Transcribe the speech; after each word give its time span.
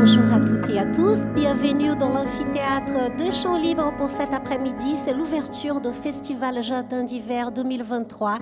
Bonjour 0.00 0.32
à 0.32 0.38
toutes 0.38 0.70
et 0.70 0.78
à 0.78 0.84
tous. 0.84 1.26
Bienvenue 1.34 1.96
dans 1.96 2.10
l'amphithéâtre 2.10 3.16
de 3.16 3.32
Champs 3.32 3.58
Libres 3.58 3.92
pour 3.96 4.10
cet 4.10 4.32
après-midi. 4.32 4.94
C'est 4.94 5.12
l'ouverture 5.12 5.80
du 5.80 5.92
Festival 5.92 6.62
Jardin 6.62 7.02
d'hiver 7.02 7.50
2023. 7.50 8.38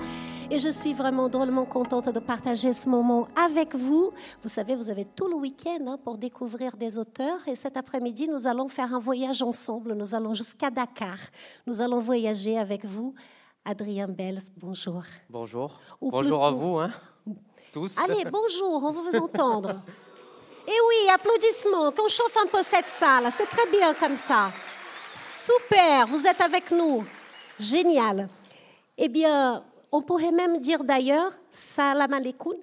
Et 0.50 0.58
je 0.58 0.68
suis 0.68 0.92
vraiment 0.92 1.30
drôlement 1.30 1.64
contente 1.64 2.10
de 2.10 2.20
partager 2.20 2.74
ce 2.74 2.90
moment 2.90 3.26
avec 3.42 3.74
vous. 3.74 4.10
Vous 4.42 4.50
savez, 4.50 4.74
vous 4.76 4.90
avez 4.90 5.06
tout 5.06 5.28
le 5.28 5.36
week-end 5.36 5.78
hein, 5.86 5.96
pour 6.04 6.18
découvrir 6.18 6.76
des 6.76 6.98
auteurs. 6.98 7.38
Et 7.46 7.56
cet 7.56 7.78
après-midi, 7.78 8.28
nous 8.28 8.46
allons 8.46 8.68
faire 8.68 8.92
un 8.92 9.00
voyage 9.00 9.40
ensemble. 9.40 9.94
Nous 9.94 10.14
allons 10.14 10.34
jusqu'à 10.34 10.68
Dakar. 10.68 11.16
Nous 11.66 11.80
allons 11.80 12.00
voyager 12.00 12.58
avec 12.58 12.84
vous. 12.84 13.14
Adrien 13.64 14.08
Bels, 14.08 14.40
bonjour. 14.58 15.04
Bonjour. 15.30 15.80
bonjour 16.02 16.44
à 16.44 16.50
vous, 16.50 16.78
hein, 16.80 16.90
tous. 17.72 17.96
Allez, 17.98 18.24
bonjour, 18.30 18.84
on 18.84 18.92
veut 18.92 19.10
vous 19.10 19.24
entendre. 19.24 19.80
Et 20.68 20.78
oui, 20.88 21.10
applaudissements, 21.14 21.92
qu'on 21.92 22.08
chauffe 22.08 22.36
un 22.42 22.46
peu 22.48 22.62
cette 22.62 22.88
salle. 22.88 23.28
C'est 23.30 23.46
très 23.46 23.70
bien 23.70 23.94
comme 23.94 24.16
ça. 24.16 24.50
Super, 25.28 26.06
vous 26.08 26.26
êtes 26.26 26.40
avec 26.40 26.70
nous. 26.72 27.04
Génial. 27.58 28.28
Eh 28.98 29.08
bien, 29.08 29.64
on 29.92 30.02
pourrait 30.02 30.32
même 30.32 30.58
dire 30.58 30.82
d'ailleurs 30.82 31.30
salam 31.50 32.12
alaikum. 32.12 32.56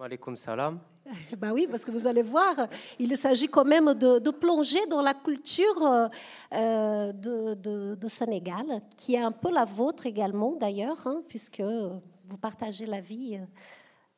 Alaikum 0.00 0.36
salam. 0.36 0.80
Ben 1.36 1.52
oui, 1.52 1.66
parce 1.68 1.84
que 1.84 1.90
vous 1.90 2.06
allez 2.06 2.22
voir, 2.22 2.54
il 2.98 3.16
s'agit 3.16 3.48
quand 3.48 3.64
même 3.64 3.94
de, 3.94 4.30
plonger 4.30 4.86
dans 4.86 5.02
la 5.02 5.12
culture 5.12 6.08
euh, 6.54 7.12
de, 7.12 8.08
Sénégal, 8.08 8.80
qui 8.96 9.16
est 9.16 9.20
un 9.20 9.32
peu 9.32 9.50
la 9.50 9.64
vôtre 9.64 10.06
également 10.06 10.54
d'ailleurs, 10.56 11.06
hein, 11.06 11.22
puisque 11.28 11.60
vous 11.60 12.38
partagez 12.40 12.86
la 12.86 13.00
vie 13.00 13.38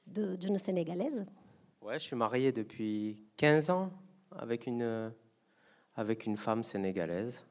d'une 0.07 0.59
Sénégalaise. 0.59 1.25
Ouais, 1.85 1.99
je 1.99 2.05
suis 2.05 2.15
marié 2.15 2.53
depuis 2.53 3.19
15 3.39 3.71
ans 3.71 3.91
avec 4.39 4.69
une, 4.69 5.13
avec 5.97 6.27
une 6.27 6.37
femme 6.37 6.63
sénégalaise 6.63 7.45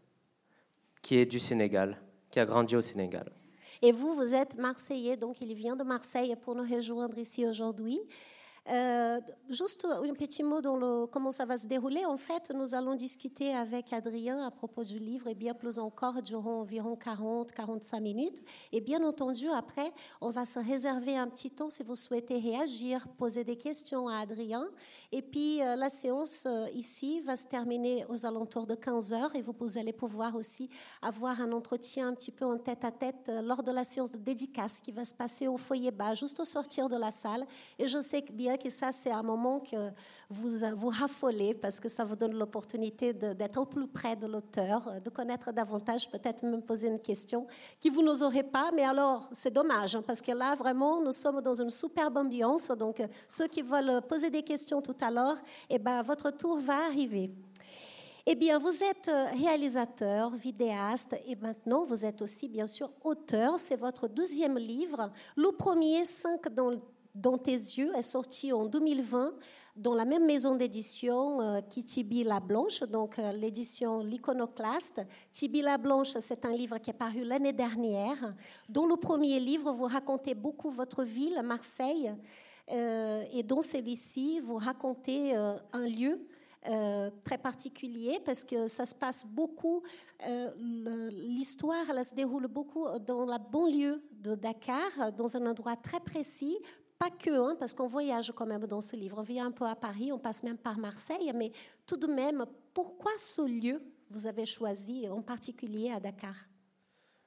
qui 1.02 1.18
est 1.18 1.26
du 1.26 1.38
Sénégal, 1.38 2.02
qui 2.30 2.40
a 2.40 2.46
grandi 2.46 2.78
au 2.78 2.82
Sénégal. 2.82 3.30
Et 3.82 3.92
vous, 3.92 4.16
vous 4.16 4.34
êtes 4.34 4.56
marseillais, 4.56 5.18
donc 5.18 5.42
il 5.42 5.54
vient 5.54 5.76
de 5.76 5.84
Marseille 5.84 6.34
pour 6.38 6.56
nous 6.56 6.64
rejoindre 6.64 7.18
ici 7.18 7.46
aujourd'hui. 7.46 8.00
Euh, 8.70 9.20
juste 9.50 9.86
un 9.86 10.14
petit 10.14 10.44
mot 10.44 10.62
dans 10.62 11.08
comment 11.08 11.32
ça 11.32 11.46
va 11.46 11.58
se 11.58 11.66
dérouler. 11.66 12.06
En 12.06 12.18
fait, 12.18 12.52
nous 12.54 12.76
allons 12.76 12.94
discuter 12.94 13.56
avec 13.56 13.92
Adrien 13.92 14.46
à 14.46 14.52
propos 14.52 14.84
du 14.84 15.00
livre 15.00 15.28
et 15.28 15.34
bien 15.34 15.56
plus 15.56 15.80
encore 15.80 16.22
durant 16.22 16.60
environ 16.62 16.96
40-45 16.96 18.02
minutes. 18.02 18.44
Et 18.72 18.80
bien 18.80 19.04
entendu, 19.04 19.48
après, 19.50 19.92
on 20.22 20.30
va 20.30 20.46
se 20.46 20.60
réserver 20.60 21.18
un 21.18 21.28
petit 21.28 21.50
temps 21.50 21.72
si 21.72 21.82
vous 21.82 21.96
souhaitez 21.96 22.38
réagir, 22.38 23.08
poser 23.18 23.44
des 23.44 23.58
questions 23.58 24.08
à 24.08 24.20
Adrien. 24.20 24.68
Et 25.12 25.24
puis, 25.24 25.62
euh, 25.64 25.76
la 25.76 25.90
séance 25.90 26.44
euh, 26.46 26.68
ici 26.76 27.22
va 27.22 27.36
se 27.38 27.48
terminer 27.48 28.06
aux 28.10 28.28
alentours 28.28 28.68
de 28.68 28.76
15 28.76 29.14
heures 29.14 29.36
et 29.36 29.42
vous, 29.42 29.56
vous 29.60 29.78
allez 29.80 29.94
pouvoir 29.94 30.36
aussi 30.36 30.70
avoir 31.02 31.42
un 31.42 31.52
entretien 31.52 32.10
un 32.10 32.14
petit 32.14 32.32
peu 32.32 32.46
en 32.46 32.60
tête 32.60 32.86
à 32.86 32.92
tête 32.92 33.32
lors 33.44 33.64
de 33.64 33.72
la 33.72 33.84
séance 33.84 34.12
de 34.12 34.20
dédicace 34.20 34.80
qui 34.80 34.92
va 34.92 35.04
se 35.04 35.16
passer 35.16 35.48
au 35.48 35.58
foyer 35.58 35.90
bas, 35.90 36.14
juste 36.14 36.40
au 36.40 36.46
sortir 36.46 36.90
de 36.90 36.96
la 36.96 37.10
salle. 37.10 37.46
Et 37.80 37.88
je 37.88 38.00
sais 38.00 38.22
que 38.22 38.32
bien 38.32 38.51
que 38.58 38.70
ça, 38.70 38.92
c'est 38.92 39.12
un 39.12 39.24
moment 39.24 39.60
que 39.60 39.92
vous 40.30 40.50
vous 40.76 40.90
raffolez 40.90 41.54
parce 41.54 41.80
que 41.80 41.90
ça 41.90 42.04
vous 42.04 42.16
donne 42.16 42.34
l'opportunité 42.34 43.14
d'être 43.14 43.60
au 43.60 43.66
plus 43.66 43.88
près 43.88 44.16
de 44.16 44.28
l'auteur, 44.28 45.02
de 45.04 45.10
connaître 45.10 45.52
davantage, 45.52 46.10
peut-être 46.10 46.44
même 46.44 46.62
poser 46.62 46.88
une 46.88 47.00
question 47.00 47.48
qui 47.80 47.90
vous 47.90 48.02
n'oserez 48.02 48.44
pas. 48.44 48.72
Mais 48.76 48.84
alors, 48.84 49.30
c'est 49.34 49.54
dommage 49.54 49.96
hein, 49.96 50.04
parce 50.06 50.22
que 50.22 50.32
là, 50.32 50.56
vraiment, 50.56 51.02
nous 51.02 51.12
sommes 51.12 51.42
dans 51.42 51.62
une 51.62 51.70
superbe 51.70 52.18
ambiance. 52.18 52.68
Donc, 52.70 53.02
ceux 53.28 53.48
qui 53.48 53.62
veulent 53.62 54.02
poser 54.08 54.30
des 54.30 54.44
questions 54.44 54.82
tout 54.82 54.98
à 55.02 55.12
l'heure, 55.12 55.38
eh 55.70 55.80
ben, 55.80 56.02
votre 56.04 56.32
tour 56.32 56.60
va 56.60 56.86
arriver. 56.86 57.32
Eh 58.28 58.36
bien, 58.36 58.60
vous 58.60 58.84
êtes 58.84 59.10
réalisateur, 59.36 60.36
vidéaste 60.36 61.16
et 61.26 61.36
maintenant 61.36 61.86
vous 61.86 62.06
êtes 62.06 62.22
aussi 62.22 62.48
bien 62.48 62.68
sûr 62.68 62.92
auteur. 63.04 63.60
C'est 63.60 63.76
votre 63.76 64.08
deuxième 64.08 64.60
livre. 64.60 65.12
Le 65.36 65.52
premier, 65.52 66.06
5 66.06 66.54
dans 66.54 66.70
le 66.70 66.80
dans 67.16 67.38
tes 67.38 67.52
yeux 67.52 67.92
est 67.96 68.02
sorti 68.02 68.54
en 68.54 68.66
2020 68.66 69.34
dans 69.76 69.96
la 69.96 70.06
même 70.06 70.26
maison 70.26 70.56
d'édition 70.56 71.42
euh, 71.42 71.62
qui 71.62 71.84
Tibi 71.84 72.24
la 72.24 72.40
Blanche, 72.40 72.82
donc 72.84 73.18
euh, 73.20 73.32
l'édition 73.32 74.02
L'Iconoclaste. 74.02 75.02
Tibi 75.32 75.62
la 75.62 75.78
Blanche, 75.78 76.10
c'est 76.20 76.46
un 76.46 76.52
livre 76.52 76.78
qui 76.78 76.90
est 76.90 76.94
paru 76.94 77.24
l'année 77.24 77.54
dernière. 77.54 78.36
Dans 78.68 78.86
le 78.86 78.98
premier 78.98 79.40
livre, 79.40 79.72
vous 79.72 79.86
racontez 79.86 80.34
beaucoup 80.36 80.70
votre 80.70 81.04
ville, 81.04 81.42
Marseille, 81.44 82.12
euh, 82.72 83.24
et 83.32 83.44
dans 83.44 83.62
celui-ci, 83.62 84.40
vous 84.42 84.58
racontez 84.58 85.36
un 85.36 85.88
lieu 85.88 86.20
très 87.24 87.40
particulier 87.40 88.20
parce 88.24 88.44
que 88.44 88.68
ça 88.68 88.86
se 88.86 88.94
passe 88.94 89.26
beaucoup, 89.26 89.82
l'histoire 90.60 91.88
se 92.06 92.14
déroule 92.14 92.48
beaucoup 92.48 92.86
dans 93.00 93.26
la 93.26 93.40
banlieue 93.40 94.04
de 94.12 94.36
Dakar, 94.36 95.12
dans 95.18 95.36
un 95.36 95.48
endroit 95.48 95.76
très 95.76 96.00
précis, 96.00 96.56
pas 97.02 97.10
que, 97.10 97.32
hein, 97.32 97.56
parce 97.58 97.74
qu'on 97.74 97.88
voyage 97.88 98.32
quand 98.36 98.46
même 98.46 98.68
dans 98.68 98.80
ce 98.80 98.96
livre. 98.96 99.18
On 99.18 99.24
vient 99.24 99.48
un 99.48 99.52
peu 99.52 99.66
à 99.66 99.76
Paris, 99.76 100.12
on 100.12 100.20
passe 100.20 100.44
même 100.44 100.60
par 100.60 100.78
Marseille, 100.78 101.32
mais 101.34 101.52
tout 101.88 101.98
de 101.98 102.06
même, 102.06 102.46
pourquoi 102.76 103.12
ce 103.18 103.42
lieu 103.42 103.82
vous 104.12 104.28
avez 104.28 104.46
choisi, 104.46 105.10
en 105.10 105.24
particulier 105.24 105.90
à 105.90 106.00
Dakar? 106.00 106.36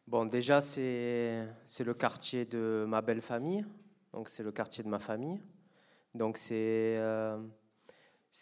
Bon, 0.07 0.27
déjà, 0.27 0.61
c'est 0.61 1.49
le 1.81 1.95
quartier 1.95 2.45
de 2.45 2.85
ma 2.87 3.03
belle 3.03 3.21
famille, 3.21 3.67
donc 4.13 4.29
c'est 4.29 4.45
le 4.45 4.53
quartier 4.53 4.85
de 4.85 4.89
ma 4.89 5.01
famille. 5.01 5.41
Donc 6.15 6.37
c'est 6.37 6.95
euh, 6.99 7.37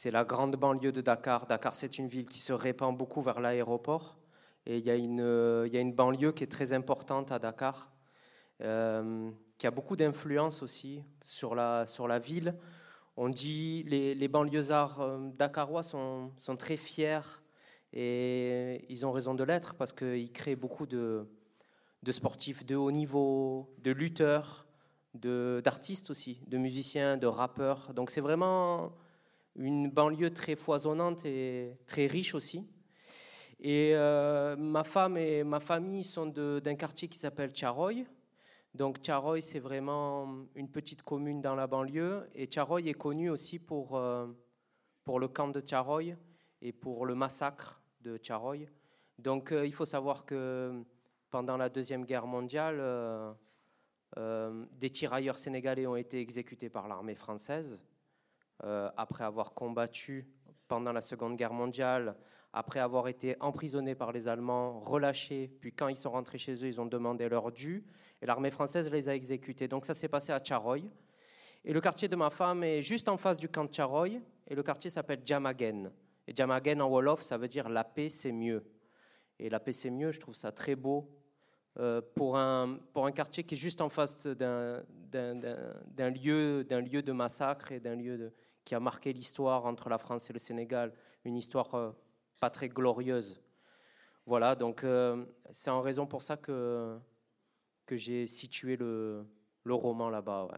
la 0.05 0.25
grande 0.25 0.57
banlieue 0.57 0.93
de 0.93 1.01
Dakar. 1.01 1.47
Dakar, 1.47 1.75
c'est 1.75 1.97
une 1.97 2.09
ville 2.09 2.27
qui 2.27 2.41
se 2.41 2.53
répand 2.53 2.95
beaucoup 2.95 3.23
vers 3.23 3.41
l'aéroport. 3.41 4.19
Et 4.67 4.77
il 4.77 4.85
y, 4.85 4.91
a 4.91 4.97
une, 4.97 5.67
y 5.73 5.77
a 5.79 5.81
une 5.81 5.95
banlieue 5.95 6.33
qui 6.33 6.45
est 6.45 6.53
très 6.53 6.75
importante 6.75 7.33
à 7.33 7.39
Dakar. 7.39 7.91
Euh, 8.61 9.31
qui 9.63 9.69
a 9.69 9.71
beaucoup 9.71 9.95
d'influence 9.95 10.61
aussi 10.61 11.05
sur 11.23 11.55
la, 11.55 11.87
sur 11.87 12.09
la 12.09 12.19
ville. 12.19 12.57
On 13.17 13.29
dit 13.29 13.85
les, 13.87 14.13
les 14.13 14.27
banlieusards 14.27 15.01
euh, 15.01 15.31
dakarois 15.39 15.85
sont, 15.85 16.33
sont, 16.37 16.57
très 16.57 16.77
fiers 16.77 17.21
et 17.93 18.85
ils 18.89 19.07
ont 19.07 19.13
raison 19.13 19.35
de 19.35 19.45
l'être 19.45 19.75
parce 19.75 19.93
qu'ils 19.93 20.33
créent 20.33 20.57
beaucoup 20.57 20.85
de, 20.85 21.29
de, 22.03 22.11
sportifs 22.11 22.67
de 22.67 22.75
haut 22.75 22.91
niveau, 22.91 23.73
de 23.79 23.93
lutteurs, 23.93 24.67
d'artistes 25.15 26.11
aussi, 26.11 26.41
de 26.49 26.59
musiciens, 26.59 27.17
de 27.17 27.29
rappeurs. 27.29 27.95
Donc 27.95 28.11
c'est 28.11 28.21
vraiment 28.21 28.91
une 29.55 29.89
banlieue 29.89 30.33
très 30.33 30.57
foisonnante 30.57 31.25
et 31.25 31.77
très 31.87 32.09
riche 32.09 32.35
aussi. 32.35 32.67
Et 33.61 33.93
euh, 33.95 34.57
ma 34.57 34.83
femme 34.83 35.17
et 35.17 35.45
ma 35.45 35.61
famille 35.61 36.03
sont 36.03 36.27
d'un 36.27 36.75
quartier 36.75 37.07
qui 37.07 37.19
s'appelle 37.19 37.53
Charoy, 37.55 38.07
donc 38.75 39.01
Tcharoy, 39.01 39.43
c'est 39.43 39.59
vraiment 39.59 40.47
une 40.55 40.69
petite 40.71 41.03
commune 41.03 41.43
dans 41.43 41.55
la 41.55 41.67
banlieue. 41.67 42.27
Et 42.35 42.47
Tcharoy 42.47 42.81
est 42.83 42.95
connu 42.95 43.29
aussi 43.29 43.59
pour, 43.59 43.97
euh, 43.97 44.27
pour 45.05 45.21
le 45.21 45.29
camp 45.29 45.49
de 45.49 45.61
Tcharoy 45.61 46.15
et 46.63 46.73
pour 46.73 47.05
le 47.05 47.15
massacre 47.15 47.83
de 48.01 48.17
Tcharoy. 48.17 48.67
Donc 49.19 49.53
euh, 49.53 49.67
il 49.67 49.75
faut 49.75 49.85
savoir 49.85 50.25
que 50.25 50.83
pendant 51.31 51.59
la 51.59 51.69
Deuxième 51.69 52.07
Guerre 52.07 52.27
mondiale, 52.27 52.79
euh, 52.81 54.65
des 54.73 54.91
tirailleurs 54.91 55.37
sénégalais 55.37 55.87
ont 55.87 55.97
été 55.97 56.21
exécutés 56.21 56.71
par 56.71 56.89
l'armée 56.89 57.15
française 57.15 57.85
après 58.97 59.25
avoir 59.25 59.55
combattu 59.55 60.29
pendant 60.69 60.93
la 60.93 61.01
Seconde 61.01 61.37
Guerre 61.37 61.53
mondiale, 61.53 62.17
après 62.53 62.79
avoir 62.79 63.09
été 63.09 63.35
emprisonnés 63.41 63.97
par 63.97 64.13
les 64.13 64.29
Allemands, 64.29 64.79
relâchés, 64.79 65.51
puis 65.61 65.73
quand 65.73 65.89
ils 65.89 65.97
sont 65.97 66.13
rentrés 66.13 66.39
chez 66.39 66.55
eux, 66.55 66.69
ils 66.69 66.81
ont 66.81 66.87
demandé 66.87 67.29
leur 67.29 67.51
dû 67.51 67.85
et 68.23 68.27
l'armée 68.27 68.53
française 68.53 68.89
les 68.89 69.09
a 69.09 69.15
exécutés. 69.15 69.67
Donc 69.67 69.85
ça 69.85 69.95
s'est 69.95 70.09
passé 70.09 70.33
à 70.33 70.39
Tcharoy. 70.39 70.83
Et 71.65 71.73
le 71.73 71.81
quartier 71.81 72.09
de 72.09 72.17
ma 72.17 72.31
femme 72.31 72.63
est 72.63 72.81
juste 72.81 73.09
en 73.09 73.17
face 73.17 73.37
du 73.37 73.49
camp 73.49 73.65
de 73.65 73.71
Tcharoy, 73.71 74.21
et 74.49 74.55
le 74.55 74.63
quartier 74.63 74.91
s'appelle 74.91 75.21
Djamagen. 75.25 75.91
Et 76.27 76.35
Djamagen 76.35 76.81
en 76.81 76.89
Wolof, 76.89 77.23
ça 77.23 77.37
veut 77.37 77.49
dire 77.49 77.69
la 77.69 77.85
paix, 77.85 78.09
c'est 78.09 78.33
mieux. 78.33 78.65
Et 79.39 79.51
la 79.51 79.59
paix, 79.61 79.73
c'est 79.73 79.91
mieux, 79.91 80.13
je 80.13 80.21
trouve 80.21 80.35
ça 80.35 80.53
très 80.53 80.77
beau 80.77 81.11
euh, 81.79 82.01
pour, 82.15 82.37
un, 82.37 82.79
pour 82.93 83.07
un 83.07 83.13
quartier 83.13 83.45
qui 83.45 83.55
est 83.55 83.59
juste 83.59 83.81
en 83.81 83.89
face 83.89 84.27
d'un 84.27 84.85
lieu, 86.11 86.67
lieu 86.69 87.03
de 87.03 87.13
massacre 87.13 87.73
et 87.73 87.81
d'un 87.81 87.97
lieu 87.97 88.33
qui 88.65 88.75
a 88.75 88.81
marqué 88.81 89.13
l'histoire 89.13 89.67
entre 89.67 89.89
la 89.89 89.99
France 89.99 90.31
et 90.31 90.33
le 90.33 90.39
Sénégal, 90.39 90.93
une 91.25 91.37
histoire 91.37 91.75
euh, 91.75 91.91
pas 92.41 92.51
très 92.51 92.69
glorieuse. 92.69 93.41
Voilà, 94.27 94.55
donc 94.55 94.85
euh, 94.85 95.25
c'est 95.51 95.71
en 95.71 95.81
raison 95.81 96.07
pour 96.07 96.23
ça 96.23 96.37
que 96.37 96.97
j'ai 97.97 98.27
situé 98.27 98.77
le, 98.77 99.25
roman 99.67 100.11
là-bas. 100.11 100.49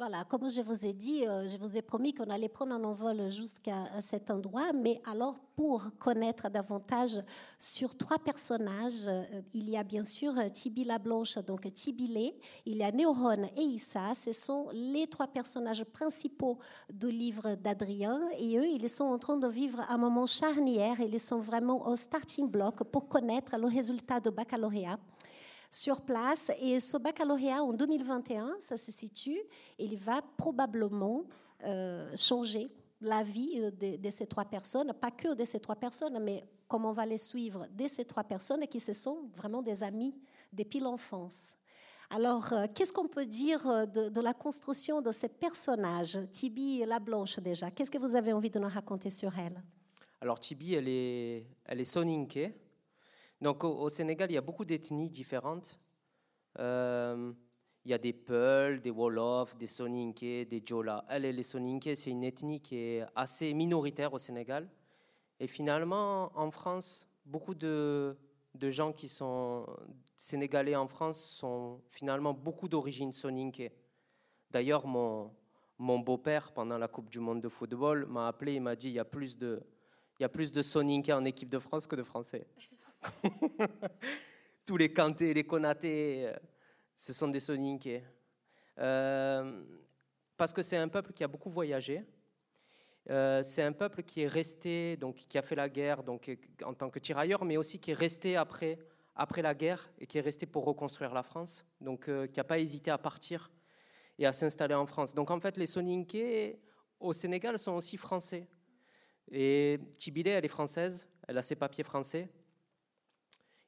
Voilà, 0.00 0.24
comme 0.24 0.48
je 0.48 0.62
vous 0.62 0.86
ai 0.86 0.94
dit, 0.94 1.26
euh, 1.26 1.46
je 1.46 1.58
vous 1.58 1.76
ai 1.76 1.82
promis 1.82 2.14
qu'on 2.14 2.30
allait 2.30 2.48
prendre 2.48 2.72
un 2.72 2.82
envol 2.84 3.30
jusqu'à 3.30 4.00
cet 4.00 4.30
endroit, 4.30 4.72
mais 4.72 4.98
alors 5.04 5.38
pour 5.54 5.90
connaître 5.98 6.48
davantage 6.48 7.22
sur 7.58 7.94
trois 7.94 8.18
personnages, 8.18 9.06
euh, 9.06 9.42
il 9.52 9.68
y 9.68 9.76
a 9.76 9.82
bien 9.82 10.02
sûr 10.02 10.32
Tibi 10.54 10.84
la 10.84 10.98
Blanche, 10.98 11.36
donc 11.46 11.70
Tibilé, 11.74 12.34
il 12.64 12.78
y 12.78 12.82
a 12.82 12.90
Néoron 12.90 13.44
et 13.58 13.60
Issa, 13.60 14.14
ce 14.14 14.32
sont 14.32 14.68
les 14.72 15.06
trois 15.06 15.28
personnages 15.28 15.84
principaux 15.84 16.58
du 16.90 17.10
livre 17.10 17.56
d'Adrien, 17.56 18.22
et 18.38 18.56
eux, 18.56 18.66
ils 18.66 18.88
sont 18.88 19.04
en 19.04 19.18
train 19.18 19.36
de 19.36 19.48
vivre 19.48 19.84
un 19.86 19.98
moment 19.98 20.24
charnière, 20.26 20.98
ils 20.98 21.20
sont 21.20 21.40
vraiment 21.40 21.86
au 21.86 21.94
starting 21.94 22.48
block 22.48 22.84
pour 22.84 23.06
connaître 23.06 23.54
le 23.58 23.66
résultat 23.66 24.18
de 24.18 24.30
baccalauréat 24.30 24.98
sur 25.70 26.00
place. 26.00 26.50
Et 26.60 26.80
ce 26.80 26.96
baccalauréat 26.96 27.62
en 27.62 27.72
2021, 27.72 28.56
ça 28.60 28.76
se 28.76 28.90
situe, 28.90 29.40
il 29.78 29.96
va 29.96 30.20
probablement 30.36 31.24
euh, 31.64 32.10
changer 32.16 32.70
la 33.00 33.22
vie 33.22 33.54
euh, 33.58 33.70
de, 33.96 34.10
ces 34.10 34.26
trois 34.26 34.44
personnes, 34.44 34.92
pas 34.92 35.10
que 35.10 35.34
de 35.34 35.44
ces 35.44 35.60
trois 35.60 35.76
personnes, 35.76 36.18
mais 36.22 36.44
comme 36.68 36.84
on 36.84 36.92
va 36.92 37.06
les 37.06 37.18
suivre, 37.18 37.66
de 37.72 37.88
ces 37.88 38.04
trois 38.04 38.24
personnes 38.24 38.66
qui 38.66 38.80
se 38.80 38.92
sont 38.92 39.30
vraiment 39.36 39.62
des 39.62 39.82
amis 39.82 40.14
depuis 40.52 40.80
l'enfance. 40.80 41.56
Alors, 42.10 42.52
euh, 42.52 42.66
qu'est-ce 42.74 42.92
qu'on 42.92 43.08
peut 43.08 43.26
dire 43.26 43.86
de, 43.86 44.20
la 44.20 44.34
construction 44.34 45.00
de 45.00 45.12
ces 45.12 45.28
personnages? 45.28 46.18
Tibi 46.32 46.82
et 46.82 46.86
la 46.86 46.98
Blanche 46.98 47.38
déjà, 47.38 47.70
qu'est-ce 47.70 47.90
que 47.90 47.98
vous 47.98 48.16
avez 48.16 48.32
envie 48.32 48.50
de 48.50 48.58
nous 48.58 48.68
raconter 48.68 49.10
sur 49.10 49.38
elle? 49.38 49.62
Alors, 50.20 50.38
Tibi, 50.38 50.74
elle 50.74 50.88
est, 50.88 51.46
elle 51.64 51.80
est 51.80 51.84
soninké, 51.84 52.54
donc 53.40 53.64
au, 53.64 53.88
Sénégal, 53.88 54.30
il 54.30 54.34
y 54.34 54.38
a 54.38 54.42
beaucoup 54.42 54.64
d'ethnies 54.64 55.10
différentes. 55.10 55.78
Euh, 56.58 57.32
il 57.84 57.90
y 57.90 57.94
a 57.94 57.98
des 57.98 58.12
Peuls, 58.12 58.80
des 58.80 58.90
Wolofs, 58.90 59.56
des 59.56 59.66
Soninké, 59.66 60.44
des 60.44 60.62
Djola. 60.64 61.04
Elle 61.08 61.22
les 61.22 61.42
Soninké, 61.42 61.94
c'est 61.96 62.10
une 62.10 62.24
ethnie 62.24 62.60
qui 62.60 62.76
est 62.76 63.06
assez 63.16 63.54
minoritaire 63.54 64.12
au 64.12 64.18
Sénégal. 64.18 64.68
Et 65.38 65.46
finalement, 65.46 66.30
en 66.38 66.50
France, 66.50 67.08
beaucoup 67.24 67.54
de, 67.54 68.16
gens 68.60 68.92
qui 68.92 69.08
sont 69.08 69.66
sénégalais 70.14 70.76
en 70.76 70.86
France 70.86 71.18
sont 71.18 71.80
finalement 71.88 72.34
beaucoup 72.34 72.68
d'origine 72.68 73.12
soninké. 73.12 73.72
D'ailleurs, 74.50 74.86
mon, 74.86 75.30
beau-père, 75.78 76.52
pendant 76.52 76.76
la 76.76 76.88
Coupe 76.88 77.08
du 77.08 77.20
Monde 77.20 77.40
de 77.40 77.48
football, 77.48 78.04
m'a 78.04 78.28
appelé 78.28 78.54
et 78.54 78.60
m'a 78.60 78.76
dit 78.76 78.88
il 78.88 78.94
y 78.94 78.98
a 78.98 79.04
plus 79.06 79.38
de, 79.38 79.62
il 80.18 80.50
de 80.50 80.62
soninké 80.62 81.14
en 81.14 81.24
équipe 81.24 81.48
de 81.48 81.58
France 81.58 81.86
que 81.86 81.96
de 81.96 82.02
Français. 82.02 82.46
Tous 84.66 84.76
les 84.76 84.92
Kanté, 84.92 85.34
les 85.34 85.44
Konaté, 85.44 86.26
euh, 86.26 86.32
ce 86.96 87.12
sont 87.12 87.28
des 87.28 87.40
Soninké. 87.40 88.02
Euh, 88.78 89.62
parce 90.36 90.52
que 90.52 90.62
c'est 90.62 90.76
un 90.76 90.88
peuple 90.88 91.12
qui 91.12 91.24
a 91.24 91.28
beaucoup 91.28 91.50
voyagé. 91.50 92.04
Euh, 93.08 93.42
c'est 93.42 93.62
un 93.62 93.72
peuple 93.72 94.02
qui 94.02 94.22
est 94.22 94.26
resté, 94.26 94.96
donc 94.96 95.16
qui 95.16 95.38
a 95.38 95.42
fait 95.42 95.54
la 95.54 95.68
guerre 95.68 96.02
donc, 96.02 96.30
en 96.64 96.74
tant 96.74 96.90
que 96.90 96.98
tirailleur, 96.98 97.44
mais 97.44 97.56
aussi 97.56 97.78
qui 97.78 97.90
est 97.90 97.94
resté 97.94 98.36
après, 98.36 98.78
après 99.16 99.42
la 99.42 99.54
guerre 99.54 99.90
et 99.98 100.06
qui 100.06 100.18
est 100.18 100.22
resté 100.22 100.46
pour 100.46 100.64
reconstruire 100.64 101.12
la 101.14 101.22
France, 101.22 101.64
donc 101.80 102.04
qui 102.04 102.38
n'a 102.38 102.44
pas 102.44 102.58
hésité 102.58 102.90
à 102.90 102.98
partir 102.98 103.50
et 104.18 104.26
à 104.26 104.32
s'installer 104.32 104.74
en 104.74 104.86
France. 104.86 105.14
Donc 105.14 105.30
en 105.30 105.40
fait, 105.40 105.56
les 105.56 105.66
Soninké 105.66 106.60
au 107.00 107.12
Sénégal 107.14 107.58
sont 107.58 107.72
aussi 107.72 107.96
français. 107.96 108.46
Et 109.32 109.80
Tibilé, 109.98 110.30
elle 110.32 110.44
est 110.44 110.48
française, 110.48 111.08
elle 111.26 111.38
a 111.38 111.42
ses 111.42 111.56
papiers 111.56 111.84
français, 111.84 112.28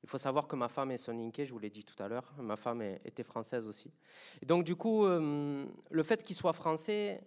il 0.03 0.09
faut 0.09 0.19
savoir 0.19 0.49
que 0.49 0.57
ma 0.57 0.69
femme 0.69 0.91
est 0.91 0.97
soninké, 0.97 1.47
je 1.47 1.53
vous 1.53 1.61
l'ai 1.61 1.71
dit 1.71 1.85
tout 1.85 2.01
à 2.03 2.09
l'heure. 2.09 2.33
Ma 2.39 2.57
femme 2.57 2.83
était 3.05 3.23
française 3.23 3.69
aussi. 3.69 3.93
Et 4.41 4.47
donc, 4.47 4.65
du 4.65 4.75
coup, 4.75 5.05
euh, 5.05 5.65
le 5.91 6.03
fait 6.03 6.25
qu'ils 6.25 6.35
soient 6.35 6.53
français, 6.53 7.23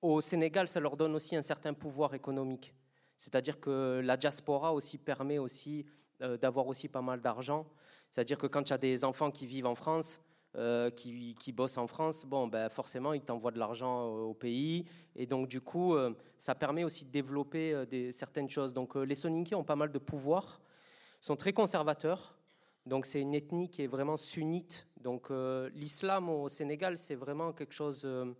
au 0.00 0.20
Sénégal, 0.20 0.66
ça 0.66 0.80
leur 0.80 0.96
donne 0.96 1.14
aussi 1.14 1.36
un 1.36 1.42
certain 1.42 1.74
pouvoir 1.74 2.14
économique. 2.14 2.74
C'est-à-dire 3.16 3.60
que 3.60 4.00
la 4.02 4.16
diaspora 4.16 4.74
aussi 4.74 4.98
permet 4.98 5.38
aussi 5.38 5.86
euh, 6.22 6.36
d'avoir 6.36 6.66
aussi 6.66 6.88
pas 6.88 7.02
mal 7.02 7.20
d'argent. 7.20 7.66
C'est-à-dire 8.10 8.36
que 8.36 8.48
quand 8.48 8.64
tu 8.64 8.72
as 8.72 8.78
des 8.78 9.04
enfants 9.04 9.30
qui 9.30 9.46
vivent 9.46 9.66
en 9.66 9.76
France, 9.76 10.20
euh, 10.56 10.90
qui, 10.90 11.52
bossent 11.52 11.78
en 11.78 11.86
France, 11.86 12.26
bon, 12.26 12.48
ben 12.48 12.68
forcément, 12.68 13.12
ils 13.12 13.22
t'envoient 13.22 13.52
de 13.52 13.60
l'argent 13.60 14.06
au 14.08 14.34
pays. 14.34 14.86
Et 15.14 15.24
donc, 15.24 15.46
du 15.46 15.60
coup, 15.60 15.94
ça 16.36 16.56
permet 16.56 16.82
aussi 16.82 17.04
de 17.04 17.10
développer 17.10 17.86
certaines 18.12 18.50
choses. 18.50 18.74
Donc, 18.74 18.96
les 18.96 19.14
Soninké 19.14 19.54
ont 19.54 19.64
pas 19.64 19.76
mal 19.76 19.92
de 19.92 19.98
pouvoir 19.98 20.60
sont 21.22 21.36
très 21.36 21.54
conservateurs. 21.54 22.36
Donc 22.84 23.06
c'est 23.06 23.20
une 23.20 23.34
ethnie 23.34 23.70
qui 23.70 23.82
est 23.82 23.86
vraiment 23.86 24.16
sunnite. 24.16 24.88
Donc 25.00 25.30
euh, 25.30 25.70
l'islam 25.72 26.28
au 26.28 26.48
Sénégal, 26.48 26.98
c'est 26.98 27.14
vraiment 27.14 27.52
quelque 27.52 27.72
chose 27.72 28.02
euh, 28.04 28.34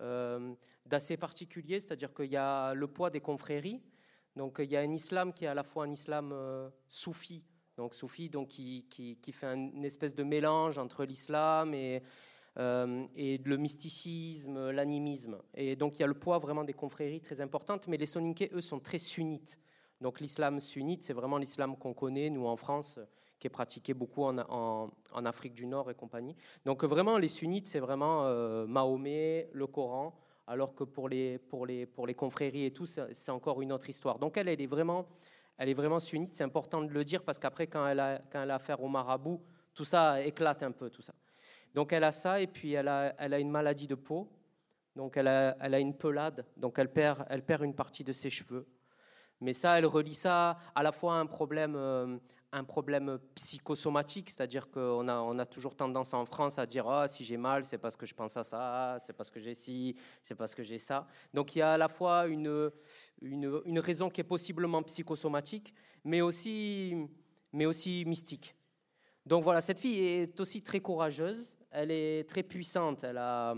euh, 0.00 0.52
d'assez 0.84 1.16
particulier, 1.16 1.80
c'est-à-dire 1.80 2.12
qu'il 2.12 2.30
y 2.30 2.36
a 2.36 2.74
le 2.74 2.88
poids 2.88 3.10
des 3.10 3.20
confréries. 3.20 3.80
Donc 4.34 4.56
il 4.58 4.70
y 4.70 4.76
a 4.76 4.80
un 4.80 4.92
islam 4.92 5.32
qui 5.32 5.44
est 5.44 5.48
à 5.48 5.54
la 5.54 5.62
fois 5.62 5.84
un 5.84 5.92
islam 5.92 6.34
soufi, 6.88 7.44
donc 7.76 7.94
soufi, 7.94 8.28
donc 8.28 8.48
qui, 8.48 8.86
qui, 8.88 9.32
fait 9.32 9.46
une 9.46 9.84
espèce 9.84 10.14
de 10.14 10.22
mélange 10.22 10.78
entre 10.78 11.04
l'islam 11.04 11.74
et, 11.74 12.02
et 12.56 13.38
le 13.38 13.56
mysticisme, 13.56 14.70
l'animisme. 14.70 15.36
Et 15.54 15.74
donc 15.74 15.98
il 15.98 16.02
y 16.02 16.04
a 16.04 16.06
le 16.06 16.14
poids 16.14 16.38
vraiment 16.38 16.62
des 16.62 16.72
confréries 16.72 17.20
très 17.20 17.40
importantes, 17.40 17.88
mais 17.88 17.96
les 17.96 18.06
soninké, 18.06 18.50
eux, 18.54 18.60
sont 18.60 18.78
très 18.78 18.98
sunnites. 18.98 19.58
Donc 20.00 20.20
l'islam 20.20 20.60
sunnite, 20.60 21.04
c'est 21.04 21.12
vraiment 21.12 21.38
l'islam 21.38 21.76
qu'on 21.76 21.92
connaît, 21.92 22.30
nous 22.30 22.46
en 22.46 22.56
France, 22.56 22.98
qui 23.38 23.46
est 23.46 23.50
pratiqué 23.50 23.94
beaucoup 23.94 24.24
en, 24.24 24.90
Afrique 25.24 25.54
du 25.54 25.66
Nord 25.66 25.90
et 25.90 25.94
compagnie. 25.94 26.36
Donc 26.64 26.84
vraiment, 26.84 27.18
les 27.18 27.28
sunnites, 27.28 27.68
c'est 27.68 27.80
vraiment 27.80 28.26
euh, 28.26 28.66
Mahomet, 28.66 29.50
le 29.52 29.66
Coran, 29.66 30.14
alors 30.46 30.74
que 30.74 30.84
pour 30.84 31.08
les, 31.08 31.38
pour 31.38 31.66
les, 31.66 31.86
pour 31.86 32.06
les 32.06 32.14
confréries 32.14 32.66
et 32.66 32.72
tout, 32.72 32.86
c'est 32.86 33.30
encore 33.30 33.62
une 33.62 33.72
autre 33.72 33.88
histoire. 33.88 34.18
Donc 34.18 34.36
elle, 34.36 34.48
est 34.48 34.66
vraiment, 34.66 35.06
elle 35.56 35.68
est 35.68 35.74
vraiment 35.74 36.00
sunnite, 36.00 36.34
c'est 36.34 36.44
important 36.44 36.82
de 36.82 36.88
le 36.90 37.04
dire, 37.04 37.22
parce 37.22 37.38
qu'après, 37.38 37.66
quand, 37.66 37.86
elle 37.86 38.00
a, 38.00 38.20
quand 38.30 38.42
elle 38.42 38.50
a 38.50 38.56
affaire 38.56 38.82
au 38.82 38.88
marabout, 38.88 39.40
tout 39.74 39.84
ça 39.84 40.22
éclate 40.22 40.62
un 40.62 40.72
peu, 40.72 40.90
tout 40.90 41.02
ça. 41.02 41.14
Donc 41.74 41.92
elle 41.92 42.04
a 42.04 42.12
ça, 42.12 42.40
et 42.40 42.46
puis 42.46 42.72
elle 42.72 42.88
a, 42.88 43.14
elle 43.18 43.32
a 43.32 43.38
une 43.38 43.50
maladie 43.50 43.86
de 43.86 43.94
peau, 43.94 44.28
donc 44.96 45.16
elle 45.16 45.28
a, 45.28 45.56
elle 45.60 45.74
a 45.74 45.78
une 45.78 45.94
pelade, 45.94 46.44
donc 46.56 46.78
elle 46.78 46.92
perd, 46.92 47.24
elle 47.30 47.44
perd 47.44 47.62
une 47.62 47.74
partie 47.74 48.02
de 48.02 48.12
ses 48.12 48.28
cheveux. 48.28 48.66
Mais 49.40 49.52
ça, 49.52 49.78
elle 49.78 49.86
relie 49.86 50.14
ça 50.14 50.58
à 50.74 50.82
la 50.82 50.92
fois 50.92 51.14
à 51.14 51.16
un 51.16 51.26
problème, 51.26 51.74
euh, 51.76 52.18
un 52.52 52.64
problème 52.64 53.18
psychosomatique, 53.34 54.30
c'est-à-dire 54.30 54.70
qu'on 54.70 55.08
a, 55.08 55.20
on 55.20 55.38
a 55.38 55.46
toujours 55.46 55.74
tendance 55.74 56.12
en 56.12 56.26
France 56.26 56.58
à 56.58 56.66
dire 56.66 56.88
ah, 56.88 57.08
si 57.08 57.24
j'ai 57.24 57.36
mal, 57.36 57.64
c'est 57.64 57.78
parce 57.78 57.96
que 57.96 58.06
je 58.06 58.14
pense 58.14 58.36
à 58.36 58.44
ça, 58.44 58.98
c'est 59.06 59.12
parce 59.14 59.30
que 59.30 59.40
j'ai 59.40 59.54
ci, 59.54 59.96
c'est 60.22 60.34
parce 60.34 60.54
que 60.54 60.62
j'ai 60.62 60.78
ça. 60.78 61.06
Donc 61.32 61.54
il 61.56 61.60
y 61.60 61.62
a 61.62 61.72
à 61.72 61.78
la 61.78 61.88
fois 61.88 62.26
une, 62.26 62.70
une, 63.22 63.62
une, 63.64 63.78
raison 63.78 64.10
qui 64.10 64.20
est 64.20 64.24
possiblement 64.24 64.82
psychosomatique, 64.82 65.72
mais 66.04 66.20
aussi, 66.20 66.94
mais 67.52 67.66
aussi 67.66 68.04
mystique. 68.06 68.54
Donc 69.24 69.42
voilà, 69.42 69.60
cette 69.60 69.78
fille 69.78 69.98
est 70.00 70.40
aussi 70.40 70.62
très 70.62 70.80
courageuse, 70.80 71.56
elle 71.70 71.90
est 71.90 72.28
très 72.28 72.42
puissante, 72.42 73.04
elle 73.04 73.18
a, 73.18 73.54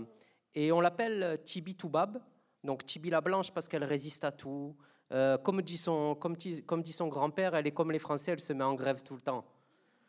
et 0.55 0.71
on 0.71 0.81
l'appelle 0.81 1.41
Tibi 1.43 1.75
Toubab, 1.75 2.21
donc 2.63 2.85
Tibi 2.85 3.09
la 3.09 3.21
Blanche 3.21 3.51
parce 3.51 3.67
qu'elle 3.67 3.83
résiste 3.83 4.23
à 4.23 4.31
tout. 4.31 4.75
Euh, 5.11 5.37
comme, 5.37 5.61
dit 5.61 5.77
son, 5.77 6.15
comme, 6.15 6.35
comme 6.65 6.81
dit 6.81 6.93
son 6.93 7.07
grand-père, 7.07 7.55
elle 7.55 7.67
est 7.67 7.71
comme 7.71 7.91
les 7.91 7.99
Français, 7.99 8.31
elle 8.31 8.39
se 8.39 8.53
met 8.53 8.63
en 8.63 8.73
grève 8.73 9.03
tout 9.03 9.15
le 9.15 9.21
temps. 9.21 9.45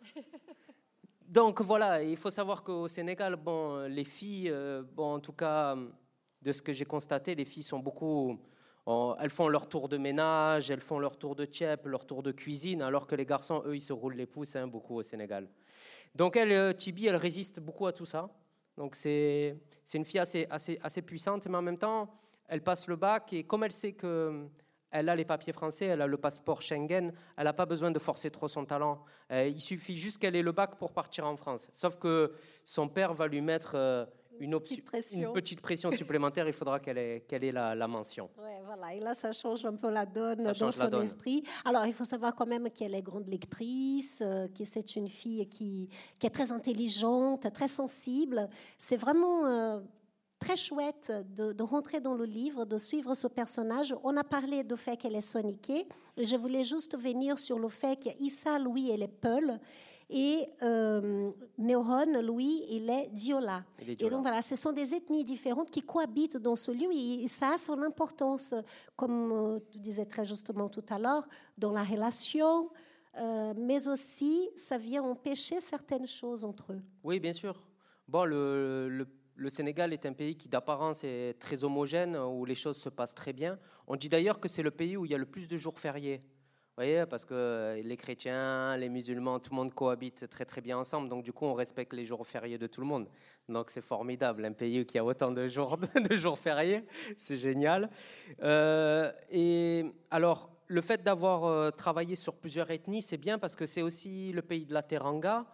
Donc 1.28 1.60
voilà, 1.60 2.02
il 2.02 2.16
faut 2.16 2.30
savoir 2.30 2.62
qu'au 2.62 2.86
Sénégal, 2.86 3.36
bon, 3.36 3.86
les 3.88 4.04
filles, 4.04 4.50
euh, 4.50 4.82
bon, 4.82 5.14
en 5.14 5.20
tout 5.20 5.32
cas, 5.32 5.76
de 6.42 6.52
ce 6.52 6.62
que 6.62 6.72
j'ai 6.72 6.84
constaté, 6.84 7.34
les 7.34 7.44
filles 7.44 7.62
sont 7.62 7.80
beaucoup. 7.80 8.38
elles 9.18 9.30
font 9.30 9.48
leur 9.48 9.68
tour 9.68 9.88
de 9.88 9.96
ménage, 9.96 10.70
elles 10.70 10.80
font 10.80 10.98
leur 10.98 11.16
tour 11.18 11.34
de 11.34 11.44
tchèp, 11.44 11.86
leur 11.86 12.06
tour 12.06 12.22
de 12.22 12.32
cuisine, 12.32 12.82
alors 12.82 13.06
que 13.06 13.14
les 13.14 13.26
garçons, 13.26 13.62
eux, 13.66 13.74
ils 13.74 13.80
se 13.80 13.92
roulent 13.92 14.16
les 14.16 14.26
pouces 14.26 14.54
hein, 14.56 14.66
beaucoup 14.66 14.96
au 14.96 15.02
Sénégal. 15.02 15.48
Donc 16.14 16.36
elle, 16.36 16.52
euh, 16.52 16.72
Tibi, 16.72 17.06
elle 17.06 17.16
résiste 17.16 17.60
beaucoup 17.60 17.86
à 17.86 17.92
tout 17.92 18.06
ça. 18.06 18.28
Donc 18.76 18.94
c'est 18.94 19.56
une 19.94 20.04
fille 20.04 20.20
assez, 20.20 20.46
assez, 20.50 20.78
assez 20.82 21.02
puissante, 21.02 21.46
mais 21.48 21.56
en 21.56 21.62
même 21.62 21.78
temps, 21.78 22.08
elle 22.46 22.62
passe 22.62 22.86
le 22.88 22.96
bac 22.96 23.32
et 23.32 23.44
comme 23.44 23.64
elle 23.64 23.72
sait 23.72 23.92
que 23.92 24.46
elle 24.94 25.08
a 25.08 25.16
les 25.16 25.24
papiers 25.24 25.52
français, 25.52 25.86
elle 25.86 26.00
a 26.00 26.06
le 26.06 26.16
passeport 26.16 26.62
Schengen, 26.62 27.12
elle 27.36 27.44
n'a 27.44 27.52
pas 27.52 27.66
besoin 27.66 27.90
de 27.90 27.98
forcer 27.98 28.30
trop 28.30 28.46
son 28.46 28.64
talent. 28.64 29.02
Euh, 29.32 29.48
il 29.48 29.60
suffit 29.60 29.96
juste 29.96 30.18
qu'elle 30.18 30.36
ait 30.36 30.42
le 30.42 30.52
bac 30.52 30.76
pour 30.78 30.92
partir 30.92 31.26
en 31.26 31.36
France. 31.36 31.66
Sauf 31.72 31.96
que 31.96 32.32
son 32.64 32.88
père 32.88 33.12
va 33.12 33.26
lui 33.26 33.40
mettre 33.40 33.72
euh, 33.74 34.06
une, 34.38 34.52
petite 34.60 34.84
une, 35.14 35.32
petite 35.32 35.60
pression 35.60 35.90
supplémentaire, 35.96 36.46
il 36.46 36.52
faudra 36.52 36.78
qu'elle 36.78 36.98
ait, 36.98 37.52
la, 37.52 37.88
mention. 37.88 38.30
Ouais, 38.38 38.60
voilà, 38.64 38.94
et 38.94 39.00
là, 39.00 39.14
ça 39.14 39.32
change 39.32 39.66
un 39.66 39.74
peu 39.74 39.90
la 39.90 40.06
donne 40.06 40.44
dans 40.44 40.70
son 40.70 41.02
esprit. 41.02 41.42
Alors, 41.64 41.86
il 41.86 41.92
faut 41.92 42.04
savoir 42.04 42.32
quand 42.36 42.46
même 42.46 42.70
qu'elle 42.70 42.94
est 42.94 43.02
grande 43.02 43.26
lectrice, 43.26 44.22
euh, 44.24 44.46
que 44.56 44.64
c'est 44.64 44.94
une 44.94 45.08
fille 45.08 45.48
qui, 45.48 45.88
qui, 46.20 46.26
est 46.26 46.30
très 46.30 46.52
intelligente, 46.52 47.52
très 47.52 47.68
sensible. 47.68 48.48
C'est 48.78 48.96
vraiment 48.96 49.82
très 50.44 50.56
chouette 50.56 51.10
de, 51.34 51.62
rentrer 51.62 52.00
dans 52.00 52.14
le 52.14 52.26
livre, 52.26 52.66
de 52.66 52.76
suivre 52.76 53.14
ce 53.14 53.26
personnage. 53.26 53.94
On 54.04 54.14
a 54.16 54.24
parlé 54.24 54.62
du 54.62 54.76
fait 54.76 54.96
qu'elle 54.96 55.16
est 55.16 55.22
soniquée. 55.22 55.86
Je 56.18 56.36
voulais 56.36 56.64
juste 56.64 56.98
venir 56.98 57.38
sur 57.38 57.58
le 57.58 57.68
fait 57.68 57.98
qu'Issa, 57.98 58.58
Louis, 58.58 58.90
elle 58.90 59.02
est 59.02 59.08
Peul. 59.08 59.58
Et 60.10 60.46
euh, 60.62 61.30
Neuron, 61.56 62.20
lui, 62.20 62.62
il 62.68 62.90
est 62.90 63.08
Diola. 63.10 63.64
Il 63.80 63.90
est 63.90 64.02
Et 64.02 64.10
donc 64.10 64.20
voilà, 64.20 64.42
ce 64.42 64.54
sont 64.54 64.72
des 64.72 64.94
ethnies 64.94 65.24
différentes 65.24 65.70
qui 65.70 65.80
cohabitent 65.80 66.36
dans 66.36 66.56
ce 66.56 66.70
lieu 66.72 66.92
et 66.92 67.26
ça 67.26 67.54
a 67.54 67.58
son 67.58 67.82
importance, 67.82 68.54
comme 68.96 69.32
euh, 69.32 69.58
tu 69.70 69.78
disais 69.78 70.04
très 70.04 70.26
justement 70.26 70.68
tout 70.68 70.84
à 70.90 70.98
l'heure, 70.98 71.26
dans 71.56 71.72
la 71.72 71.82
relation, 71.82 72.68
euh, 73.16 73.54
mais 73.56 73.88
aussi 73.88 74.50
ça 74.56 74.76
vient 74.76 75.02
empêcher 75.02 75.62
certaines 75.62 76.06
choses 76.06 76.44
entre 76.44 76.74
eux. 76.74 76.82
Oui, 77.02 77.18
bien 77.18 77.32
sûr. 77.32 77.62
Bon, 78.06 78.26
le, 78.26 78.90
le- 78.90 79.08
le 79.36 79.48
Sénégal 79.48 79.92
est 79.92 80.06
un 80.06 80.12
pays 80.12 80.36
qui 80.36 80.48
d'apparence 80.48 81.04
est 81.04 81.38
très 81.38 81.64
homogène, 81.64 82.16
où 82.16 82.44
les 82.44 82.54
choses 82.54 82.76
se 82.76 82.88
passent 82.88 83.14
très 83.14 83.32
bien. 83.32 83.58
On 83.86 83.96
dit 83.96 84.08
d'ailleurs 84.08 84.40
que 84.40 84.48
c'est 84.48 84.62
le 84.62 84.70
pays 84.70 84.96
où 84.96 85.04
il 85.04 85.10
y 85.10 85.14
a 85.14 85.18
le 85.18 85.26
plus 85.26 85.48
de 85.48 85.56
jours 85.56 85.78
fériés. 85.78 86.20
Vous 86.76 86.82
voyez, 86.82 87.06
parce 87.06 87.24
que 87.24 87.80
les 87.84 87.96
chrétiens, 87.96 88.76
les 88.76 88.88
musulmans, 88.88 89.38
tout 89.38 89.50
le 89.50 89.56
monde 89.56 89.72
cohabite 89.72 90.28
très 90.28 90.44
très 90.44 90.60
bien 90.60 90.76
ensemble. 90.76 91.08
Donc 91.08 91.22
du 91.22 91.32
coup, 91.32 91.44
on 91.44 91.54
respecte 91.54 91.92
les 91.92 92.04
jours 92.04 92.26
fériés 92.26 92.58
de 92.58 92.66
tout 92.66 92.80
le 92.80 92.86
monde. 92.86 93.08
Donc 93.48 93.70
c'est 93.70 93.80
formidable, 93.80 94.44
un 94.44 94.52
pays 94.52 94.84
qui 94.84 94.98
a 94.98 95.04
autant 95.04 95.30
de 95.30 95.46
jours, 95.46 95.78
de 96.10 96.16
jours 96.16 96.36
fériés, 96.36 96.84
c'est 97.16 97.36
génial. 97.36 97.90
Euh, 98.42 99.12
et 99.30 99.84
alors, 100.10 100.50
le 100.66 100.80
fait 100.80 101.04
d'avoir 101.04 101.44
euh, 101.44 101.70
travaillé 101.70 102.16
sur 102.16 102.34
plusieurs 102.34 102.68
ethnies, 102.72 103.02
c'est 103.02 103.18
bien 103.18 103.38
parce 103.38 103.54
que 103.54 103.66
c'est 103.66 103.82
aussi 103.82 104.32
le 104.32 104.42
pays 104.42 104.66
de 104.66 104.74
la 104.74 104.82
teranga. 104.82 105.46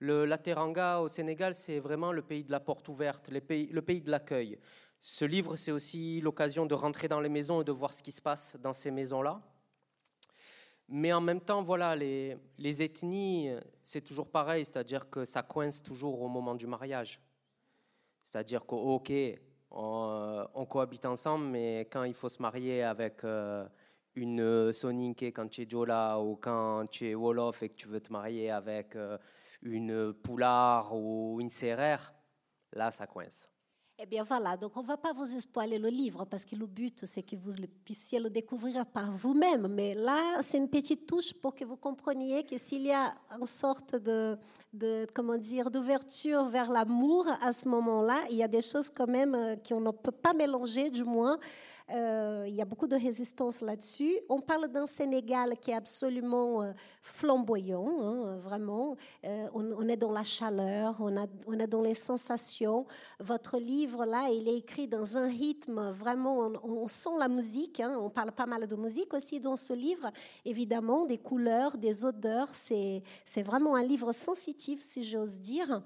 Le, 0.00 0.24
la 0.24 0.38
teranga 0.38 1.00
au 1.00 1.08
Sénégal, 1.08 1.54
c'est 1.54 1.80
vraiment 1.80 2.12
le 2.12 2.22
pays 2.22 2.44
de 2.44 2.52
la 2.52 2.60
porte 2.60 2.88
ouverte, 2.88 3.30
le 3.30 3.40
pays 3.40 4.00
de 4.00 4.10
l'accueil. 4.10 4.58
Ce 5.00 5.24
livre, 5.24 5.56
c'est 5.56 5.72
aussi 5.72 6.20
l'occasion 6.20 6.66
de 6.66 6.74
rentrer 6.74 7.08
dans 7.08 7.20
les 7.20 7.28
maisons 7.28 7.60
et 7.60 7.64
de 7.64 7.72
voir 7.72 7.92
ce 7.92 8.02
qui 8.02 8.12
se 8.12 8.20
passe 8.20 8.56
dans 8.60 8.72
ces 8.72 8.90
maisons-là. 8.90 9.40
Mais 10.88 11.12
en 11.12 11.20
même 11.20 11.40
temps, 11.40 11.62
voilà, 11.62 11.94
les, 11.94 12.38
ethnies, 12.82 13.50
c'est 13.82 14.00
toujours 14.00 14.30
pareil, 14.30 14.64
c'est-à-dire 14.64 15.08
que 15.10 15.24
ça 15.24 15.42
coince 15.42 15.82
toujours 15.82 16.22
au 16.22 16.28
moment 16.28 16.54
du 16.54 16.66
mariage. 16.66 17.20
C'est-à-dire 18.24 18.64
que, 18.66 19.36
on, 19.70 20.66
cohabite 20.68 21.04
ensemble, 21.04 21.44
mais 21.44 21.80
quand 21.92 22.04
il 22.04 22.14
faut 22.14 22.30
se 22.30 22.40
marier 22.40 22.82
avec 22.82 23.22
euh, 23.24 23.66
une 24.14 24.72
Soninke 24.72 25.24
quand 25.24 25.48
tu 25.48 25.62
es 25.62 25.68
Jola 25.68 26.18
ou 26.18 26.36
quand 26.36 26.86
tu 26.90 27.06
es 27.06 27.14
Wolof 27.14 27.62
et 27.62 27.68
que 27.68 27.74
tu 27.74 27.88
veux 27.88 28.00
te 28.00 28.10
marier 28.10 28.50
avec 28.50 28.96
euh, 28.96 29.18
une 29.62 30.12
Poulard 30.12 30.94
ou 30.94 31.40
une 31.40 31.50
Serrère, 31.50 32.12
là, 32.72 32.90
ça 32.90 33.06
coince. 33.06 33.50
Eh 34.00 34.06
bien 34.06 34.22
voilà, 34.22 34.56
donc 34.56 34.76
on 34.76 34.82
ne 34.82 34.86
va 34.86 34.96
pas 34.96 35.12
vous 35.12 35.26
spoiler 35.26 35.76
le 35.76 35.88
livre 35.88 36.24
parce 36.24 36.44
que 36.44 36.54
le 36.54 36.66
but 36.66 37.04
c'est 37.04 37.24
que 37.24 37.34
vous 37.34 37.56
puissiez 37.84 38.20
le 38.20 38.30
découvrir 38.30 38.86
par 38.86 39.10
vous-même. 39.10 39.66
Mais 39.66 39.92
là, 39.94 40.40
c'est 40.40 40.58
une 40.58 40.68
petite 40.68 41.04
touche 41.04 41.34
pour 41.34 41.52
que 41.52 41.64
vous 41.64 41.76
compreniez 41.76 42.44
que 42.44 42.56
s'il 42.58 42.82
y 42.82 42.92
a 42.92 43.12
une 43.36 43.46
sorte 43.46 43.96
de, 43.96 44.38
de 44.72 45.04
comment 45.12 45.36
dire, 45.36 45.68
d'ouverture 45.68 46.44
vers 46.44 46.70
l'amour 46.70 47.26
à 47.42 47.52
ce 47.52 47.66
moment-là, 47.66 48.20
il 48.30 48.36
y 48.36 48.42
a 48.44 48.46
des 48.46 48.62
choses 48.62 48.88
quand 48.88 49.08
même 49.08 49.34
euh, 49.34 49.56
qu'on 49.56 49.80
ne 49.80 49.90
peut 49.90 50.12
pas 50.12 50.32
mélanger, 50.32 50.90
du 50.90 51.02
moins. 51.02 51.36
Euh, 51.90 52.44
il 52.46 52.54
y 52.54 52.60
a 52.60 52.64
beaucoup 52.64 52.86
de 52.86 52.96
résistance 52.96 53.62
là-dessus. 53.62 54.18
On 54.28 54.40
parle 54.40 54.68
d'un 54.68 54.86
Sénégal 54.86 55.56
qui 55.58 55.70
est 55.70 55.74
absolument 55.74 56.62
euh, 56.62 56.72
flamboyant, 57.02 57.88
hein, 58.00 58.36
vraiment. 58.36 58.96
Euh, 59.24 59.48
on, 59.54 59.88
est 59.88 59.96
dans 59.96 60.12
la 60.12 60.24
chaleur, 60.24 60.96
on, 61.00 61.58
est 61.58 61.66
dans 61.66 61.80
les 61.80 61.94
sensations. 61.94 62.86
Votre 63.20 63.58
livre, 63.58 64.04
là, 64.04 64.28
il 64.30 64.48
est 64.48 64.58
écrit 64.58 64.86
dans 64.86 65.16
un 65.16 65.28
rythme 65.28 65.90
vraiment, 65.90 66.50
on, 66.62 66.86
sent 66.88 67.16
la 67.18 67.28
musique. 67.28 67.80
hein. 67.80 67.98
on 68.00 68.10
parle 68.10 68.32
pas 68.32 68.46
mal 68.46 68.66
de 68.66 68.76
musique 68.76 69.14
aussi 69.14 69.40
dans 69.40 69.56
ce 69.56 69.72
livre. 69.72 70.10
Évidemment, 70.44 71.06
des 71.06 71.18
couleurs, 71.18 71.78
des 71.78 72.04
odeurs. 72.04 72.48
C'est 72.52 73.02
vraiment 73.42 73.76
un 73.76 73.82
livre 73.82 74.12
sensitif, 74.12 74.82
si 74.82 75.04
j'ose 75.04 75.40
dire. 75.40 75.82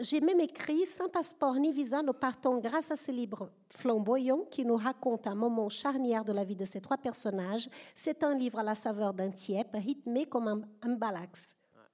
J'ai 0.00 0.20
même 0.20 0.40
écrit 0.40 0.84
Sans 0.84 1.08
passeport 1.08 1.54
ni 1.54 1.72
visa, 1.72 2.02
nous 2.02 2.12
partons 2.12 2.58
grâce 2.58 2.90
à 2.90 2.96
ce 2.96 3.10
livre 3.10 3.50
flamboyant 3.70 4.40
qui 4.50 4.64
nous 4.64 4.76
raconte 4.76 5.26
un 5.26 5.34
moment 5.38 5.68
charnière 5.68 6.24
de 6.24 6.32
la 6.32 6.44
vie 6.44 6.56
de 6.56 6.64
ces 6.66 6.80
trois 6.80 6.98
personnages. 6.98 7.68
C'est 7.94 8.22
un 8.22 8.36
livre 8.36 8.58
à 8.58 8.62
la 8.62 8.74
saveur 8.74 9.14
d'un 9.14 9.30
tiep, 9.30 9.68
rythmé 9.72 10.26
comme 10.26 10.48
un, 10.48 10.60
un 10.82 10.94
balax. 10.96 11.46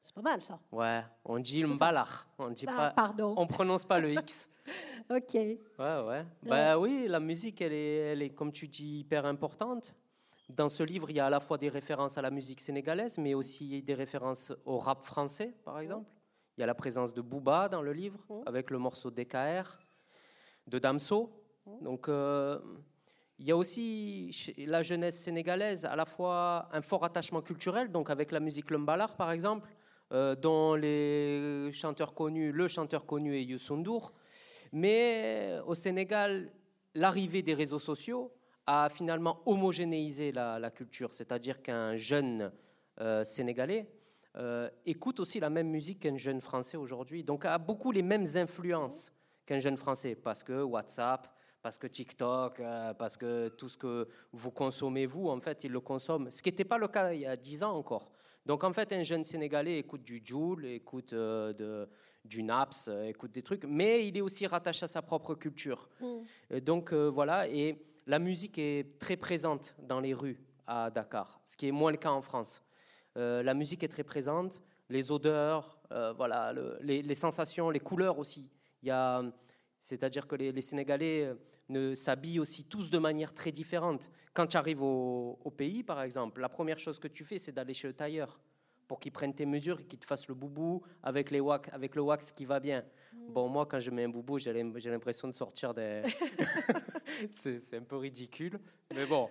C'est 0.02 0.14
pas 0.14 0.20
mal 0.22 0.42
ça. 0.42 0.58
Ouais, 0.70 1.02
on 1.24 1.38
dit 1.38 1.64
mbalach, 1.64 2.26
on 2.38 2.50
dit 2.50 2.66
Ah, 2.68 2.76
pas, 2.76 2.90
pardon. 2.90 3.34
on 3.38 3.46
prononce 3.46 3.84
pas 3.84 3.98
le 4.00 4.12
X. 4.12 4.48
Ok. 5.10 5.34
Ouais, 5.34 5.58
ouais. 5.78 6.24
Bah 6.42 6.78
oui, 6.78 7.06
la 7.06 7.20
musique, 7.20 7.60
elle 7.60 7.74
est, 7.74 7.96
elle 8.12 8.22
est, 8.22 8.30
comme 8.30 8.50
tu 8.50 8.66
dis, 8.66 9.00
hyper 9.00 9.26
importante. 9.26 9.94
Dans 10.48 10.70
ce 10.70 10.82
livre, 10.82 11.10
il 11.10 11.16
y 11.16 11.20
a 11.20 11.26
à 11.26 11.30
la 11.30 11.40
fois 11.40 11.58
des 11.58 11.68
références 11.68 12.16
à 12.16 12.22
la 12.22 12.30
musique 12.30 12.62
sénégalaise, 12.62 13.18
mais 13.18 13.34
aussi 13.34 13.82
des 13.82 13.92
références 13.92 14.54
au 14.64 14.78
rap 14.78 15.04
français, 15.04 15.52
par 15.66 15.80
exemple. 15.80 16.10
Il 16.56 16.60
y 16.62 16.64
a 16.64 16.66
la 16.66 16.74
présence 16.74 17.12
de 17.12 17.20
Booba 17.20 17.68
dans 17.68 17.82
le 17.82 17.92
livre, 17.92 18.18
avec 18.46 18.70
le 18.70 18.78
morceau 18.78 19.10
DKR, 19.10 19.78
de 20.66 20.78
Damso. 20.78 21.30
Donc, 21.82 22.08
euh, 22.08 22.58
il 23.38 23.46
y 23.46 23.50
a 23.50 23.56
aussi 23.56 24.54
la 24.58 24.82
jeunesse 24.82 25.18
sénégalaise 25.18 25.84
à 25.84 25.96
la 25.96 26.04
fois 26.04 26.68
un 26.72 26.82
fort 26.82 27.04
attachement 27.04 27.42
culturel, 27.42 27.90
donc 27.90 28.10
avec 28.10 28.30
la 28.32 28.40
musique 28.40 28.70
Lumbalar, 28.70 29.16
par 29.16 29.32
exemple, 29.32 29.68
euh, 30.12 30.34
dont 30.36 30.74
les 30.74 31.70
chanteurs 31.72 32.14
connus, 32.14 32.52
le 32.52 32.68
chanteur 32.68 33.06
connu 33.06 33.36
est 33.36 33.44
Youssou. 33.44 33.82
Mais 34.72 35.58
au 35.66 35.74
Sénégal, 35.74 36.52
l'arrivée 36.94 37.42
des 37.42 37.54
réseaux 37.54 37.78
sociaux 37.78 38.32
a 38.66 38.88
finalement 38.88 39.40
homogénéisé 39.46 40.32
la, 40.32 40.58
la 40.58 40.70
culture, 40.70 41.12
c'est-à-dire 41.12 41.62
qu'un 41.62 41.96
jeune 41.96 42.52
euh, 43.00 43.24
Sénégalais 43.24 43.88
euh, 44.36 44.68
écoute 44.84 45.20
aussi 45.20 45.38
la 45.38 45.50
même 45.50 45.68
musique 45.68 46.00
qu'un 46.00 46.16
jeune 46.16 46.40
Français 46.40 46.76
aujourd'hui, 46.76 47.22
donc 47.22 47.44
a 47.44 47.56
beaucoup 47.58 47.92
les 47.92 48.02
mêmes 48.02 48.26
influences 48.34 49.12
qu'un 49.46 49.60
jeune 49.60 49.76
Français, 49.76 50.16
parce 50.16 50.42
que 50.42 50.62
WhatsApp, 50.62 51.32
parce 51.64 51.78
que 51.78 51.87
TikTok, 51.87 52.61
euh, 52.61 52.92
parce 52.92 53.16
que 53.16 53.49
tout 53.49 53.71
ce 53.71 53.78
que 53.78 54.06
vous 54.33 54.50
consommez, 54.50 55.06
vous, 55.06 55.30
en 55.30 55.40
fait, 55.40 55.64
il 55.64 55.73
le 55.73 55.80
consomme, 55.80 56.30
ce 56.30 56.42
qui 56.42 56.50
n'était 56.50 56.66
pas 56.66 56.76
le 56.76 56.88
cas 56.88 57.11
il 57.14 57.23
y 57.23 57.26
a 57.26 57.37
10 57.37 57.62
ans 57.62 57.73
encore. 57.73 58.11
Donc 58.44 58.62
en 58.64 58.73
fait, 58.75 58.92
un 58.92 59.02
jeune 59.02 59.25
Sénégalais 59.25 59.78
écoute 59.78 60.02
du 60.04 60.21
Joule, 60.23 60.66
écoute 60.66 61.14
euh, 61.14 61.54
de, 61.54 61.88
du 62.23 62.42
Naps, 62.42 62.88
euh, 62.88 63.04
écoute 63.04 63.33
des 63.33 63.40
trucs, 63.42 63.64
mais 63.64 64.06
il 64.06 64.14
est 64.18 64.21
aussi 64.21 64.47
rattaché 64.47 64.85
à 64.85 64.88
sa 64.88 65.00
propre 65.00 65.35
culture. 65.35 65.88
Euh, 66.52 66.61
Donc 66.61 66.92
euh, 66.92 67.09
voilà, 67.09 67.49
et 67.49 67.83
la 68.06 68.18
musique 68.18 68.59
est 68.59 68.99
très 68.99 69.16
présente 69.16 69.75
dans 69.78 70.00
les 70.00 70.12
rues 70.12 70.38
à 70.66 70.90
Dakar, 70.90 71.40
ce 71.47 71.56
qui 71.56 71.68
est 71.68 71.73
moins 71.73 71.92
le 71.92 71.97
cas 71.97 72.11
en 72.11 72.21
France. 72.21 72.62
Euh, 73.16 73.42
la 73.42 73.54
musique 73.54 73.83
est 73.83 73.88
très 73.88 74.04
présente, 74.04 74.61
les 74.90 75.11
odeurs, 75.11 75.78
voilà, 76.16 76.52
le- 76.52 76.76
les, 76.83 77.00
les 77.00 77.14
sensations, 77.14 77.71
les 77.71 77.80
couleurs 77.80 78.18
aussi. 78.18 78.50
Il 78.83 78.88
y 78.88 78.90
a, 78.90 79.23
c'est-à-dire 79.80 80.26
que 80.26 80.35
les, 80.37 80.52
les 80.52 80.61
Sénégalais 80.61 81.33
ne 81.68 81.94
s'habillent 81.94 82.40
aussi 82.40 82.64
tous 82.64 82.90
de 82.90 82.99
manière 82.99 83.33
très 83.33 83.52
différente. 83.52 84.11
Quand 84.33 84.47
tu 84.47 84.56
arrives 84.56 84.83
au, 84.83 85.38
au 85.44 85.50
pays, 85.50 85.83
par 85.83 86.02
exemple, 86.02 86.40
la 86.40 86.49
première 86.49 86.78
chose 86.78 86.99
que 86.99 87.09
tu 87.09 87.25
fais, 87.25 87.38
c'est 87.38 87.52
d'aller 87.52 87.75
chez 87.75 87.88
le 87.88 87.94
tailleur 87.94 88.38
pour 88.87 89.00
qu'il 89.00 89.12
prenne 89.12 89.33
tes 89.35 89.47
mesures 89.47 89.80
et 89.80 89.85
qu'il 89.85 89.99
te 89.99 90.04
fasse 90.04 90.28
le 90.28 90.35
boubou 90.35 90.83
avec, 91.02 91.30
les 91.30 91.40
wax, 91.40 91.71
avec 91.73 91.94
le 91.94 92.02
wax 92.02 92.33
qui 92.33 92.44
va 92.44 92.61
bien. 92.61 92.85
Bon, 93.14 93.49
moi, 93.49 93.64
quand 93.64 93.80
je 93.80 93.90
mets 93.90 94.04
un 94.04 94.11
boubou, 94.11 94.38
j'ai 94.38 94.52
l'im- 94.52 94.75
j'ai 94.76 94.90
l'impression 94.90 95.26
de 95.26 95.33
sortir 95.33 95.73
des... 95.73 96.02
c'est 97.35 97.76
un 97.76 97.83
peu 97.83 97.97
ridicule, 97.97 98.59
mais 98.94 99.06
bon, 99.06 99.30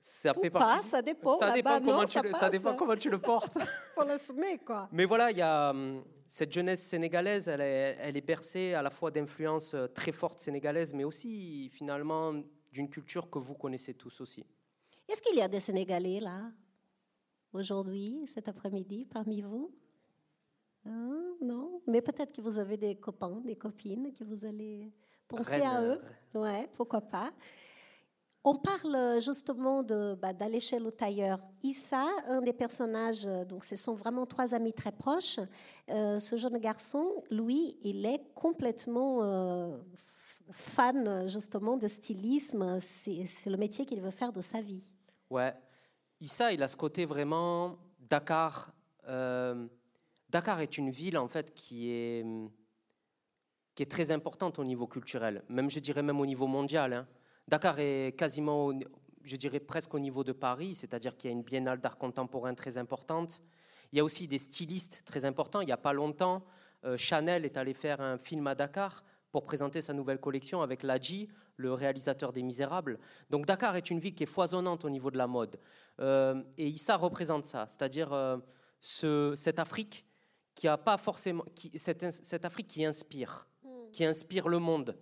ça 0.00 0.32
Ou 0.36 0.40
fait 0.42 0.50
pas, 0.50 0.58
partie... 0.60 0.88
ça 0.88 1.02
dépend. 1.02 1.38
Ça 1.38 1.50
dépend, 1.50 1.78
comment 1.80 2.00
non, 2.02 2.04
tu, 2.04 2.12
ça 2.12 2.22
le- 2.22 2.30
ça 2.32 2.48
dépend 2.50 2.74
comment 2.76 2.94
tu 2.96 3.10
le 3.10 3.18
portes. 3.18 3.58
L'assumer, 4.06 4.58
quoi. 4.58 4.88
Mais 4.92 5.06
voilà, 5.06 5.30
il 5.30 5.38
y 5.38 5.42
a 5.42 5.70
hum, 5.70 6.04
cette 6.28 6.52
jeunesse 6.52 6.82
sénégalaise, 6.82 7.48
elle 7.48 7.60
est, 7.60 7.96
elle 8.00 8.16
est 8.16 8.26
bercée 8.26 8.74
à 8.74 8.82
la 8.82 8.90
fois 8.90 9.10
d'influences 9.10 9.74
euh, 9.74 9.86
très 9.86 10.12
fortes 10.12 10.40
sénégalaises, 10.40 10.92
mais 10.92 11.04
aussi 11.04 11.68
finalement 11.70 12.34
d'une 12.72 12.88
culture 12.88 13.30
que 13.30 13.38
vous 13.38 13.54
connaissez 13.54 13.94
tous 13.94 14.20
aussi. 14.20 14.44
Est-ce 15.08 15.22
qu'il 15.22 15.36
y 15.36 15.42
a 15.42 15.48
des 15.48 15.60
Sénégalais 15.60 16.20
là, 16.20 16.50
aujourd'hui, 17.52 18.24
cet 18.26 18.48
après-midi, 18.48 19.04
parmi 19.04 19.42
vous? 19.42 19.70
Hein, 20.86 21.36
Non? 21.40 21.82
Mais 21.86 22.02
peut-être 22.02 22.32
que 22.32 22.40
vous 22.40 22.58
avez 22.58 22.76
des 22.76 22.96
copains, 22.96 23.40
des 23.44 23.56
copines, 23.56 24.12
que 24.12 24.24
vous 24.24 24.44
allez 24.44 24.92
penser 25.28 25.60
à 25.62 25.82
eux. 25.82 26.00
Ouais, 26.34 26.68
pourquoi 26.72 27.00
pas. 27.00 27.32
On 28.46 28.56
parle 28.56 29.22
justement 29.22 29.82
de, 29.82 30.14
bah, 30.20 30.34
d'aller 30.34 30.60
chez 30.60 30.78
le 30.78 30.92
tailleur. 30.92 31.38
Issa, 31.62 32.04
un 32.26 32.42
des 32.42 32.52
personnages, 32.52 33.26
euh, 33.26 33.42
donc 33.46 33.64
ce 33.64 33.74
sont 33.74 33.94
vraiment 33.94 34.26
trois 34.26 34.54
amis 34.54 34.74
très 34.74 34.92
proches. 34.92 35.40
Euh, 35.88 36.18
ce 36.18 36.36
jeune 36.36 36.58
garçon, 36.58 37.24
lui, 37.30 37.78
il 37.82 38.04
est 38.04 38.20
complètement 38.34 39.22
euh, 39.22 39.78
fan 40.50 41.26
justement 41.26 41.78
de 41.78 41.88
stylisme. 41.88 42.78
C'est, 42.82 43.26
le 43.48 43.56
métier 43.56 43.86
qu'il 43.86 44.02
veut 44.02 44.10
faire 44.10 44.30
de 44.30 44.42
sa 44.42 44.60
vie. 44.60 44.90
Ouais. 45.30 45.54
Issa, 46.20 46.52
il 46.52 46.62
a 46.62 46.68
ce 46.68 46.76
côté 46.76 47.06
vraiment 47.06 47.78
Dakar. 47.98 48.74
euh, 49.08 49.66
Dakar 50.28 50.60
est 50.60 50.76
une 50.76 50.90
ville 50.90 51.16
en 51.16 51.28
fait 51.28 51.54
qui 51.54 51.90
est 51.90 52.24
qui 53.74 53.82
est 53.82 53.90
très 53.90 54.10
importante 54.10 54.58
au 54.60 54.64
niveau 54.64 54.86
culturel, 54.86 55.42
même 55.48 55.68
je 55.68 55.80
dirais 55.80 56.02
même 56.02 56.20
au 56.20 56.26
niveau 56.26 56.46
mondial. 56.46 56.92
hein. 56.92 57.08
Dakar 57.48 57.78
est 57.78 58.16
quasiment, 58.16 58.72
je 59.22 59.36
dirais 59.36 59.60
presque 59.60 59.94
au 59.94 59.98
niveau 59.98 60.24
de 60.24 60.32
Paris, 60.32 60.74
c'est-à-dire 60.74 61.16
qu'il 61.16 61.30
y 61.30 61.32
a 61.32 61.36
une 61.36 61.42
biennale 61.42 61.80
d'art 61.80 61.98
contemporain 61.98 62.54
très 62.54 62.78
importante. 62.78 63.40
Il 63.92 63.98
y 63.98 64.00
a 64.00 64.04
aussi 64.04 64.26
des 64.26 64.38
stylistes 64.38 65.02
très 65.04 65.24
importants. 65.24 65.60
Il 65.60 65.66
n'y 65.66 65.72
a 65.72 65.76
pas 65.76 65.92
longtemps, 65.92 66.44
euh, 66.84 66.96
Chanel 66.96 67.44
est 67.44 67.56
allé 67.56 67.74
faire 67.74 68.00
un 68.00 68.18
film 68.18 68.46
à 68.46 68.54
Dakar 68.54 69.04
pour 69.30 69.44
présenter 69.44 69.82
sa 69.82 69.92
nouvelle 69.92 70.18
collection 70.18 70.62
avec 70.62 70.82
Ladji, 70.82 71.28
le 71.56 71.72
réalisateur 71.72 72.32
des 72.32 72.42
Misérables. 72.42 72.98
Donc 73.30 73.46
Dakar 73.46 73.76
est 73.76 73.90
une 73.90 73.98
ville 73.98 74.14
qui 74.14 74.22
est 74.24 74.26
foisonnante 74.26 74.84
au 74.84 74.90
niveau 74.90 75.10
de 75.10 75.18
la 75.18 75.26
mode. 75.26 75.58
Euh, 76.00 76.42
et 76.58 76.68
Issa 76.68 76.96
représente 76.96 77.46
ça, 77.46 77.66
c'est-à-dire 77.66 78.12
euh, 78.12 78.36
cette 78.80 79.58
Afrique 79.58 80.04
qui 80.54 80.68
a 80.68 80.76
pas 80.76 80.96
forcément, 80.96 81.44
cette, 81.74 82.44
Afrique 82.44 82.68
qui 82.68 82.84
inspire, 82.84 83.48
hmm. 83.64 83.90
qui 83.92 84.04
inspire 84.04 84.48
le 84.48 84.58
monde. 84.58 84.96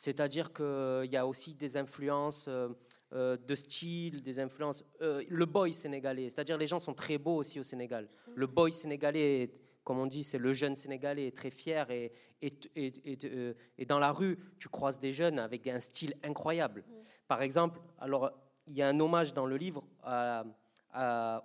C'est-à-dire 0.00 0.50
qu'il 0.54 1.10
y 1.12 1.16
a 1.18 1.26
aussi 1.26 1.52
des 1.52 1.76
influences 1.76 2.48
euh, 2.48 3.36
de 3.36 3.54
style, 3.54 4.22
des 4.22 4.38
influences. 4.40 4.82
le 4.98 5.44
boy 5.44 5.74
sénégalais, 5.74 6.30
c'est-à-dire 6.30 6.56
les 6.56 6.66
gens 6.66 6.78
sont 6.78 6.94
très 6.94 7.18
beaux 7.18 7.36
aussi 7.36 7.60
au 7.60 7.62
Sénégal. 7.62 8.08
Le 8.34 8.46
boy 8.46 8.72
sénégalais, 8.72 9.52
comme 9.84 9.98
on 9.98 10.06
dit, 10.06 10.24
c'est 10.24 10.38
le 10.38 10.54
jeune 10.54 10.74
sénégalais 10.74 11.26
est 11.26 11.36
très 11.36 11.50
fier 11.50 11.90
et, 11.90 12.12
et, 12.40 13.84
dans 13.84 13.98
la 13.98 14.10
rue, 14.10 14.38
tu 14.58 14.70
croises 14.70 14.98
des 14.98 15.12
jeunes 15.12 15.38
avec 15.38 15.66
un 15.66 15.80
style 15.80 16.14
incroyable. 16.22 16.82
Par 17.28 17.42
exemple, 17.42 17.78
alors 17.98 18.32
il 18.68 18.78
y 18.78 18.80
a 18.80 18.88
un 18.88 18.98
hommage 19.00 19.34
dans 19.34 19.44
le 19.44 19.58
livre 19.58 19.84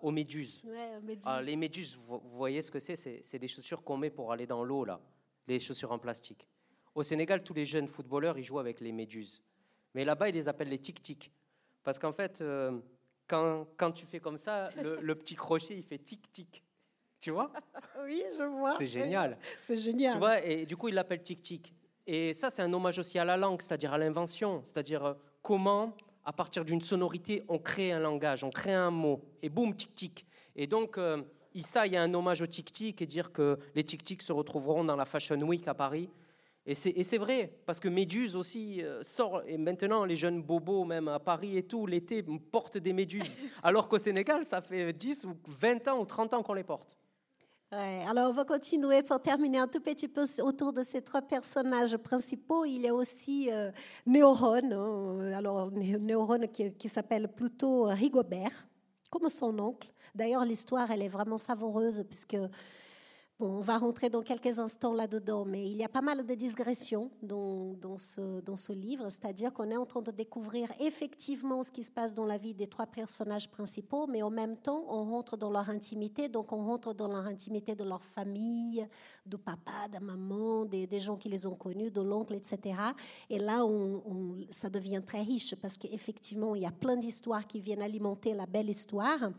aux 0.02 0.12
méduses. 0.12 0.64
Ah, 1.26 1.42
les 1.42 1.58
méduses, 1.58 1.98
vous, 1.98 2.22
voyez 2.24 2.62
ce 2.62 2.72
que 2.72 2.80
c'est 2.80 2.96
C'est 2.96 3.40
des 3.40 3.50
chaussures 3.50 3.84
qu'on 3.84 3.98
met 3.98 4.12
pour 4.12 4.32
aller 4.32 4.48
dans 4.48 4.64
l'eau, 4.64 4.86
là, 4.86 5.02
les 5.46 5.60
chaussures 5.60 5.92
en 5.92 6.00
plastique. 6.00 6.48
Au 6.96 7.04
Sénégal, 7.04 7.44
tous 7.44 7.54
les 7.54 7.66
jeunes 7.66 7.88
footballeurs, 7.88 8.38
ils 8.38 8.44
jouent 8.44 8.60
avec 8.60 8.80
les 8.80 8.92
méduses. 8.92 9.42
Mais 9.94 10.06
là-bas, 10.06 10.30
ils 10.30 10.36
les 10.36 10.48
appellent 10.48 10.70
les 10.70 10.80
tic-tic. 10.80 11.32
Parce 11.84 12.00
qu'en 12.00 12.14
fait, 12.14 12.42
euh, 12.42 12.80
quand, 13.28 13.68
quand, 13.78 13.92
tu 13.92 14.06
fais 14.06 14.20
comme 14.20 14.38
ça, 14.38 14.70
le, 14.82 15.16
petit 15.16 15.36
crochet, 15.36 15.76
il 15.78 15.84
fait 15.84 16.00
tic-tic. 16.00 16.64
Tu 17.20 17.32
vois? 17.32 17.52
Oui, 18.04 18.24
je 18.38 18.44
vois. 18.44 18.76
C'est 18.78 18.88
génial. 18.88 19.38
C'est 19.60 19.78
génial. 19.78 20.14
Tu 20.14 20.20
vois, 20.20 20.44
et 20.44 20.66
du 20.66 20.78
coup, 20.78 20.90
il 20.90 20.96
l'appelle 20.96 21.24
tic-tic. 21.24 21.74
Et 22.06 22.34
ça, 22.34 22.50
c'est 22.50 22.62
un 22.62 22.72
hommage 22.72 23.00
aussi 23.00 23.18
à 23.18 23.26
la 23.26 23.36
langue, 23.36 23.62
c'est-à-dire 23.62 23.94
à 23.94 23.98
l'invention. 23.98 24.62
C'est-à-dire 24.66 25.04
euh, 25.04 25.14
comment 25.42 25.96
à 26.26 26.34
partir 26.34 26.66
d'une 26.66 26.82
sonorité, 26.82 27.44
on 27.48 27.60
crée 27.60 27.92
un 27.92 28.00
langage, 28.00 28.44
on 28.44 28.50
crée 28.50 28.74
un 28.74 28.90
mot, 28.90 29.22
et 29.44 29.50
boum, 29.50 29.76
tic-tic. 29.76 30.26
Et 30.56 30.66
donc, 30.66 30.98
euh, 30.98 31.22
Issa, 31.54 31.86
il 31.86 31.94
y 31.94 31.98
a 31.98 32.02
un 32.02 32.14
hommage 32.14 32.42
au 32.42 32.48
tic-tic 32.48 33.02
et 33.02 33.06
dire 33.06 33.32
que 33.32 33.60
les 33.76 33.84
tic-tic 33.84 34.22
se 34.22 34.34
retrouveront 34.34 34.84
dans 34.84 34.96
la 34.96 35.06
Fashion 35.06 35.40
Week 35.42 35.68
à 35.68 35.76
Paris. 35.76 36.10
Et 36.68 36.74
c'est 36.74 37.18
vrai, 37.20 37.52
parce 37.68 37.80
que 37.80 37.88
Méduse 37.88 38.36
aussi 38.36 38.82
euh, 38.82 39.04
sort, 39.04 39.44
et 39.46 39.58
maintenant 39.58 40.04
les 40.04 40.16
jeunes 40.16 40.42
bobos, 40.42 40.84
même 40.84 41.08
à 41.08 41.20
Paris 41.20 41.58
et 41.58 41.64
tout, 41.64 41.86
l'été, 41.86 42.24
portent 42.24 42.80
des 42.80 42.94
méduses. 42.94 43.40
Alors 43.64 43.88
qu'au 43.88 44.00
Sénégal, 44.00 44.46
ça 44.46 44.62
fait 44.62 44.92
10 44.92 45.26
ou 45.26 45.38
20 45.48 45.88
ans 45.90 46.00
ou 46.00 46.06
30 46.06 46.34
ans 46.34 46.44
qu'on 46.44 46.54
les 46.54 46.64
porte 46.64 46.98
alors 47.72 48.30
on 48.30 48.34
va 48.34 48.46
continuer 48.46 49.04
pour 49.04 49.22
terminer 49.22 49.58
un 49.58 49.68
tout 49.68 49.82
petit 49.82 50.08
peu 50.08 50.24
autour 50.44 50.72
de 50.72 50.84
ces 50.84 51.02
trois 51.02 51.22
personnages 51.22 51.98
principaux. 51.98 52.64
Il 52.64 52.82
y 52.82 52.88
a 52.88 52.96
aussi 52.96 53.50
euh, 53.52 53.72
hein. 54.08 55.34
alors 55.34 55.72
Néorone 55.72 56.48
qui, 56.48 56.72
qui 56.74 56.88
s'appelle 56.88 57.28
plutôt 57.28 57.84
Rigobert, 57.84 58.68
comme 59.10 59.28
son 59.30 59.58
oncle. 59.60 59.92
D'ailleurs, 60.14 60.46
l'histoire, 60.46 60.90
elle 60.92 61.02
est 61.02 61.10
vraiment 61.10 61.38
savoureuse 61.38 62.06
puisque 62.08 62.38
on 63.40 63.60
va 63.60 63.78
rentrer 63.78 64.10
dans 64.10 64.22
quelques 64.22 64.60
instants 64.60 64.94
là-dedans, 64.94 65.44
mais 65.44 65.70
il 65.70 65.76
y 65.76 65.84
a 65.84 65.90
pas 65.90 66.02
mal 66.02 66.26
de 66.26 66.34
digressions 66.36 67.12
dans, 67.22 67.74
dans, 67.74 67.98
ce, 67.98 68.40
dans 68.40 68.56
ce 68.56 68.72
livre, 68.72 69.10
c'est-à-dire 69.10 69.52
qu'on 69.52 69.70
est 69.72 69.76
en 69.76 69.86
train 69.86 70.02
de 70.02 70.12
découvrir 70.12 70.70
effectivement 70.80 71.62
ce 71.62 71.70
qui 71.70 71.84
se 71.84 71.92
passe 71.92 72.14
dans 72.14 72.26
la 72.26 72.38
vie 72.38 72.54
des 72.54 72.68
trois 72.68 72.86
personnages 72.86 73.50
principaux, 73.50 74.08
mais 74.08 74.24
en 74.24 74.30
même 74.30 74.56
temps, 74.56 74.86
on 74.88 75.04
rentre 75.04 75.36
dans 75.36 75.52
leur 75.52 75.70
intimité, 75.70 76.30
donc 76.30 76.54
on 76.54 76.66
rentre 76.66 76.94
dans 76.94 77.10
leur 77.10 77.26
intimité 77.26 77.76
de 77.76 77.84
leur 77.84 78.06
famille, 78.06 78.88
de 79.26 79.36
papa, 79.36 79.90
de 79.92 80.00
maman, 80.00 80.64
des, 80.64 80.88
des 80.88 81.00
gens 81.02 81.18
qui 81.18 81.28
les 81.28 81.46
ont 81.46 81.56
connus, 81.56 81.92
de 81.92 82.02
l'oncle, 82.02 82.36
etc. 82.36 82.80
Et 83.30 83.40
là, 83.40 83.66
on, 83.66 84.36
ça 84.50 84.70
devient 84.70 85.02
très 85.06 85.24
riche 85.24 85.56
parce 85.56 85.78
qu'effectivement, 85.78 86.56
il 86.56 86.62
y 86.62 86.66
a 86.66 86.72
plein 86.72 86.96
d'histoires 86.96 87.46
qui 87.46 87.60
viennent 87.60 87.82
alimenter 87.82 88.34
la 88.34 88.46
belle 88.46 88.70
histoire. 88.70 89.32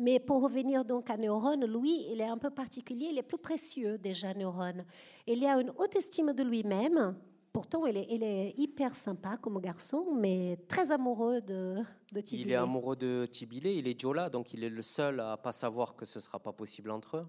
Mais 0.00 0.18
pour 0.18 0.40
revenir 0.40 0.82
donc 0.82 1.10
à 1.10 1.18
Neuron, 1.18 1.60
lui, 1.66 2.06
il 2.10 2.22
est 2.22 2.26
un 2.26 2.38
peu 2.38 2.48
particulier, 2.48 3.08
il 3.12 3.18
est 3.18 3.22
plus 3.22 3.36
précieux 3.36 3.98
déjà, 3.98 4.32
Neuron. 4.32 4.82
Il 5.26 5.44
a 5.44 5.60
une 5.60 5.70
haute 5.76 5.94
estime 5.94 6.32
de 6.32 6.42
lui-même. 6.42 7.18
Pourtant, 7.52 7.84
il 7.84 7.98
est, 7.98 8.06
il 8.08 8.22
est, 8.22 8.54
hyper 8.56 8.96
sympa 8.96 9.36
comme 9.36 9.60
garçon, 9.60 10.14
mais 10.16 10.56
très 10.68 10.90
amoureux 10.90 11.42
de, 11.42 11.76
de 12.14 12.20
Tibilé. 12.22 12.48
Il 12.48 12.52
est 12.52 12.56
amoureux 12.56 12.96
de 12.96 13.28
Tibilé, 13.30 13.74
il 13.74 13.86
est 13.86 14.00
Jola, 14.00 14.30
donc 14.30 14.54
il 14.54 14.64
est 14.64 14.70
le 14.70 14.80
seul 14.80 15.20
à 15.20 15.36
pas 15.36 15.52
savoir 15.52 15.94
que 15.94 16.06
ce 16.06 16.18
ne 16.18 16.22
sera 16.22 16.38
pas 16.38 16.54
possible 16.54 16.90
entre 16.90 17.18
eux. 17.18 17.26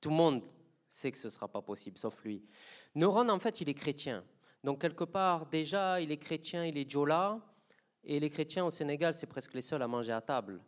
Tout 0.00 0.08
le 0.08 0.16
monde 0.16 0.42
sait 0.86 1.12
que 1.12 1.18
ce 1.18 1.26
ne 1.26 1.32
sera 1.32 1.48
pas 1.48 1.60
possible, 1.60 1.98
sauf 1.98 2.24
lui. 2.24 2.46
Neuron, 2.94 3.28
en 3.28 3.38
fait, 3.38 3.60
il 3.60 3.68
est 3.68 3.74
chrétien. 3.74 4.24
Donc, 4.64 4.80
quelque 4.80 5.04
part, 5.04 5.44
déjà, 5.44 6.00
il 6.00 6.10
est 6.12 6.16
chrétien, 6.16 6.64
il 6.64 6.78
est 6.78 6.90
Jola. 6.90 7.38
Et 8.04 8.18
les 8.18 8.30
chrétiens 8.30 8.64
au 8.64 8.70
Sénégal, 8.70 9.12
c'est 9.12 9.26
presque 9.26 9.52
les 9.52 9.60
seuls 9.60 9.82
à 9.82 9.86
manger 9.86 10.12
à 10.12 10.22
table. 10.22 10.62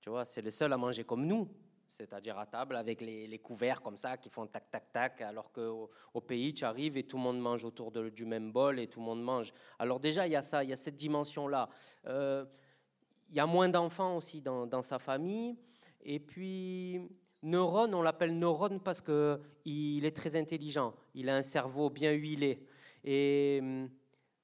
Tu 0.00 0.08
vois, 0.08 0.24
c'est 0.24 0.40
le 0.40 0.50
seul 0.50 0.72
à 0.72 0.78
manger 0.78 1.04
comme 1.04 1.26
nous, 1.26 1.46
c'est-à-dire 1.86 2.38
à 2.38 2.46
table 2.46 2.76
avec 2.76 3.02
les, 3.02 3.38
couverts 3.38 3.82
comme 3.82 3.98
ça 3.98 4.16
qui 4.16 4.30
font 4.30 4.46
tac 4.46 4.70
tac 4.70 4.90
tac, 4.92 5.20
alors 5.20 5.52
qu'au 5.52 5.90
au 6.14 6.20
pays 6.22 6.54
tu 6.54 6.64
arrives 6.64 6.96
et 6.96 7.02
tout 7.02 7.18
le 7.18 7.22
monde 7.22 7.38
mange 7.38 7.64
autour 7.64 7.92
du 7.92 8.24
même 8.24 8.50
bol 8.50 8.78
et 8.78 8.86
tout 8.86 9.00
le 9.00 9.04
monde 9.04 9.22
mange. 9.22 9.52
Alors 9.78 10.00
déjà 10.00 10.26
il 10.26 10.32
y 10.32 10.36
a 10.36 10.42
ça, 10.42 10.64
il 10.64 10.70
y 10.70 10.72
a 10.72 10.76
cette 10.76 10.96
dimension-là. 10.96 11.68
Euh, 12.06 12.46
il 13.28 13.36
y 13.36 13.40
a 13.40 13.46
moins 13.46 13.68
d'enfants 13.68 14.16
aussi 14.16 14.40
dans, 14.40 14.66
dans, 14.66 14.82
sa 14.82 14.98
famille. 14.98 15.56
Et 16.02 16.18
puis 16.18 17.00
Neurone, 17.42 17.94
on 17.94 18.02
l'appelle 18.02 18.36
Neurone 18.36 18.80
parce 18.80 19.02
que 19.02 19.38
il 19.66 20.04
est 20.06 20.16
très 20.16 20.34
intelligent. 20.34 20.94
Il 21.14 21.28
a 21.28 21.36
un 21.36 21.42
cerveau 21.42 21.90
bien 21.90 22.12
huilé. 22.12 22.66
Et 23.04 23.58
hum, 23.60 23.90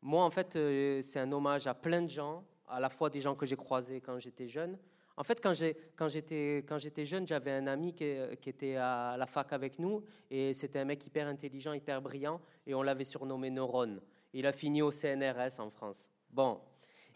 moi 0.03 0.23
en 0.23 0.31
fait 0.31 0.57
euh, 0.57 1.01
c'est 1.01 1.21
un 1.21 1.33
hommage 1.33 1.67
à 1.67 1.73
plein 1.75 2.03
de 2.03 2.11
gens, 2.11 2.45
à 2.69 2.79
la 2.79 2.91
fois 2.91 3.09
des 3.09 3.23
gens 3.23 3.35
que 3.35 3.47
j'ai 3.47 3.57
croisés 3.57 4.03
quand 4.03 4.19
j'étais 4.19 4.49
jeune 4.49 4.77
en 5.19 5.25
fait, 5.25 5.41
quand 5.41 5.55
j'étais 5.55 7.05
jeune, 7.05 7.27
j'avais 7.27 7.53
un 7.53 7.67
ami 7.67 7.95
qui, 7.95 8.05
était 8.05 8.77
à 8.77 9.17
la 9.19 9.27
fac 9.27 9.53
avec 9.53 9.79
nous, 9.79 10.03
et 10.31 10.53
c'était 10.53 10.79
un 10.79 10.85
mec 10.85 11.07
hyper 11.07 11.27
intelligent, 11.27 11.73
hyper 11.73 12.03
brillant, 12.03 12.41
et 12.67 12.75
on 12.75 12.83
l'avait 12.83 13.05
surnommé 13.05 13.51
Neurone. 13.51 14.01
Il 14.35 14.47
a 14.47 14.53
fini 14.53 14.83
au 14.83 14.91
CNRS 14.91 15.59
en 15.59 15.71
France. 15.71 16.11
Bon. 16.31 16.61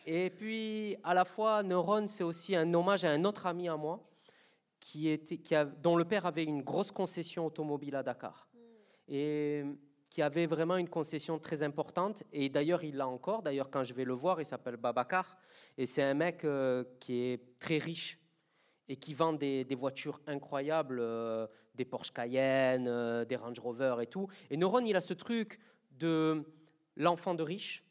Et 0.06 0.30
puis, 0.30 0.96
à 1.04 1.12
la 1.12 1.26
fois, 1.26 1.62
Neurone, 1.62 2.08
c'est 2.08 2.24
aussi 2.24 2.56
un 2.56 2.72
hommage 2.72 3.04
à 3.04 3.10
un 3.10 3.22
autre 3.24 3.46
ami 3.46 3.68
à 3.68 3.76
moi, 3.76 4.02
qui 4.78 5.08
était, 5.08 5.36
qui 5.36 5.54
a, 5.54 5.66
dont 5.66 5.96
le 5.96 6.06
père 6.06 6.24
avait 6.24 6.44
une 6.44 6.62
grosse 6.62 6.90
concession 6.90 7.44
automobile 7.44 7.94
à 7.96 8.02
Dakar. 8.02 8.48
Mm. 8.54 8.58
Et 9.08 9.64
qui 10.10 10.22
avait 10.22 10.46
vraiment 10.46 10.76
une 10.76 10.88
concession 10.88 11.38
très 11.38 11.62
importante. 11.62 12.24
Et 12.32 12.48
d'ailleurs, 12.48 12.82
il 12.82 12.96
l'a 12.96 13.06
encore. 13.06 13.42
D'ailleurs, 13.42 13.70
quand 13.70 13.84
je 13.84 13.94
vais 13.94 14.04
le 14.04 14.12
voir, 14.12 14.40
il 14.40 14.44
s'appelle 14.44 14.76
Babacar. 14.76 15.38
Et 15.78 15.86
c'est 15.86 16.02
un 16.02 16.14
mec 16.14 16.44
euh, 16.44 16.84
qui 16.98 17.22
est 17.22 17.58
très 17.60 17.78
riche 17.78 18.18
et 18.88 18.96
qui 18.96 19.14
vend 19.14 19.32
des, 19.32 19.64
voitures 19.78 20.20
incroyables, 20.26 20.98
euh, 21.00 21.46
des 21.76 21.84
Porsche 21.84 22.12
Cayenne, 22.12 22.88
euh, 22.88 23.24
des 23.24 23.36
Range 23.36 23.58
Rover 23.60 23.96
et 24.02 24.06
tout. 24.06 24.26
Et 24.50 24.56
Neuron, 24.56 24.84
il 24.84 24.96
a 24.96 25.00
ce 25.00 25.14
truc 25.14 25.60
de 25.92 26.42
l'enfant 26.96 27.34
de 27.34 27.44
riche, 27.44 27.84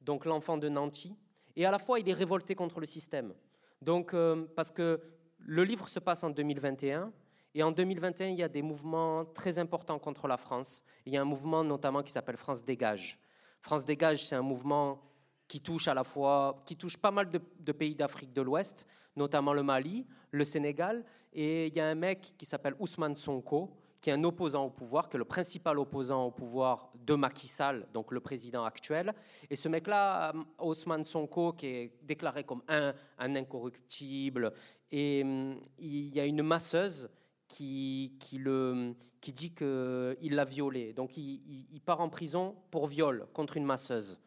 donc 0.00 0.24
l'enfant 0.24 0.56
de 0.56 0.70
Nanti. 0.70 1.14
Et 1.56 1.66
à 1.66 1.70
la 1.70 1.78
fois, 1.78 2.00
il 2.00 2.08
est 2.08 2.14
révolté 2.14 2.54
contre 2.54 2.80
le 2.80 2.86
système. 2.86 3.34
Donc, 3.82 4.14
parce 4.54 4.70
que 4.70 5.00
le 5.38 5.64
livre 5.64 5.88
se 5.88 5.98
passe 5.98 6.24
en 6.24 6.30
2021 6.30 7.12
et 7.56 7.62
en 7.62 7.72
2021, 7.72 8.28
il 8.28 8.36
y 8.36 8.42
a 8.42 8.50
des 8.50 8.60
mouvements 8.60 9.24
très 9.24 9.58
importants 9.58 9.98
contre 9.98 10.28
la 10.28 10.36
France. 10.36 10.84
Il 11.06 11.14
y 11.14 11.16
a 11.16 11.22
un 11.22 11.24
mouvement 11.24 11.64
notamment 11.64 12.02
qui 12.02 12.12
s'appelle 12.12 12.36
France 12.36 12.62
Dégage. 12.62 13.18
France 13.62 13.82
Dégage, 13.82 14.26
c'est 14.26 14.34
un 14.34 14.42
mouvement 14.42 15.00
qui 15.48 15.62
touche 15.62 15.88
à 15.88 15.94
la 15.94 16.04
fois, 16.04 16.62
qui 16.66 16.76
touche 16.76 16.98
pas 16.98 17.10
mal 17.10 17.30
de, 17.30 17.72
pays 17.72 17.94
d'Afrique 17.94 18.34
de 18.34 18.42
l'Ouest, 18.42 18.86
notamment 19.16 19.54
le 19.54 19.62
Mali, 19.62 20.06
le 20.32 20.44
Sénégal. 20.44 21.02
Et 21.32 21.68
il 21.68 21.74
y 21.74 21.80
a 21.80 21.86
un 21.86 21.94
mec 21.94 22.34
qui 22.36 22.44
s'appelle 22.44 22.74
Ousmane 22.78 23.16
Sonko, 23.16 23.70
qui 24.02 24.10
est 24.10 24.12
un 24.12 24.24
opposant 24.24 24.66
au 24.66 24.70
pouvoir, 24.70 25.08
qui 25.08 25.16
est 25.16 25.18
le 25.18 25.24
principal 25.24 25.78
opposant 25.78 26.26
au 26.26 26.30
pouvoir 26.32 26.90
de 26.94 27.14
Macky 27.14 27.48
Sall, 27.48 27.86
donc 27.94 28.12
le 28.12 28.20
président 28.20 28.66
actuel. 28.66 29.14
Et 29.48 29.56
ce 29.56 29.70
mec-là, 29.70 30.34
Ousmane 30.60 31.06
Sonko, 31.06 31.54
qui 31.54 31.68
est 31.68 31.92
déclaré 32.02 32.44
comme 32.44 32.62
un, 32.68 32.92
un 33.18 33.34
incorruptible, 33.34 34.52
et 34.92 35.22
hum, 35.24 35.58
il 35.78 36.14
y 36.14 36.20
a 36.20 36.26
une 36.26 36.42
masseuse 36.42 37.08
qui, 37.48 38.16
qui, 38.18 38.38
le, 38.38 38.94
qui 39.20 39.32
dit 39.32 39.54
qu'il 39.54 40.34
l'a 40.34 40.44
violé. 40.44 40.92
Donc 40.92 41.16
il, 41.16 41.80
part 41.84 42.00
en 42.00 42.08
prison 42.08 42.56
pour 42.70 42.86
viol 42.86 43.26
contre 43.32 43.56
une 43.56 43.64
masseuse. 43.64 44.20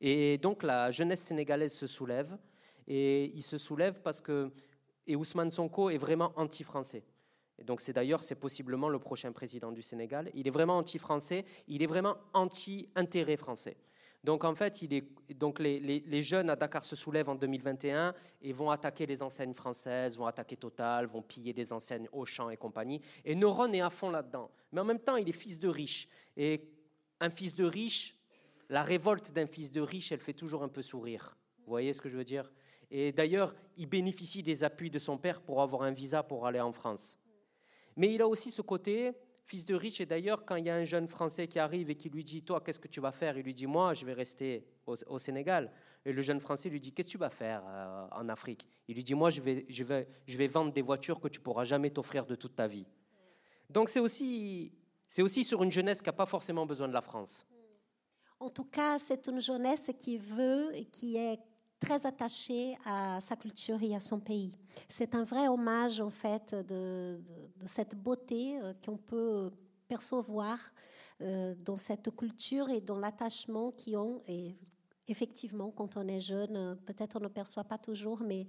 Et 0.00 0.38
donc 0.38 0.62
la 0.62 0.90
jeunesse 0.90 1.20
sénégalaise 1.20 1.72
se 1.72 1.86
soulève. 1.86 2.36
Et 2.88 3.32
il 3.34 3.42
se 3.42 3.58
soulève 3.58 4.00
parce 4.02 4.20
que 4.20 4.50
et 5.06 5.16
Ousmane 5.16 5.50
Sonko 5.50 5.90
est 5.90 5.98
vraiment 5.98 6.32
anti-français. 6.36 7.04
Et 7.58 7.64
donc 7.64 7.80
c'est 7.80 7.92
d'ailleurs 7.92 8.22
c'est 8.22 8.34
possiblement 8.34 8.88
le 8.88 8.98
prochain 8.98 9.32
président 9.32 9.72
du 9.72 9.82
Sénégal. 9.82 10.30
Il 10.34 10.46
est 10.46 10.50
vraiment 10.50 10.78
anti-français. 10.78 11.44
Il 11.68 11.82
est 11.82 11.86
vraiment 11.86 12.16
anti-intérêt 12.32 13.36
français. 13.36 13.76
Donc 14.24 14.44
en 14.44 14.54
fait, 14.54 14.84
donc 15.34 15.58
les, 15.58 15.80
les, 15.80 16.22
jeunes 16.22 16.48
à 16.48 16.54
Dakar 16.54 16.84
se 16.84 16.94
soulèvent 16.94 17.28
en 17.28 17.34
2021 17.34 18.14
et 18.42 18.52
vont 18.52 18.70
attaquer 18.70 19.04
les 19.04 19.20
enseignes 19.20 19.54
françaises, 19.54 20.16
vont 20.16 20.26
attaquer 20.26 20.56
Total, 20.56 21.06
vont 21.06 21.22
piller 21.22 21.52
des 21.52 21.72
enseignes 21.72 22.08
Auchan 22.12 22.48
et 22.48 22.56
compagnie. 22.56 23.00
Et 23.24 23.34
Neuron 23.34 23.72
est 23.72 23.80
à 23.80 23.90
fond 23.90 24.10
là-dedans. 24.10 24.50
Mais 24.70 24.80
en 24.80 24.84
même 24.84 25.00
temps, 25.00 25.16
il 25.16 25.28
est 25.28 25.32
fils 25.32 25.58
de 25.58 25.68
riche. 25.68 26.08
Et 26.36 26.70
un 27.18 27.30
fils 27.30 27.54
de 27.56 27.64
riche, 27.64 28.16
la 28.68 28.84
révolte 28.84 29.32
d'un 29.32 29.46
fils 29.46 29.72
de 29.72 29.80
riche, 29.80 30.12
elle 30.12 30.20
fait 30.20 30.32
toujours 30.32 30.62
un 30.62 30.68
peu 30.68 30.82
sourire. 30.82 31.36
Vous 31.58 31.70
voyez 31.70 31.92
ce 31.92 32.00
que 32.00 32.08
je 32.08 32.16
veux 32.16 32.24
dire? 32.24 32.52
Et 32.92 33.10
d'ailleurs, 33.10 33.54
il 33.76 33.86
bénéficie 33.86 34.42
des 34.42 34.62
appuis 34.62 34.90
de 34.90 34.98
son 34.98 35.18
père 35.18 35.40
pour 35.40 35.62
avoir 35.62 35.82
un 35.82 35.90
visa 35.90 36.22
pour 36.22 36.46
aller 36.46 36.60
en 36.60 36.72
France. 36.72 37.18
Mais 37.96 38.14
il 38.14 38.22
a 38.22 38.28
aussi 38.28 38.50
ce 38.50 38.62
côté, 38.62 39.12
fils 39.44 39.64
de 39.64 39.74
riche. 39.74 40.00
Et 40.00 40.06
d'ailleurs, 40.06 40.44
quand 40.44 40.56
il 40.56 40.66
y 40.66 40.70
a 40.70 40.74
un 40.74 40.84
jeune 40.84 41.08
Français 41.08 41.48
qui 41.48 41.58
arrive 41.58 41.90
et 41.90 41.96
qui 41.96 42.08
lui 42.08 42.24
dit 42.24 42.42
Toi, 42.42 42.60
qu'est-ce 42.60 42.80
que 42.80 42.88
tu 42.88 43.00
vas 43.00 43.12
faire? 43.12 43.36
Il 43.36 43.44
lui 43.44 43.54
dit 43.54 43.66
Moi, 43.66 43.94
je 43.94 44.04
vais 44.04 44.12
rester 44.12 44.64
au, 44.86 45.18
Sénégal. 45.18 45.70
Et 46.04 46.12
le 46.12 46.22
jeune 46.22 46.40
Français 46.40 46.68
lui 46.68 46.80
dit 46.80 46.92
Qu'est-ce 46.92 47.08
que 47.08 47.12
tu 47.12 47.18
vas 47.18 47.30
faire 47.30 47.62
euh, 47.66 48.06
en 48.12 48.28
Afrique? 48.28 48.66
Il 48.88 48.94
lui 48.94 49.04
dit 49.04 49.14
Moi, 49.14 49.30
je 49.30 49.40
vais, 49.40 49.66
je, 49.68 49.84
vais, 49.84 50.08
je 50.26 50.38
vais 50.38 50.48
vendre 50.48 50.72
des 50.72 50.82
voitures 50.82 51.20
que 51.20 51.28
tu 51.28 51.40
pourras 51.40 51.64
jamais 51.64 51.90
t'offrir 51.90 52.26
de 52.26 52.34
toute 52.34 52.56
ta 52.56 52.66
vie. 52.66 52.86
Donc, 53.70 53.88
c'est 53.88 54.00
aussi, 54.00 54.72
c'est 55.08 55.22
aussi 55.22 55.44
sur 55.44 55.62
une 55.62 55.72
jeunesse 55.72 56.00
qui 56.00 56.08
n'a 56.08 56.14
pas 56.14 56.26
forcément 56.26 56.66
besoin 56.66 56.88
de 56.88 56.92
la 56.92 57.00
France. 57.00 57.46
En 58.40 58.50
tout 58.50 58.64
cas, 58.64 58.98
c'est 58.98 59.28
une 59.28 59.40
jeunesse 59.40 59.90
qui 59.98 60.18
veut 60.18 60.74
et 60.74 60.84
qui 60.84 61.16
est 61.16 61.38
très 61.82 62.06
attaché 62.06 62.76
à 62.84 63.20
sa 63.20 63.34
culture 63.34 63.82
et 63.82 63.94
à 63.94 64.00
son 64.00 64.20
pays. 64.20 64.56
C'est 64.88 65.14
un 65.14 65.24
vrai 65.24 65.48
hommage, 65.48 66.00
en 66.00 66.10
fait, 66.10 66.54
de, 66.54 67.20
cette 67.66 67.96
beauté 67.96 68.58
euh, 68.60 68.72
qu'on 68.84 68.96
peut 68.96 69.50
percevoir 69.88 70.58
euh, 71.20 71.54
dans 71.58 71.76
cette 71.76 72.14
culture 72.14 72.70
et 72.70 72.80
dans 72.80 72.98
l'attachement 72.98 73.72
qu'ils 73.72 73.96
ont. 73.96 74.22
Et 74.28 74.54
effectivement, 75.08 75.72
quand 75.72 75.96
on 75.96 76.06
est 76.06 76.20
jeune, 76.20 76.56
euh, 76.56 76.74
peut-être 76.76 77.16
on 77.16 77.24
ne 77.24 77.28
perçoit 77.28 77.64
pas 77.64 77.78
toujours, 77.78 78.22
mais 78.22 78.46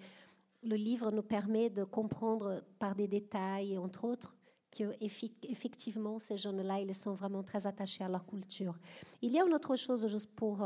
le 0.61 0.75
livre 0.75 1.09
nous 1.11 1.23
permet 1.23 1.71
de 1.71 1.83
comprendre 1.83 2.63
par 2.77 2.93
des 2.95 3.07
détails, 3.07 3.77
entre 3.79 4.05
autres, 4.05 4.35
qu'effectivement, 4.69 6.19
ces 6.19 6.37
jeunes-là, 6.37 6.79
ils 6.79 6.95
sont 6.95 7.13
vraiment 7.13 7.43
très 7.43 7.65
attachés 7.65 8.03
à 8.03 8.09
leur 8.09 8.25
culture. 8.25 8.77
Il 9.21 9.31
y 9.31 9.39
a 9.39 9.45
une 9.45 9.53
autre 9.53 9.75
chose, 9.75 10.07
juste 10.07 10.31
pour 10.35 10.63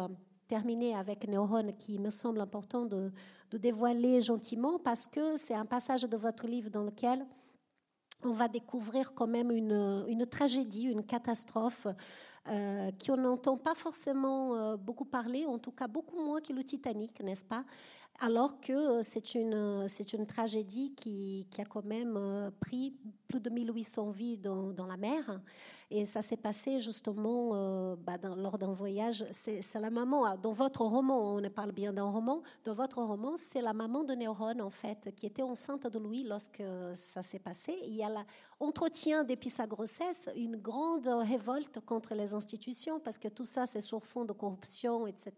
terminer 0.48 0.96
avec 0.96 1.28
Neuron 1.28 1.72
qui 1.78 2.00
me 2.00 2.10
semble 2.10 2.42
important 2.42 2.86
de, 2.86 3.12
dévoiler 3.52 4.22
gentiment 4.22 4.80
parce 4.80 5.08
que 5.08 5.38
c'est 5.38 5.54
un 5.54 5.66
passage 5.66 6.04
de 6.04 6.18
votre 6.18 6.48
livre 6.48 6.70
dans 6.70 6.84
lequel 6.84 7.26
on 8.24 8.34
va 8.34 8.48
découvrir 8.48 9.14
quand 9.14 9.28
même 9.28 9.52
une, 9.52 10.06
une 10.08 10.26
tragédie, 10.26 10.86
une 10.86 11.04
catastrophe 11.04 11.88
euh, 12.50 12.92
qu'on 13.06 13.18
n'entend 13.18 13.58
pas 13.58 13.76
forcément 13.76 14.56
euh, 14.56 14.78
beaucoup 14.78 15.04
parler, 15.04 15.46
en 15.46 15.60
tout 15.60 15.72
cas 15.72 15.88
beaucoup 15.88 16.16
moins 16.24 16.40
que 16.40 16.54
le 16.54 16.64
Titanic, 16.64 17.22
n'est-ce 17.22 17.44
pas? 17.44 17.66
Alors 18.20 18.60
que 18.60 18.74
euh, 18.74 19.04
c'est 19.04 19.36
une, 19.36 19.54
euh, 19.54 19.88
c'est 19.88 20.14
une 20.14 20.26
tragédie 20.26 20.94
qui, 20.96 21.46
qui, 21.52 21.62
a 21.62 21.66
quand 21.66 21.86
même 21.86 22.18
euh, 22.18 22.50
pris 22.60 22.96
plus 23.28 23.40
de 23.40 23.50
1800 23.50 24.10
vies 24.10 24.38
dans, 24.38 24.74
dans 24.74 24.88
la 24.88 24.98
mer. 24.98 25.40
Et 25.92 26.06
ça 26.06 26.22
s'est 26.22 26.38
passé 26.38 26.82
justement 26.82 27.96
bah, 27.96 28.18
lors 28.36 28.58
d'un 28.58 28.74
voyage. 28.74 29.26
C'est, 29.32 29.62
la 29.76 29.90
maman, 29.90 30.26
ah, 30.26 30.36
dans 30.36 30.52
votre 30.52 30.82
roman, 30.82 31.36
on 31.36 31.50
parle 31.50 31.72
bien 31.72 31.94
d'un 31.94 32.10
roman, 32.10 32.42
dans 32.66 32.74
votre 32.74 33.02
roman, 33.02 33.38
c'est 33.38 33.62
la 33.62 33.72
maman 33.72 34.04
de 34.04 34.14
Néron, 34.14 34.60
en 34.60 34.70
fait, 34.70 35.14
qui 35.16 35.26
était 35.26 35.44
enceinte 35.44 35.88
de 35.88 35.98
Louis 35.98 36.24
lorsque 36.24 36.62
ça 36.96 37.24
s'est 37.24 37.40
passé. 37.40 37.74
Il 37.86 37.96
y 37.96 38.04
a 38.04 38.10
l'entretien 38.60 39.24
depuis 39.24 39.50
sa 39.50 39.66
grossesse, 39.66 40.30
une 40.36 40.58
grande 40.58 41.08
révolte 41.08 41.80
contre 41.86 42.16
les 42.16 42.34
institutions, 42.34 43.00
parce 43.00 43.18
que 43.18 43.30
tout 43.30 43.46
ça, 43.46 43.66
c'est 43.66 43.80
sur 43.80 44.06
fond 44.06 44.26
de 44.26 44.34
corruption, 44.34 45.08
etc. 45.08 45.32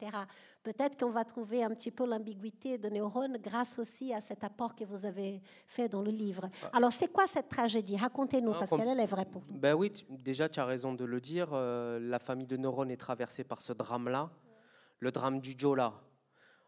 Peut-être 0.70 1.00
qu'on 1.00 1.10
va 1.10 1.26
trouver 1.26 1.64
un 1.64 1.72
petit 1.72 1.90
peu 1.90 2.06
l'ambiguïté 2.06 2.78
de 2.78 2.90
neurones 2.90 3.38
grâce 3.42 3.80
aussi 3.80 4.14
à 4.14 4.22
cet 4.22 4.44
apport 4.44 4.76
que 4.76 4.84
vous 4.84 5.08
avez 5.08 5.42
fait 5.66 5.90
dans 5.90 6.04
le 6.04 6.12
livre. 6.12 6.48
Ah. 6.62 6.78
Alors, 6.78 6.94
c'est 6.94 7.12
quoi 7.12 7.26
cette 7.26 7.50
tragédie? 7.50 7.98
Racontez-nous, 7.98 8.52
ah, 8.54 8.60
parce 8.60 8.70
qu'elle 8.70 9.00
est 9.00 9.06
vraie 9.08 9.26
pour 9.26 9.42
nous. 9.50 9.58
Ben 9.58 9.74
oui, 9.74 9.92
déjà, 10.08 10.48
tu 10.48 10.60
as 10.60 10.66
raison 10.66 10.94
de 10.94 11.06
le 11.06 11.20
dire. 11.20 11.48
Euh, 11.54 12.00
la 12.00 12.20
famille 12.20 12.46
de 12.46 12.56
neurones 12.56 12.92
est 12.92 12.98
traversée 12.98 13.44
par 13.44 13.62
ce 13.62 13.74
drame-là, 13.74 14.30
le 15.00 15.12
drame 15.12 15.40
du 15.40 15.56
Jola. 15.58 15.92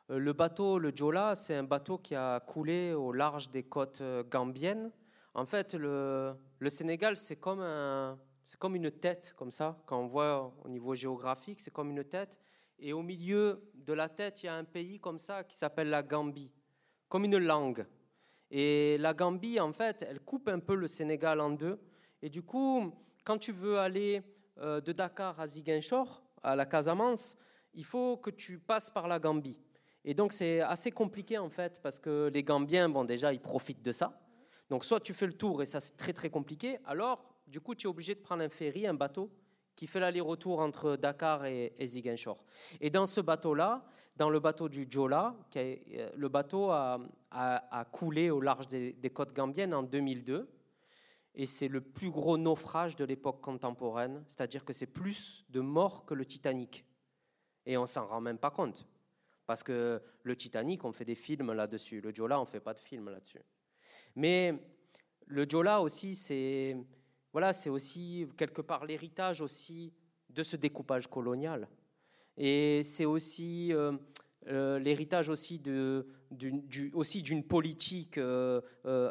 Euh, 0.10 0.18
le 0.18 0.34
bateau, 0.34 0.80
le 0.80 0.92
Jola, 0.96 1.36
c'est 1.36 1.54
un 1.54 1.64
bateau 1.64 2.00
qui 2.00 2.16
a 2.16 2.40
coulé 2.40 2.94
au 2.94 3.12
large 3.14 3.52
des 3.52 3.62
côtes 3.62 4.02
euh, 4.02 4.24
gambiennes. 4.24 4.92
En 5.36 5.46
fait, 5.46 5.76
le, 5.76 6.34
le 6.58 6.70
Sénégal, 6.72 7.18
c'est 7.18 7.36
comme, 7.36 7.62
un, 7.62 8.18
c'est 8.44 8.58
comme 8.58 8.76
une 8.76 8.90
tête, 8.90 9.36
comme 9.38 9.52
ça. 9.52 9.78
Quand 9.86 10.00
on 10.00 10.08
voit 10.08 10.52
au 10.66 10.70
niveau 10.70 10.96
géographique, 10.96 11.60
c'est 11.60 11.72
comme 11.72 11.92
une 11.92 12.04
tête. 12.04 12.40
Et 12.84 12.94
au 12.94 13.04
milieu 13.04 13.62
de 13.76 13.94
la 13.94 14.10
tête, 14.10 14.42
il 14.42 14.48
y 14.48 14.50
a 14.50 14.56
un 14.56 14.64
pays 14.64 15.00
comme 15.00 15.20
ça 15.20 15.44
qui 15.44 15.56
s'appelle 15.56 15.92
la 15.92 16.02
Gambie, 16.02 16.52
comme 17.08 17.26
une 17.26 17.38
langue. 17.38 17.86
Et 18.50 18.98
la 18.98 19.14
Gambie, 19.14 19.60
en 19.60 19.72
fait, 19.72 20.04
elle 20.10 20.20
coupe 20.20 20.48
un 20.48 20.60
peu 20.60 20.74
le 20.74 20.88
Sénégal 20.88 21.40
en 21.42 21.52
deux. 21.52 21.80
Et 22.24 22.30
du 22.30 22.42
coup, 22.42 22.92
quand 23.24 23.38
tu 23.38 23.52
veux 23.52 23.78
aller 23.78 24.24
euh, 24.58 24.82
de 24.82 24.92
Dakar 24.94 25.40
à 25.40 25.48
Ziguinchor, 25.48 26.24
à 26.42 26.56
la 26.56 26.66
Casamance, 26.66 27.38
il 27.76 27.86
faut 27.86 28.18
que 28.18 28.32
tu 28.32 28.58
passes 28.58 28.90
par 28.90 29.08
la 29.08 29.20
Gambie. 29.20 29.60
Et 30.04 30.16
donc, 30.16 30.34
c'est 30.34 30.62
assez 30.62 30.90
compliqué, 30.90 31.38
en 31.38 31.52
fait, 31.52 31.80
parce 31.84 32.00
que 32.00 32.32
les 32.34 32.44
Gambiens, 32.44 32.90
bon, 32.90 33.06
déjà, 33.06 33.32
ils 33.32 33.40
profitent 33.40 33.84
de 33.84 33.92
ça. 33.92 34.20
Donc, 34.72 34.86
soit 34.86 35.00
tu 35.00 35.14
fais 35.14 35.28
le 35.28 35.34
tour, 35.34 35.62
et 35.62 35.68
ça, 35.68 35.80
c'est 35.80 35.96
très, 35.96 36.14
très 36.14 36.32
compliqué. 36.32 36.80
Alors, 36.86 37.24
du 37.46 37.62
coup, 37.62 37.76
tu 37.76 37.86
es 37.86 37.90
obligé 37.90 38.16
de 38.16 38.22
prendre 38.22 38.44
un 38.44 38.50
ferry, 38.50 38.88
un 38.88 38.96
bateau, 38.96 39.30
qui 39.82 39.88
fait 39.88 40.00
l'aller-retour 40.00 40.60
entre 40.60 40.96
Dakar 40.96 41.48
et, 41.48 41.74
Ziguinchor. 41.84 42.46
Et 42.82 42.92
dans 42.92 43.08
ce 43.08 43.20
bateau-là, 43.20 43.84
dans 44.16 44.30
le 44.30 44.40
bateau 44.40 44.70
du 44.70 44.86
Jola, 44.88 45.36
euh, 45.56 46.10
le 46.16 46.30
bateau 46.30 46.70
a, 46.70 47.00
coulé 47.92 48.30
au 48.30 48.42
large 48.42 48.68
des, 48.68 49.10
côtes 49.12 49.34
gambiennes 49.34 49.74
en 49.74 49.82
2002. 49.82 50.48
Et 51.34 51.48
c'est 51.48 51.68
le 51.68 51.82
plus 51.82 52.12
gros 52.12 52.38
naufrage 52.38 52.96
de 52.96 53.06
l'époque 53.06 53.42
contemporaine, 53.42 54.24
c'est-à-dire 54.28 54.64
que 54.66 54.72
c'est 54.72 54.86
plus 54.86 55.44
de 55.50 55.62
morts 55.62 56.06
que 56.06 56.14
le 56.14 56.28
Titanic. 56.28 56.86
Et 57.66 57.76
on 57.76 57.88
s'en 57.88 58.06
rend 58.06 58.22
même 58.22 58.38
pas 58.38 58.52
compte. 58.52 58.88
Parce 59.48 59.64
que 59.64 60.00
le 60.22 60.36
Titanic, 60.36 60.86
on 60.86 60.92
fait 60.92 61.06
des 61.06 61.16
films 61.16 61.54
là-dessus. 61.54 62.02
Le 62.02 62.14
Jola, 62.14 62.38
on 62.40 62.44
ne 62.44 62.50
fait 62.50 62.60
pas 62.60 62.76
de 62.76 62.80
films 62.80 63.10
là-dessus. 63.10 63.42
Mais 64.16 64.54
le 65.26 65.50
Jola 65.50 65.82
aussi, 65.82 66.14
c'est 66.14 66.78
voilà, 67.32 67.54
c'est 67.54 67.70
aussi 67.70 68.28
quelque 68.38 68.62
part 68.62 68.86
l'héritage 68.86 69.42
aussi 69.42 69.94
de 70.30 70.44
ce 70.44 70.56
découpage 70.56 71.08
colonial. 71.08 71.68
Et 72.38 72.82
c'est 72.84 73.06
aussi 73.06 73.74
euh, 73.74 73.94
euh, 74.48 74.80
l'héritage 74.80 75.30
aussi 75.30 75.60
d'une 75.60 77.44
politique 77.44 78.18
euh, 78.18 78.62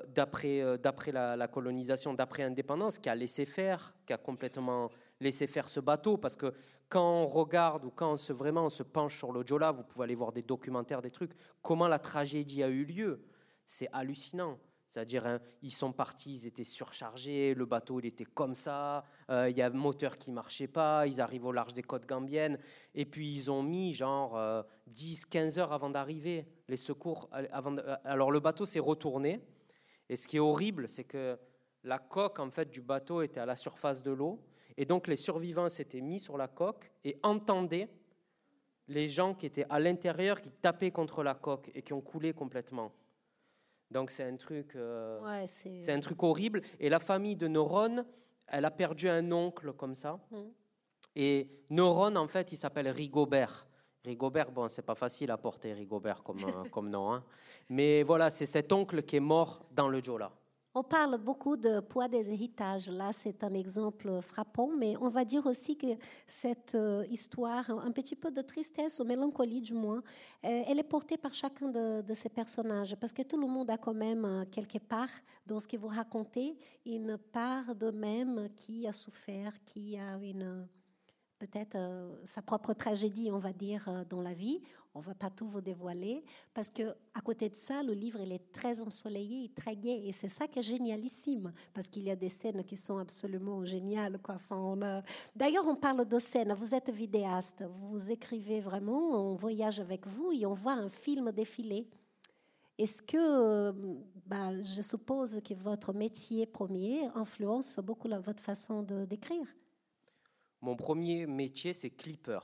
d'après, 0.09 0.78
d'après 0.78 1.12
la, 1.12 1.48
colonisation, 1.48 2.14
d'après 2.14 2.42
indépendance, 2.42 2.98
qui 2.98 3.09
a 3.09 3.14
laissé 3.14 3.46
faire, 3.46 3.94
qui 4.06 4.12
a 4.12 4.18
complètement 4.18 4.90
laissé 5.20 5.46
faire 5.46 5.68
ce 5.68 5.80
bateau, 5.80 6.16
parce 6.16 6.37
que 6.37 6.52
quand 6.88 7.22
on 7.22 7.26
regarde 7.26 7.85
ou 7.85 7.90
quand 7.90 8.12
on 8.12 8.16
se, 8.16 8.33
vraiment 8.33 8.66
on 8.66 8.70
se 8.70 8.83
penche 8.83 9.18
sur 9.18 9.33
le 9.33 9.46
Jola, 9.46 9.70
vous 9.70 9.85
pouvez 9.85 10.04
aller 10.04 10.14
voir 10.14 10.33
des 10.33 10.42
documentaires, 10.42 11.02
des 11.02 11.11
trucs, 11.11 11.33
comment 11.62 11.87
la 11.87 12.00
tragédie 12.00 12.62
a 12.62 12.68
eu 12.68 12.85
lieu, 12.85 13.22
c'est 13.64 13.88
hallucinant. 13.92 14.59
C'est-à-dire, 14.92 15.24
hein, 15.24 15.38
ils 15.62 15.72
sont 15.72 15.92
partis, 15.92 16.33
ils 16.33 16.46
étaient 16.48 16.64
surchargés, 16.64 17.55
le 17.55 17.64
bateau 17.64 18.00
il 18.00 18.07
était 18.07 18.24
comme 18.24 18.57
ça, 18.57 19.05
euh, 19.31 19.48
il 19.48 19.57
y 19.57 19.62
a 19.62 19.66
un 19.66 19.70
moteur 19.70 20.18
qui 20.18 20.33
marchait 20.33 20.66
pas, 20.66 21.07
ils 21.07 21.20
arrivent 21.20 21.46
au 21.46 21.53
large 21.53 21.74
des 21.74 21.83
côtes 21.83 22.07
gambiennes, 22.07 22.59
et 22.96 23.05
puis 23.05 23.33
ils 23.33 23.53
ont 23.53 23.62
mis 23.62 23.92
genre 23.92 24.64
10, 24.88 25.22
euh, 25.22 25.26
15 25.31 25.59
heures 25.61 25.72
avant 25.72 25.90
d'arriver, 25.90 26.44
les 26.66 26.76
secours. 26.76 27.31
Euh, 27.35 27.96
alors 28.05 28.33
le 28.33 28.40
bateau 28.40 28.66
s'est 28.66 28.81
retourné, 28.81 29.40
et 30.09 30.16
ce 30.16 30.26
qui 30.26 30.38
est 30.38 30.40
horrible, 30.40 30.88
c'est 30.88 31.05
que 31.05 31.38
la 31.85 31.98
coque 32.00 32.40
en 32.40 32.50
fait 32.50 32.68
du 32.68 32.81
bateau 32.81 33.22
était 33.22 33.40
à 33.40 33.46
la 33.46 33.55
surface 33.55 34.03
de 34.03 34.11
l'eau, 34.11 34.42
et 34.76 34.87
donc 34.87 35.07
les 35.07 35.16
survivants 35.16 35.68
s'étaient 35.68 36.00
mis 36.00 36.18
sur 36.18 36.37
la 36.37 36.48
coque 36.48 36.90
et 37.05 37.16
entendaient 37.22 37.88
les 38.88 39.09
gens 39.09 39.35
qui 39.35 39.46
étaient 39.46 39.66
à 39.70 39.79
l'intérieur, 39.79 40.40
qui 40.40 40.50
tapaient 40.50 40.90
contre 40.90 41.22
la 41.22 41.35
coque 41.35 41.70
et 41.76 41.83
qui 41.83 41.92
ont 41.92 42.00
coulé 42.00 42.33
complètement. 42.33 42.90
Donc 43.90 44.11
c'est 44.11 44.24
un 44.24 44.37
truc, 44.37 44.76
euh, 44.76 45.44
c'est 45.46 45.92
un 45.92 46.00
truc 46.00 46.22
horrible. 46.22 46.62
Et 46.79 46.88
la 46.88 47.00
famille 47.00 47.37
de 47.37 47.48
Neuron, 47.48 48.05
elle 48.46 48.64
a 48.64 48.70
perdu 48.70 49.09
un 49.09 49.33
oncle 49.33 49.72
comme 49.72 49.94
ça. 49.94 50.18
Mmh. 50.31 50.37
Et 51.16 51.50
Neuron, 51.70 52.14
en 52.16 52.29
fait, 52.29 52.53
il 52.53 52.57
s'appelle 52.57 52.88
Rigobert. 52.88 53.66
Rigobert, 54.05 54.50
bon, 54.50 54.68
c'est 54.68 54.83
pas 54.83 54.94
facile 54.94 55.31
à 55.31 55.37
porter 55.37 55.72
Rigobert 55.72 56.22
comme, 56.22 56.44
euh, 56.44 56.64
comme 56.70 56.88
nom. 56.88 57.12
Hein. 57.12 57.24
Mais 57.68 58.03
voilà, 58.03 58.31
c'est 58.31 58.46
cet 58.46 58.72
oncle 58.72 59.03
qui 59.03 59.16
est 59.16 59.20
mort 59.20 59.66
dans 59.72 59.88
le 59.88 60.03
Jola. 60.03 60.33
On 60.72 60.85
parle 60.85 61.18
beaucoup 61.18 61.56
de 61.56 61.80
poids 61.80 62.06
des 62.06 62.30
héritages. 62.30 62.88
Là, 62.88 63.12
c'est 63.12 63.42
un 63.42 63.54
exemple 63.54 64.20
frappant, 64.22 64.70
mais 64.78 64.94
on 65.00 65.09
va 65.09 65.24
dire 65.24 65.44
aussi 65.46 65.76
que 65.76 65.88
cette 66.28 66.76
euh, 66.76 67.04
histoire, 67.11 67.68
un 67.70 67.90
petit 67.90 68.14
peu 68.14 68.30
de 68.30 68.40
tristesse 68.40 69.00
ou 69.00 69.04
mélancolie 69.04 69.62
du 69.62 69.74
moins, 69.74 70.00
euh, 70.44 70.62
elle 70.68 70.78
est 70.78 70.85
portée 70.85 71.16
par 71.16 71.35
chacun 71.35 71.70
de, 71.70 72.14
ces 72.14 72.28
personnages, 72.28 72.94
parce 73.00 73.12
que 73.12 73.22
tout 73.22 73.37
le 73.37 73.48
monde 73.48 73.68
a 73.68 73.78
quand 73.78 73.94
même, 73.94 74.24
euh, 74.24 74.44
quelque 74.44 74.78
part, 74.78 75.11
dans 75.44 75.59
ce 75.59 75.66
que 75.66 75.76
vous 75.76 75.88
racontez, 75.88 76.56
une 76.87 77.18
part 77.18 77.74
de 77.74 77.90
même 77.90 78.48
qui 78.54 78.87
a 78.87 78.92
souffert, 78.92 79.52
qui 79.64 79.98
a 79.98 80.18
une 80.18 80.68
peut-être 81.40 81.74
euh, 81.76 82.14
sa 82.24 82.42
propre 82.42 82.74
tragédie, 82.74 83.31
on 83.33 83.38
va 83.38 83.53
dire, 83.53 83.88
euh, 83.88 84.05
dans 84.09 84.20
la 84.20 84.35
vie. 84.35 84.61
On 84.94 85.00
va 85.00 85.14
pas 85.14 85.31
tout 85.31 85.46
vous 85.46 85.61
dévoiler, 85.61 86.24
parce 86.53 86.68
que 86.68 86.83
à 87.14 87.20
côté 87.24 87.48
de 87.48 87.55
ça, 87.55 87.83
le 87.85 87.92
livre 87.92 88.20
il 88.20 88.33
est 88.33 88.53
très 88.53 88.81
ensoleillé, 88.81 89.48
très 89.55 89.76
gai, 89.76 90.03
et 90.09 90.11
c'est 90.12 90.29
ça 90.29 90.48
qui 90.48 90.59
est 90.59 90.64
génialissime, 90.64 91.53
parce 91.72 91.88
qu'il 91.88 92.03
y 92.03 92.11
a 92.11 92.16
des 92.16 92.29
scènes 92.29 92.64
qui 92.64 92.76
sont 92.76 92.98
absolument 92.98 93.64
géniales. 93.64 94.18
Quoi. 94.20 94.35
Enfin, 94.35 95.03
D'ailleurs, 95.35 95.66
on 95.68 95.76
parle 95.76 96.05
de 96.05 96.18
scènes. 96.18 96.53
Vous 96.55 96.74
êtes 96.74 96.90
vidéaste, 96.90 97.64
vous 97.70 98.11
écrivez 98.11 98.61
vraiment, 98.61 99.31
on 99.31 99.37
voyage 99.37 99.79
avec 99.79 100.09
vous 100.09 100.33
et 100.33 100.44
on 100.44 100.55
voit 100.55 100.74
un 100.74 100.88
film 100.88 101.31
défiler. 101.31 101.88
Est-ce 102.76 103.00
que, 103.00 103.16
euh, 103.16 103.72
bah, 104.26 104.50
je 104.62 104.83
suppose 104.83 105.40
que 105.44 105.55
votre 105.55 105.92
métier 105.92 106.46
premier 106.46 107.05
influence 107.14 107.79
beaucoup 107.79 108.09
votre 108.09 108.42
façon 108.42 108.83
d'écrire? 108.83 109.46
Mon 110.62 110.77
premier 110.77 111.27
métier, 111.27 111.73
c'est 111.73 111.90
clipper. 111.90 112.40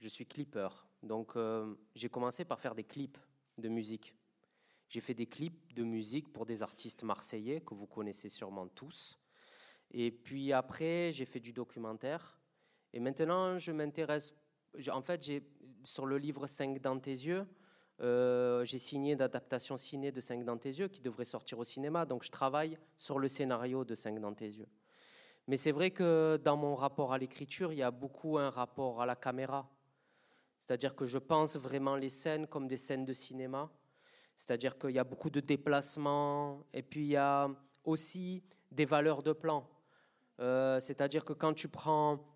Je 0.00 0.08
suis 0.08 0.26
clipper. 0.26 0.68
Donc, 1.02 1.36
euh, 1.36 1.74
j'ai 1.94 2.08
commencé 2.08 2.44
par 2.44 2.60
faire 2.60 2.74
des 2.74 2.84
clips 2.84 3.18
de 3.58 3.68
musique. 3.68 4.14
J'ai 4.88 5.00
fait 5.00 5.14
des 5.14 5.26
clips 5.26 5.74
de 5.74 5.82
musique 5.82 6.32
pour 6.32 6.46
des 6.46 6.62
artistes 6.62 7.02
marseillais 7.02 7.60
que 7.60 7.74
vous 7.74 7.86
connaissez 7.86 8.28
sûrement 8.28 8.68
tous. 8.68 9.18
Et 9.90 10.10
puis 10.10 10.52
après, 10.52 11.12
j'ai 11.12 11.24
fait 11.24 11.40
du 11.40 11.52
documentaire. 11.52 12.38
Et 12.92 13.00
maintenant, 13.00 13.58
je 13.58 13.72
m'intéresse. 13.72 14.32
En 14.90 15.02
fait, 15.02 15.30
sur 15.84 16.06
le 16.06 16.16
livre 16.18 16.46
5 16.46 16.80
dans 16.80 16.98
tes 16.98 17.12
yeux, 17.12 17.46
euh, 18.00 18.64
j'ai 18.64 18.78
signé 18.78 19.14
d'adaptation 19.14 19.76
ciné 19.76 20.10
de 20.10 20.20
5 20.20 20.44
dans 20.44 20.58
tes 20.58 20.70
yeux 20.70 20.88
qui 20.88 21.00
devrait 21.00 21.24
sortir 21.24 21.58
au 21.58 21.64
cinéma. 21.64 22.06
Donc, 22.06 22.24
je 22.24 22.30
travaille 22.30 22.78
sur 22.96 23.18
le 23.18 23.28
scénario 23.28 23.84
de 23.84 23.94
5 23.94 24.18
dans 24.18 24.34
tes 24.34 24.48
yeux. 24.48 24.68
Mais 25.46 25.56
c'est 25.56 25.72
vrai 25.72 25.90
que 25.90 26.40
dans 26.42 26.56
mon 26.56 26.74
rapport 26.74 27.12
à 27.12 27.18
l'écriture, 27.18 27.72
il 27.72 27.78
y 27.78 27.82
a 27.82 27.90
beaucoup 27.90 28.38
un 28.38 28.50
rapport 28.50 29.02
à 29.02 29.06
la 29.06 29.16
caméra. 29.16 29.68
C'est-à-dire 30.60 30.94
que 30.96 31.04
je 31.04 31.18
pense 31.18 31.56
vraiment 31.56 31.96
les 31.96 32.08
scènes 32.08 32.46
comme 32.46 32.66
des 32.66 32.78
scènes 32.78 33.04
de 33.04 33.12
cinéma. 33.12 33.70
C'est-à-dire 34.36 34.78
qu'il 34.78 34.90
y 34.90 34.98
a 34.98 35.04
beaucoup 35.04 35.30
de 35.30 35.40
déplacements 35.40 36.64
et 36.72 36.82
puis 36.82 37.02
il 37.02 37.10
y 37.10 37.16
a 37.16 37.50
aussi 37.84 38.42
des 38.70 38.86
valeurs 38.86 39.22
de 39.22 39.32
plan. 39.32 39.68
Euh, 40.40 40.80
c'est-à-dire 40.80 41.24
que 41.24 41.32
quand 41.32 41.54
tu 41.54 41.68
prends 41.68 42.34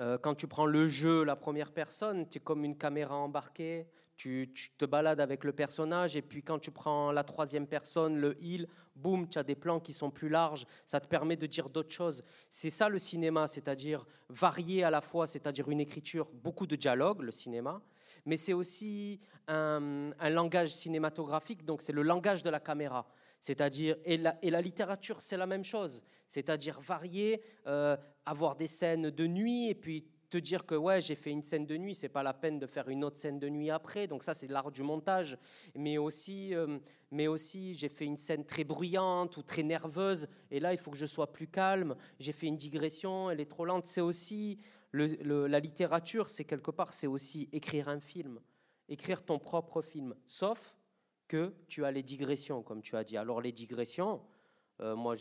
euh, 0.00 0.18
quand 0.18 0.34
tu 0.34 0.46
prends 0.46 0.66
le 0.66 0.88
jeu, 0.88 1.24
la 1.24 1.36
première 1.36 1.72
personne, 1.72 2.28
tu 2.28 2.38
es 2.38 2.40
comme 2.40 2.64
une 2.64 2.76
caméra 2.76 3.14
embarquée, 3.14 3.86
tu, 4.16 4.52
te 4.78 4.84
balades 4.84 5.20
avec 5.20 5.44
le 5.44 5.52
personnage, 5.52 6.16
et 6.16 6.22
puis 6.22 6.42
quand 6.42 6.58
tu 6.58 6.70
prends 6.70 7.12
la 7.12 7.22
troisième 7.22 7.66
personne, 7.66 8.16
le 8.16 8.36
il, 8.40 8.66
boum, 8.94 9.28
tu 9.28 9.38
as 9.38 9.42
des 9.42 9.54
plans 9.54 9.80
qui 9.80 9.92
sont 9.92 10.10
plus 10.10 10.28
larges, 10.28 10.66
ça 10.86 11.00
te 11.00 11.06
permet 11.06 11.36
de 11.36 11.46
dire 11.46 11.68
d'autres 11.68 11.92
choses. 11.92 12.24
C'est 12.48 12.70
ça 12.70 12.88
le 12.88 12.98
cinéma, 12.98 13.46
c'est-à-dire 13.46 14.06
varier 14.28 14.84
à 14.84 14.90
la 14.90 15.00
fois, 15.00 15.26
c'est-à-dire 15.26 15.68
une 15.70 15.80
écriture, 15.80 16.28
beaucoup 16.32 16.66
de 16.66 16.76
dialogue, 16.76 17.20
le 17.22 17.32
cinéma, 17.32 17.82
mais 18.24 18.36
c'est 18.36 18.52
aussi 18.52 19.20
un, 19.48 20.10
langage 20.30 20.74
cinématographique, 20.74 21.64
donc 21.64 21.82
c'est 21.82 21.92
le 21.92 22.02
langage 22.02 22.42
de 22.42 22.50
la 22.50 22.60
caméra. 22.60 23.06
C'est-à-dire, 23.42 23.96
et 24.04 24.16
la, 24.16 24.60
littérature, 24.60 25.20
c'est 25.20 25.36
la 25.36 25.46
même 25.46 25.64
chose. 25.64 26.02
C'est-à-dire 26.26 26.80
varier, 26.80 27.40
euh, 27.66 27.96
avoir 28.24 28.56
des 28.56 28.66
scènes 28.66 29.10
de 29.10 29.26
nuit, 29.26 29.68
et 29.68 29.74
puis 29.74 30.04
te 30.28 30.38
dire 30.38 30.66
que 30.66 30.74
ouais, 30.74 31.00
j'ai 31.00 31.14
fait 31.14 31.30
une 31.30 31.42
scène 31.42 31.66
de 31.66 31.76
nuit, 31.76 31.94
c'est 31.94 32.08
pas 32.08 32.22
la 32.22 32.34
peine 32.34 32.58
de 32.58 32.66
faire 32.66 32.88
une 32.88 33.04
autre 33.04 33.18
scène 33.18 33.38
de 33.38 33.48
nuit 33.48 33.70
après. 33.70 34.06
Donc 34.06 34.22
ça, 34.22 34.34
c'est 34.34 34.46
l'art 34.48 34.70
du 34.70 34.82
montage. 34.82 35.38
Mais 35.74 35.98
aussi, 35.98 36.54
euh, 36.54 36.78
mais 37.10 37.26
aussi, 37.26 37.74
j'ai 37.74 37.88
fait 37.88 38.04
une 38.04 38.16
scène 38.16 38.44
très 38.44 38.64
bruyante 38.64 39.36
ou 39.36 39.42
très 39.42 39.62
nerveuse, 39.62 40.28
et 40.50 40.60
là, 40.60 40.72
il 40.72 40.78
faut 40.78 40.90
que 40.90 40.96
je 40.96 41.06
sois 41.06 41.32
plus 41.32 41.48
calme. 41.48 41.96
J'ai 42.18 42.32
fait 42.32 42.46
une 42.46 42.56
digression, 42.56 43.30
elle 43.30 43.40
est 43.40 43.50
trop 43.50 43.64
lente. 43.64 43.86
C'est 43.86 44.00
aussi 44.00 44.58
la 44.92 45.60
littérature, 45.60 46.28
c'est 46.28 46.44
quelque 46.44 46.70
part, 46.70 46.92
c'est 46.92 47.06
aussi 47.06 47.48
écrire 47.52 47.88
un 47.88 48.00
film, 48.00 48.40
écrire 48.88 49.24
ton 49.24 49.38
propre 49.38 49.82
film. 49.82 50.14
Sauf 50.26 50.74
que 51.28 51.54
tu 51.68 51.84
as 51.84 51.90
les 51.90 52.02
digressions, 52.02 52.62
comme 52.62 52.82
tu 52.82 52.96
as 52.96 53.04
dit. 53.04 53.16
Alors 53.16 53.40
les 53.40 53.52
digressions, 53.52 54.22
euh, 54.80 54.94
moi, 54.94 55.14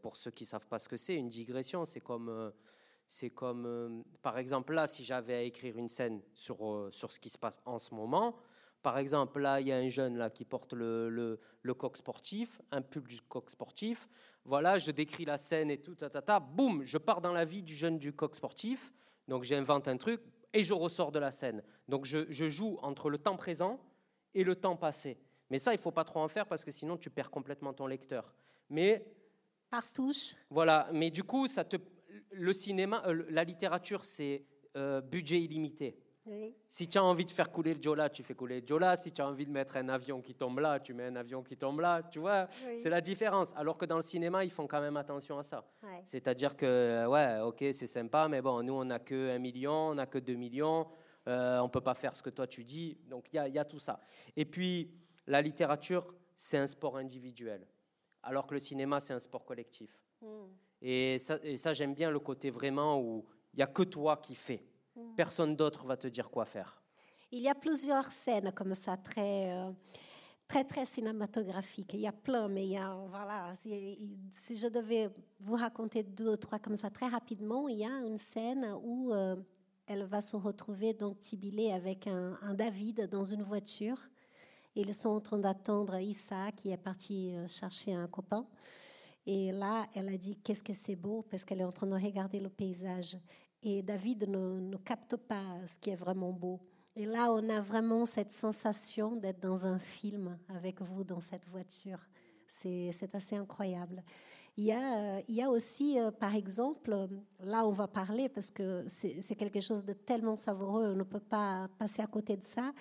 pour 0.00 0.16
ceux 0.16 0.30
qui 0.30 0.46
savent 0.46 0.66
pas 0.66 0.78
ce 0.78 0.88
que 0.88 0.96
c'est, 0.96 1.14
une 1.14 1.28
digression, 1.28 1.84
c'est 1.84 2.00
comme 2.00 2.28
euh, 2.28 2.50
c'est 3.10 3.30
comme, 3.30 3.66
euh, 3.66 4.02
par 4.22 4.38
exemple, 4.38 4.72
là, 4.72 4.86
si 4.86 5.04
j'avais 5.04 5.34
à 5.34 5.42
écrire 5.42 5.76
une 5.76 5.88
scène 5.88 6.22
sur, 6.32 6.64
euh, 6.64 6.90
sur 6.92 7.10
ce 7.10 7.18
qui 7.18 7.28
se 7.28 7.36
passe 7.36 7.60
en 7.64 7.80
ce 7.80 7.92
moment, 7.92 8.36
par 8.82 8.98
exemple, 8.98 9.40
là, 9.40 9.60
il 9.60 9.66
y 9.66 9.72
a 9.72 9.76
un 9.76 9.88
jeune 9.88 10.16
là, 10.16 10.30
qui 10.30 10.44
porte 10.44 10.74
le, 10.74 11.08
le, 11.62 11.74
coq 11.74 11.96
sportif, 11.96 12.62
un 12.70 12.82
pub 12.82 13.08
du 13.08 13.20
coq 13.20 13.50
sportif. 13.50 14.08
Voilà, 14.44 14.78
je 14.78 14.92
décris 14.92 15.24
la 15.24 15.38
scène 15.38 15.72
et 15.72 15.78
tout, 15.78 15.96
ta, 15.96 16.08
ta, 16.08 16.22
ta, 16.22 16.38
boum, 16.38 16.84
je 16.84 16.98
pars 16.98 17.20
dans 17.20 17.32
la 17.32 17.44
vie 17.44 17.64
du 17.64 17.74
jeune 17.74 17.98
du 17.98 18.12
coq 18.12 18.36
sportif. 18.36 18.92
Donc 19.26 19.42
j'invente 19.42 19.88
un 19.88 19.96
truc 19.96 20.22
et 20.52 20.62
je 20.62 20.72
ressors 20.72 21.10
de 21.10 21.18
la 21.18 21.32
scène. 21.32 21.64
Donc 21.88 22.04
je, 22.04 22.30
je, 22.30 22.48
joue 22.48 22.78
entre 22.80 23.10
le 23.10 23.18
temps 23.18 23.36
présent 23.36 23.80
et 24.34 24.44
le 24.44 24.54
temps 24.54 24.76
passé. 24.76 25.18
Mais 25.50 25.58
ça, 25.58 25.72
il 25.72 25.80
faut 25.80 25.90
pas 25.90 26.04
trop 26.04 26.20
en 26.20 26.28
faire 26.28 26.46
parce 26.46 26.64
que 26.64 26.70
sinon 26.70 26.96
tu 26.96 27.10
perds 27.10 27.32
complètement 27.32 27.72
ton 27.72 27.88
lecteur. 27.88 28.32
Mais 28.68 29.04
par 29.68 29.82
touche. 29.92 30.34
Voilà, 30.48 30.88
mais 30.92 31.10
du 31.10 31.22
coup, 31.22 31.48
ça 31.48 31.64
te, 31.64 31.76
le 32.30 32.52
cinéma, 32.52 33.02
euh, 33.06 33.24
la 33.30 33.44
littérature, 33.44 34.04
c'est 34.04 34.44
euh, 34.76 35.00
budget 35.00 35.40
illimité. 35.40 35.96
Si 36.68 36.86
tu 36.86 36.96
as 36.96 37.02
envie 37.02 37.24
de 37.24 37.30
faire 37.32 37.50
couler 37.50 37.74
le 37.74 37.82
Jola, 37.82 38.08
tu 38.08 38.22
fais 38.22 38.34
couler 38.34 38.60
le 38.60 38.66
Jola. 38.66 38.94
Si 38.94 39.10
tu 39.10 39.20
as 39.20 39.26
envie 39.26 39.46
de 39.46 39.50
mettre 39.50 39.76
un 39.78 39.88
avion 39.88 40.20
qui 40.20 40.34
tombe 40.34 40.60
là, 40.60 40.78
tu 40.78 40.94
mets 40.94 41.06
un 41.06 41.16
avion 41.16 41.42
qui 41.42 41.56
tombe 41.56 41.80
là. 41.80 42.04
Tu 42.04 42.20
vois, 42.20 42.46
c'est 42.78 42.90
la 42.90 43.00
différence. 43.00 43.52
Alors 43.56 43.76
que 43.76 43.84
dans 43.84 43.96
le 43.96 44.02
cinéma, 44.02 44.44
ils 44.44 44.50
font 44.50 44.68
quand 44.68 44.80
même 44.80 44.96
attention 44.96 45.38
à 45.38 45.42
ça. 45.42 45.66
C'est-à-dire 46.06 46.56
que, 46.56 47.04
ouais, 47.08 47.40
ok, 47.40 47.58
c'est 47.72 47.88
sympa, 47.88 48.28
mais 48.28 48.40
bon, 48.42 48.62
nous, 48.62 48.74
on 48.74 48.84
n'a 48.84 49.00
que 49.00 49.30
un 49.34 49.38
million, 49.40 49.88
on 49.88 49.94
n'a 49.96 50.06
que 50.06 50.18
deux 50.18 50.36
millions. 50.36 50.86
Euh, 51.28 51.58
on 51.58 51.68
peut 51.68 51.80
pas 51.80 51.94
faire 51.94 52.16
ce 52.16 52.22
que 52.22 52.30
toi 52.30 52.46
tu 52.46 52.64
dis. 52.64 52.98
Donc 53.08 53.28
il 53.32 53.36
y, 53.36 53.58
a 53.58 53.64
tout 53.64 53.78
ça. 53.78 54.00
Et 54.36 54.44
puis, 54.44 54.90
la 55.26 55.42
littérature, 55.42 56.14
c'est 56.34 56.58
un 56.58 56.66
sport 56.66 56.96
individuel. 56.96 57.66
Alors 58.22 58.46
que 58.46 58.54
le 58.54 58.60
cinéma, 58.60 59.00
c'est 59.00 59.12
un 59.12 59.18
sport 59.18 59.44
collectif. 59.44 60.02
Hmm. 60.20 60.46
Et 60.82 61.18
ça, 61.18 61.72
j'aime 61.72 61.94
bien 61.94 62.10
le 62.10 62.20
côté 62.20 62.50
vraiment 62.50 63.00
où 63.00 63.24
il 63.52 63.58
n'y 63.58 63.62
a 63.62 63.66
que 63.66 63.82
toi 63.82 64.16
qui 64.16 64.34
fais. 64.34 64.64
Mm. 64.96 65.14
Personne 65.16 65.56
d'autre 65.56 65.84
va 65.84 65.96
te 65.96 66.06
dire 66.06 66.30
quoi 66.30 66.44
faire. 66.44 66.80
Il 67.32 67.42
y 67.42 67.48
a 67.48 67.54
plusieurs 67.54 68.06
scènes 68.06 68.52
comme 68.52 68.74
ça, 68.74 68.96
très, 68.96 69.52
euh, 69.52 69.70
très, 70.48 70.64
très 70.64 70.84
cinématographiques. 70.84 71.94
Il 71.94 72.00
y 72.00 72.08
a 72.08 72.12
plein, 72.12 72.48
mais 72.48 72.64
il 72.64 72.72
y 72.72 72.76
a, 72.76 72.92
voilà, 73.08 73.52
si, 74.32 74.56
je 74.56 74.66
devais 74.66 75.10
vous 75.38 75.54
raconter 75.54 76.02
deux 76.02 76.32
ou 76.32 76.36
trois 76.36 76.58
comme 76.58 76.76
ça 76.76 76.90
très 76.90 77.06
rapidement, 77.06 77.68
il 77.68 77.78
y 77.78 77.84
a 77.84 78.00
une 78.00 78.18
scène 78.18 78.66
où 78.82 79.12
euh, 79.12 79.36
elle 79.86 80.04
va 80.04 80.20
se 80.20 80.34
retrouver, 80.34 80.92
donc 80.92 81.20
Tibilé, 81.20 81.70
avec 81.70 82.08
un, 82.08 82.36
un, 82.42 82.54
David 82.54 83.08
dans 83.08 83.24
une 83.24 83.42
voiture. 83.42 83.98
Ils 84.74 84.94
sont 84.94 85.10
en 85.10 85.20
train 85.20 85.38
d'attendre 85.38 85.98
Issa 86.00 86.50
qui 86.52 86.70
est 86.70 86.76
parti 86.76 87.34
euh, 87.34 87.46
chercher 87.46 87.94
un 87.94 88.08
copain. 88.08 88.46
Et 89.26 89.52
là, 89.52 89.86
elle 89.94 90.08
a 90.08 90.16
dit 90.16 90.36
qu'est-ce 90.36 90.62
que 90.62 90.72
c'est 90.72 90.96
beau 90.96 91.22
parce 91.30 91.44
qu'elle 91.44 91.60
est 91.60 91.64
en 91.64 91.72
train 91.72 91.86
de 91.86 91.94
regarder 91.94 92.40
le 92.40 92.48
paysage. 92.48 93.18
Et 93.62 93.82
David 93.82 94.28
ne, 94.28 94.76
capte 94.78 95.16
pas 95.16 95.44
ce 95.66 95.78
qui 95.78 95.90
est 95.90 95.96
vraiment 95.96 96.32
beau. 96.32 96.60
Et 96.96 97.04
là, 97.04 97.30
on 97.32 97.48
a 97.48 97.60
vraiment 97.60 98.06
cette 98.06 98.30
sensation 98.30 99.16
d'être 99.16 99.40
dans 99.40 99.66
un 99.66 99.78
film 99.78 100.38
avec 100.48 100.80
vous 100.80 101.04
dans 101.04 101.20
cette 101.20 101.46
voiture. 101.46 101.98
C'est 102.48 103.14
assez 103.14 103.36
incroyable. 103.36 104.02
Il 104.56 104.64
y 104.64 105.42
a, 105.42 105.50
aussi, 105.50 106.00
euh, 106.00 106.10
par 106.10 106.34
exemple, 106.34 107.08
là 107.38 107.66
on 107.66 107.70
va 107.70 107.86
parler 107.86 108.28
parce 108.28 108.50
que 108.50 108.84
c'est 108.88 109.36
quelque 109.36 109.60
chose 109.60 109.84
de 109.84 109.92
tellement 109.92 110.36
savoureux, 110.36 110.90
on 110.92 110.96
ne 110.96 111.04
peut 111.04 111.20
pas 111.20 111.68
passer 111.78 112.02
à 112.02 112.06
côté 112.06 112.36
de 112.36 112.42
ça. 112.42 112.72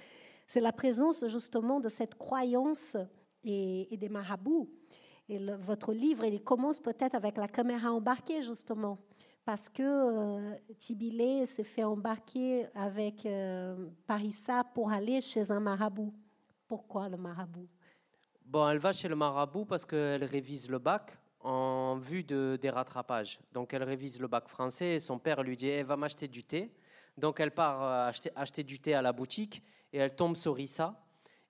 C'est 0.47 0.59
la 0.59 0.73
présence 0.73 1.25
justement 1.27 1.79
de 1.79 1.87
cette 1.87 2.15
croyance 2.15 2.97
et 3.43 3.95
des 3.97 4.09
marabouts 4.09 4.67
votre 5.37 5.93
livre, 5.93 6.25
il 6.25 6.43
commence 6.43 6.79
peut-être 6.79 7.15
avec 7.15 7.37
la 7.37 7.47
caméra 7.47 7.91
embarquée, 7.91 8.41
justement, 8.41 8.97
parce 9.45 9.69
que 9.69 9.83
euh, 9.83 10.55
Tibilé 10.77 11.45
s'est 11.45 11.63
fait 11.63 11.83
embarquer 11.83 12.67
avec 12.73 13.25
euh, 13.25 13.89
Parissa 14.07 14.63
pour 14.63 14.91
aller 14.91 15.21
chez 15.21 15.51
un 15.51 15.59
marabout. 15.59 16.13
Pourquoi 16.67 17.09
le 17.09 17.17
marabout? 17.17 17.67
Bon, 18.45 18.67
elle 18.67 18.79
va 18.79 18.93
chez 18.93 19.07
le 19.07 19.15
marabout 19.15 19.65
parce 19.65 19.85
qu'elle 19.85 20.23
révise 20.23 20.69
le 20.69 20.79
bac 20.79 21.17
en 21.41 21.97
vue 21.97 22.23
de, 22.23 22.57
des 22.59 22.69
rattrapages. 22.69 23.39
Donc, 23.53 23.73
elle 23.73 23.83
révise 23.83 24.19
le 24.19 24.27
bac 24.27 24.47
français 24.47 24.95
et 24.95 24.99
son 24.99 25.19
père 25.19 25.43
lui 25.43 25.55
dit 25.55 25.67
Elle 25.67 25.85
va 25.85 25.95
m'acheter 25.95 26.27
du 26.27 26.43
thé. 26.43 26.71
Donc, 27.17 27.39
elle 27.39 27.51
part 27.51 27.83
euh, 27.83 28.07
acheter, 28.07 28.31
acheter 28.35 28.63
du 28.63 28.79
thé 28.79 28.93
à 28.95 29.01
la 29.01 29.13
boutique 29.13 29.61
et 29.93 29.99
elle 29.99 30.15
tombe 30.15 30.35
sur 30.35 30.59
Issa 30.59 30.99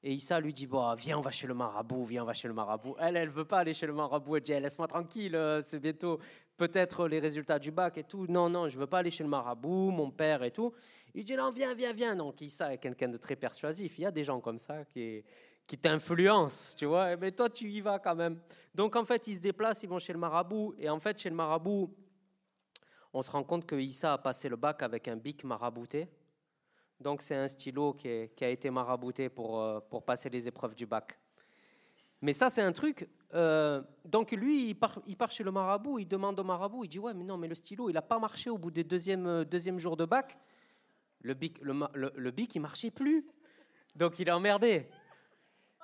et 0.02 0.14
Issa 0.14 0.40
lui 0.40 0.54
dit 0.54 0.66
bon, 0.66 0.94
Viens, 0.96 1.18
on 1.18 1.22
va 1.22 1.32
chez 1.32 1.48
le 1.48 1.54
marabout, 1.54 2.06
viens, 2.06 2.24
on 2.24 2.26
va 2.26 2.34
chez 2.34 2.48
le 2.48 2.54
marabout. 2.54 2.96
Elle, 3.00 3.18
elle 3.18 3.30
veut 3.30 3.46
pas 3.46 3.60
aller 3.60 3.74
chez 3.74 3.86
le 3.86 3.94
marabout. 3.94 4.38
Elle 4.38 4.44
dit 4.44 4.54
eh, 4.54 4.60
Laisse-moi 4.60 4.88
tranquille, 4.88 5.36
euh, 5.36 5.62
c'est 5.62 5.80
bientôt 5.80 6.20
peut-être 6.56 7.08
les 7.08 7.20
résultats 7.20 7.60
du 7.60 7.72
bac 7.72 7.98
et 7.98 8.04
tout. 8.04 8.26
Non, 8.28 8.50
non, 8.50 8.70
je 8.70 8.80
veux 8.80 8.88
pas 8.88 9.00
aller 9.00 9.12
chez 9.12 9.24
le 9.24 9.30
marabout, 9.30 9.92
mon 9.92 10.10
père 10.10 10.44
et 10.44 10.52
tout. 10.52 10.72
Il 11.14 11.26
dit 11.26 11.36
Non, 11.36 11.52
viens, 11.52 11.76
viens, 11.76 11.92
viens. 11.92 12.16
Donc 12.16 12.40
Issa 12.42 12.74
est 12.74 12.78
quelqu'un 12.78 13.10
de 13.10 13.18
très 13.18 13.36
persuasif. 13.36 14.00
Il 14.00 14.04
y 14.04 14.06
a 14.06 14.12
des 14.12 14.24
gens 14.24 14.40
comme 14.40 14.58
ça 14.58 14.86
qui, 14.86 15.22
qui 15.68 15.78
t'influencent, 15.78 16.76
tu 16.78 16.86
vois. 16.86 17.18
Mais 17.18 17.34
toi, 17.34 17.50
tu 17.50 17.70
y 17.70 17.82
vas 17.82 18.00
quand 18.00 18.16
même. 18.16 18.40
Donc 18.74 18.96
en 18.96 19.04
fait, 19.04 19.28
ils 19.28 19.36
se 19.36 19.42
déplacent, 19.42 19.84
ils 19.84 19.90
vont 19.90 20.00
chez 20.00 20.14
le 20.14 20.20
marabout. 20.20 20.76
Et 20.78 20.90
en 20.90 21.00
fait, 21.02 21.20
chez 21.20 21.30
le 21.30 21.36
marabout, 21.36 21.94
on 23.12 23.22
se 23.22 23.32
rend 23.32 23.44
compte 23.44 23.66
que 23.66 23.76
Issa 23.76 24.14
a 24.14 24.18
passé 24.18 24.48
le 24.48 24.56
bac 24.56 24.82
avec 24.82 25.10
un 25.10 25.18
bic 25.18 25.44
marabouté. 25.44 26.08
Donc 27.00 27.22
c'est 27.22 27.36
un 27.36 27.48
stylo 27.48 27.94
qui, 27.94 28.10
a 28.10 28.50
été 28.50 28.70
marabouté 28.70 29.30
pour, 29.30 29.60
euh, 29.60 29.80
pour 29.80 30.04
passer 30.04 30.30
les 30.30 30.48
épreuves 30.48 30.76
du 30.76 30.86
bac. 30.86 31.18
Mais 32.22 32.34
ça, 32.34 32.50
c'est 32.50 32.62
un 32.62 32.74
truc. 32.74 33.08
Euh, 33.34 33.82
donc 34.04 34.32
lui, 34.32 34.70
il 34.70 34.76
part, 34.76 35.32
chez 35.32 35.44
le 35.44 35.52
marabout, 35.52 36.00
il 36.00 36.08
demande 36.08 36.38
au 36.40 36.44
marabout, 36.44 36.84
il 36.84 36.90
dit 36.90 37.00
ouais, 37.00 37.14
mais 37.14 37.24
non, 37.24 37.38
mais 37.38 37.48
le 37.48 37.56
stylo, 37.56 37.90
il 37.90 37.94
n'a 37.94 38.02
pas 38.02 38.20
marché 38.20 38.50
au 38.50 38.58
bout 38.58 38.72
des 38.72 38.84
deuxième, 38.84 39.28
euh, 39.28 39.46
deuxième 39.46 39.80
jour 39.80 39.96
de 39.96 40.04
bac. 40.04 40.38
Le 41.22 41.34
bic, 41.34 41.60
le, 41.62 41.74
le, 41.94 42.32
bic, 42.32 42.56
il 42.56 42.60
marchait 42.60 42.92
plus. 42.92 43.26
Donc 43.96 44.20
il 44.20 44.28
est 44.28 44.32
emmerdé. 44.32 44.90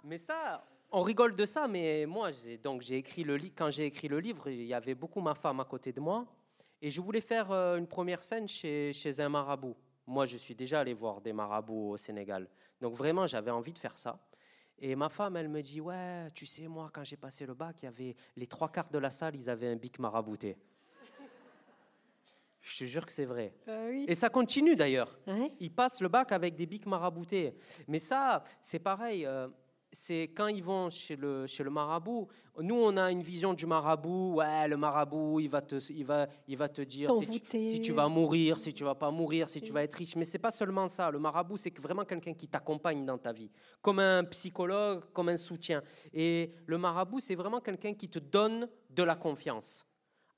Mais 0.04 0.18
ça, 0.18 0.66
on 0.92 1.02
rigole 1.02 1.36
de 1.36 1.46
ça, 1.46 1.68
mais 1.68 2.06
moi, 2.06 2.30
donc 2.62 2.82
j'ai 2.82 2.98
écrit 2.98 3.24
le 3.24 3.38
quand 3.56 3.70
j'ai 3.70 3.86
écrit 3.86 4.08
le 4.08 4.20
livre, 4.20 4.50
il 4.50 4.66
y 4.66 4.74
avait 4.74 4.96
beaucoup 4.96 5.20
ma 5.20 5.36
femme 5.36 5.60
à 5.60 5.66
côté 5.66 5.92
de 5.92 6.00
moi, 6.00 6.26
et 6.82 6.90
je 6.90 7.02
voulais 7.02 7.22
faire 7.22 7.52
une 7.52 7.88
première 7.88 8.24
scène 8.24 8.48
chez, 8.48 8.94
chez 8.94 9.20
un 9.20 9.28
marabout. 9.28 9.76
Moi, 10.08 10.26
je 10.26 10.38
suis 10.38 10.56
déjà 10.56 10.82
allé 10.82 10.94
voir 10.94 11.22
des 11.22 11.34
marabouts 11.34 11.92
au 11.92 11.98
Sénégal, 11.98 12.48
donc 12.82 12.94
vraiment, 12.96 13.26
j'avais 13.28 13.52
envie 13.52 13.74
de 13.74 13.80
faire 13.80 13.98
ça. 13.98 14.20
Et 14.78 14.96
ma 14.96 15.08
femme, 15.10 15.38
elle 15.38 15.48
me 15.48 15.62
dit, 15.62 15.80
ouais, 15.80 16.30
tu 16.34 16.46
sais, 16.46 16.68
moi, 16.68 16.90
quand 16.94 17.04
j'ai 17.04 17.16
passé 17.16 17.46
le 17.46 17.54
bac, 17.54 17.82
il 17.82 17.86
y 17.86 17.88
avait 17.88 18.16
les 18.36 18.46
trois 18.46 18.70
quarts 18.70 18.90
de 18.90 19.00
la 19.00 19.10
salle, 19.10 19.36
ils 19.36 19.50
avaient 19.50 19.70
un 19.70 19.78
bic 19.78 20.00
marabouté. 20.00 20.58
Je 22.62 22.80
te 22.80 22.84
jure 22.86 23.06
que 23.06 23.12
c'est 23.12 23.26
vrai. 23.26 23.54
Ah 23.68 23.86
oui. 23.90 24.06
Et 24.08 24.16
ça 24.16 24.28
continue 24.28 24.76
d'ailleurs. 24.76 25.18
Ouais. 25.28 25.52
Ils 25.60 25.72
passent 25.72 26.02
le 26.02 26.08
bac 26.10 26.32
avec 26.32 26.56
des 26.56 26.66
bics 26.66 26.88
maraboutés. 26.88 27.56
Mais 27.88 28.00
ça, 28.00 28.44
c'est 28.60 28.80
pareil. 28.80 29.26
euh, 29.26 29.48
c'est 29.92 30.24
quand 30.36 30.48
ils 30.48 30.64
vont 30.64 30.90
chez 30.90 31.16
le, 31.16 31.48
chez 31.48 31.64
le 31.64 31.70
marabout. 31.70 32.28
Nous, 32.60 32.76
on 32.76 32.96
a 32.98 33.12
une 33.12 33.22
vision 33.22 33.54
du 33.54 33.66
marabout. 33.66 34.36
Ouais, 34.36 34.68
le 34.68 34.78
marabout, 34.78 35.40
il 35.40 35.50
va 35.50 35.62
te, 35.62 35.76
il 35.92 36.06
va, 36.06 36.28
il 36.48 36.58
va 36.58 36.68
te 36.70 36.82
dire 36.82 37.10
si 37.14 37.20
tu, 37.20 37.26
T'envoûter. 37.28 37.72
si 37.76 37.82
tu 37.82 37.92
vas 37.94 38.08
mourir, 38.08 38.60
si 38.60 38.74
tu 38.74 38.84
vas 38.84 38.96
pas 38.96 39.12
mourir, 39.12 39.48
si 39.50 39.62
tu 39.62 39.72
vas 39.72 39.84
être 39.84 39.96
riche. 39.96 40.16
Mais 40.16 40.26
c'est 40.26 40.40
pas 40.40 40.52
seulement 40.52 40.88
ça. 40.88 41.10
Le 41.12 41.20
marabout, 41.20 41.58
c'est 41.58 41.78
vraiment 41.80 42.04
quelqu'un 42.06 42.34
qui 42.34 42.48
t'accompagne 42.48 43.06
dans 43.06 43.18
ta 43.18 43.32
vie, 43.32 43.50
comme 43.82 44.00
un 44.00 44.24
psychologue, 44.26 45.04
comme 45.14 45.30
un 45.30 45.38
soutien. 45.38 45.82
Et 46.14 46.52
le 46.66 46.78
marabout, 46.78 47.20
c'est 47.22 47.36
vraiment 47.36 47.62
quelqu'un 47.62 47.94
qui 47.94 48.10
te 48.10 48.20
donne 48.20 48.68
de 48.90 49.04
la 49.04 49.16
confiance 49.16 49.86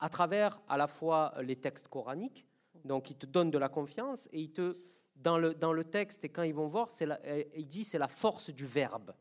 à 0.00 0.08
travers 0.08 0.60
à 0.68 0.76
la 0.76 0.86
fois 0.86 1.32
les 1.42 1.56
textes 1.56 1.88
coraniques, 1.88 2.46
donc 2.84 3.10
il 3.10 3.16
te 3.16 3.26
donne 3.26 3.50
de 3.50 3.58
la 3.58 3.68
confiance 3.68 4.28
et 4.32 4.40
il 4.40 4.52
te 4.52 4.78
dans 5.16 5.36
le, 5.36 5.52
dans 5.54 5.72
le 5.72 5.82
texte 5.82 6.24
et 6.24 6.28
quand 6.28 6.44
ils 6.44 6.54
vont 6.54 6.68
voir, 6.68 6.88
la- 7.00 7.18
il 7.56 7.66
dit 7.66 7.82
c'est 7.82 7.98
la 7.98 8.06
force 8.06 8.50
du 8.50 8.64
verbe. 8.64 9.12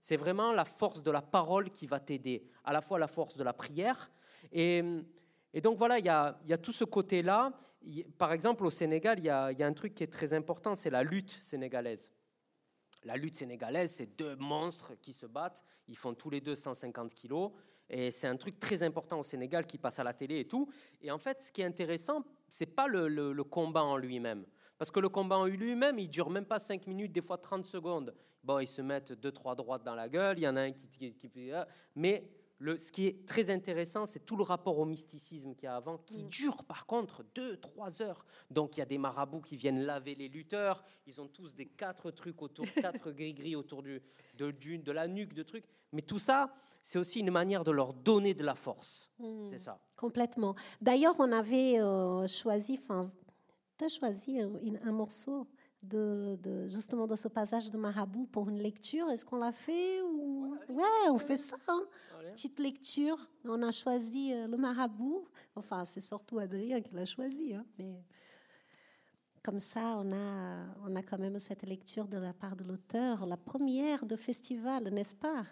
C'est 0.00 0.16
vraiment 0.16 0.52
la 0.52 0.64
force 0.64 1.02
de 1.02 1.10
la 1.10 1.22
parole 1.22 1.70
qui 1.70 1.86
va 1.86 2.00
t'aider, 2.00 2.46
à 2.64 2.72
la 2.72 2.80
fois 2.80 2.98
la 2.98 3.06
force 3.08 3.36
de 3.36 3.44
la 3.44 3.52
prière. 3.52 4.10
Et, 4.52 4.82
donc 5.62 5.78
voilà, 5.78 5.98
il 5.98 6.04
y 6.04 6.08
a, 6.08 6.58
tout 6.62 6.72
ce 6.72 6.84
côté-là. 6.84 7.52
Par 8.18 8.32
exemple, 8.32 8.66
au 8.66 8.70
Sénégal, 8.70 9.18
il 9.18 9.24
y, 9.24 9.30
a, 9.30 9.46
un 9.46 9.72
truc 9.72 9.94
qui 9.94 10.02
est 10.02 10.12
très 10.12 10.32
important, 10.32 10.74
c'est 10.74 10.90
la 10.90 11.02
lutte 11.02 11.30
sénégalaise. 11.42 12.12
La 13.04 13.16
lutte 13.16 13.36
sénégalaise, 13.36 13.94
c'est 13.94 14.16
deux 14.16 14.36
monstres 14.36 14.94
qui 15.00 15.12
se 15.12 15.26
battent. 15.26 15.62
Ils 15.88 15.96
font 15.96 16.14
tous 16.14 16.30
les 16.30 16.40
deux 16.40 16.56
150 16.56 17.14
kilos. 17.14 17.52
Et 17.88 18.10
c'est 18.10 18.26
un 18.26 18.36
truc 18.36 18.58
très 18.58 18.82
important 18.82 19.20
au 19.20 19.24
Sénégal 19.24 19.64
qui 19.64 19.78
passe 19.78 20.00
à 20.00 20.04
la 20.04 20.12
télé 20.12 20.40
et 20.40 20.48
tout. 20.48 20.68
Et 21.00 21.10
en 21.12 21.18
fait, 21.18 21.40
ce 21.40 21.52
qui 21.52 21.62
est 21.62 21.64
intéressant, 21.64 22.24
c'est 22.48 22.66
pas 22.66 22.88
le 22.88 23.44
combat 23.44 23.84
en 23.84 23.96
lui-même. 23.96 24.44
Parce 24.78 24.90
que 24.90 25.00
le 25.00 25.08
combat 25.08 25.38
en 25.38 25.46
lui-même, 25.46 25.98
il 25.98 26.08
dure 26.08 26.28
même 26.30 26.44
pas 26.44 26.58
5 26.58 26.86
minutes, 26.86 27.12
des 27.12 27.22
fois 27.22 27.38
30 27.38 27.64
secondes. 27.66 28.14
Bon, 28.46 28.60
ils 28.60 28.68
se 28.68 28.80
mettent 28.80 29.12
deux, 29.12 29.32
trois 29.32 29.56
droites 29.56 29.82
dans 29.82 29.96
la 29.96 30.08
gueule, 30.08 30.38
il 30.38 30.42
y 30.44 30.48
en 30.48 30.54
a 30.54 30.60
un 30.62 30.70
qui... 30.72 30.86
qui, 30.88 31.12
qui- 31.28 31.50
mais 31.96 32.30
le, 32.58 32.78
ce 32.78 32.90
qui 32.92 33.06
est 33.08 33.26
très 33.26 33.50
intéressant, 33.50 34.06
c'est 34.06 34.24
tout 34.24 34.36
le 34.36 34.42
rapport 34.44 34.78
au 34.78 34.84
mysticisme 34.86 35.54
qu'il 35.56 35.64
y 35.64 35.66
a 35.66 35.74
avant, 35.76 35.98
qui 35.98 36.22
dure 36.22 36.62
par 36.64 36.86
contre 36.86 37.22
2-3 37.34 38.02
heures. 38.02 38.24
Donc 38.50 38.76
il 38.76 38.80
y 38.80 38.82
a 38.82 38.86
des 38.86 38.96
marabouts 38.98 39.42
qui 39.42 39.56
viennent 39.56 39.80
laver 39.84 40.14
les 40.14 40.28
lutteurs, 40.28 40.82
ils 41.06 41.20
ont 41.20 41.26
tous 41.28 41.54
des 41.54 41.66
quatre 41.66 42.10
trucs 42.12 42.40
autour, 42.40 42.64
quatre 43.00 43.10
gris-gris 43.10 43.56
autour 43.56 43.82
du, 43.82 44.00
de, 44.38 44.52
du- 44.52 44.78
de 44.78 44.92
la 44.92 45.06
nuque, 45.08 45.34
de 45.34 45.42
trucs. 45.42 45.66
Mais 45.92 46.00
tout 46.02 46.18
ça, 46.20 46.54
c'est 46.82 46.98
aussi 47.00 47.18
une 47.20 47.32
manière 47.32 47.64
de 47.64 47.72
leur 47.72 47.92
donner 47.92 48.32
de 48.32 48.44
la 48.44 48.54
force. 48.54 49.10
C'est 49.50 49.58
ça. 49.58 49.78
Complètement. 49.96 50.54
D'ailleurs, 50.80 51.16
on 51.18 51.32
avait 51.32 51.78
euh, 51.80 52.26
choisi, 52.28 52.78
enfin, 52.80 53.10
tu 53.76 53.84
as 53.84 53.88
choisi 53.88 54.40
un, 54.40 54.56
une- 54.62 54.80
un 54.82 54.92
morceau 54.92 55.46
de, 55.88 56.36
de- 56.42 56.68
justement 56.68 57.06
de 57.06 57.16
ce 57.16 57.28
passage 57.28 57.70
de 57.70 57.76
Marabout 57.78 58.26
pour 58.26 58.48
une 58.48 58.58
lecture. 58.62 59.08
Est-ce 59.10 59.24
qu'on 59.24 59.36
l'a 59.36 59.52
fait 59.52 60.02
ou... 60.02 60.56
Ouais, 60.68 61.08
on 61.10 61.18
fait 61.18 61.36
ça. 61.36 61.56
hein. 61.68 61.82
Petite 62.32 62.58
lecture. 62.58 63.16
On 63.44 63.62
a 63.62 63.72
choisi 63.72 64.32
euh, 64.32 64.46
le 64.48 64.56
Marabout. 64.56 65.26
Enfin, 65.54 65.84
c'est 65.84 66.00
surtout 66.00 66.38
Adrien 66.38 66.80
qui 66.80 66.94
l'a 66.94 67.04
choisi. 67.04 67.54
hein, 67.54 67.64
mais 67.78 68.02
comme 69.42 69.60
ça, 69.60 69.94
on 69.98 70.12
a, 70.12 70.66
on 70.86 70.96
a 70.96 71.02
quand 71.02 71.18
même 71.18 71.38
cette 71.38 71.62
lecture 71.62 72.08
de 72.08 72.18
la 72.18 72.32
part 72.32 72.56
de 72.56 72.64
l'auteur, 72.64 73.24
la 73.26 73.36
première 73.36 74.04
de 74.04 74.16
festival, 74.16 74.88
n'est-ce 74.92 75.14
pas? 75.14 75.44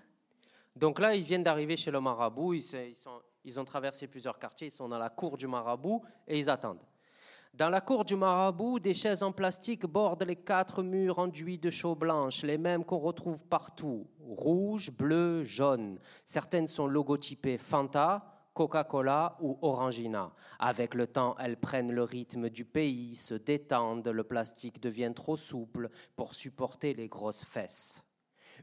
Donc 0.74 0.98
là, 0.98 1.14
ils 1.14 1.22
viennent 1.22 1.44
d'arriver 1.44 1.76
chez 1.76 1.92
le 1.92 2.00
marabout, 2.00 2.54
ils, 2.54 2.62
se- 2.62 2.88
ils 2.88 2.96
sont- 2.96 3.22
ils 3.44 3.60
ont 3.60 3.64
traversé 3.64 4.08
plusieurs 4.08 4.38
quartiers, 4.40 4.66
ils 4.68 4.72
sont 4.72 4.88
dans 4.88 4.98
la 4.98 5.10
cour 5.10 5.36
du 5.36 5.46
marabout 5.46 6.02
et 6.26 6.38
ils 6.40 6.50
attendent. 6.50 6.82
Dans 7.56 7.68
la 7.68 7.80
cour 7.80 8.04
du 8.04 8.16
marabout, 8.16 8.80
des 8.80 8.94
chaises 8.94 9.22
en 9.22 9.30
plastique 9.30 9.86
bordent 9.86 10.24
les 10.24 10.34
quatre 10.34 10.82
murs 10.82 11.20
enduits 11.20 11.56
de 11.56 11.70
chaux 11.70 11.94
blanches, 11.94 12.42
les 12.42 12.58
mêmes 12.58 12.84
qu'on 12.84 12.98
retrouve 12.98 13.44
partout, 13.44 14.08
rouge, 14.18 14.90
bleu, 14.90 15.44
jaune. 15.44 16.00
Certaines 16.24 16.66
sont 16.66 16.88
logotypées 16.88 17.58
Fanta, 17.58 18.48
Coca-Cola 18.54 19.36
ou 19.40 19.56
Orangina. 19.62 20.32
Avec 20.58 20.94
le 20.94 21.06
temps, 21.06 21.36
elles 21.38 21.56
prennent 21.56 21.92
le 21.92 22.02
rythme 22.02 22.50
du 22.50 22.64
pays, 22.64 23.14
se 23.14 23.34
détendent, 23.34 24.08
le 24.08 24.24
plastique 24.24 24.82
devient 24.82 25.12
trop 25.14 25.36
souple 25.36 25.90
pour 26.16 26.34
supporter 26.34 26.92
les 26.92 27.06
grosses 27.06 27.44
fesses. 27.44 28.02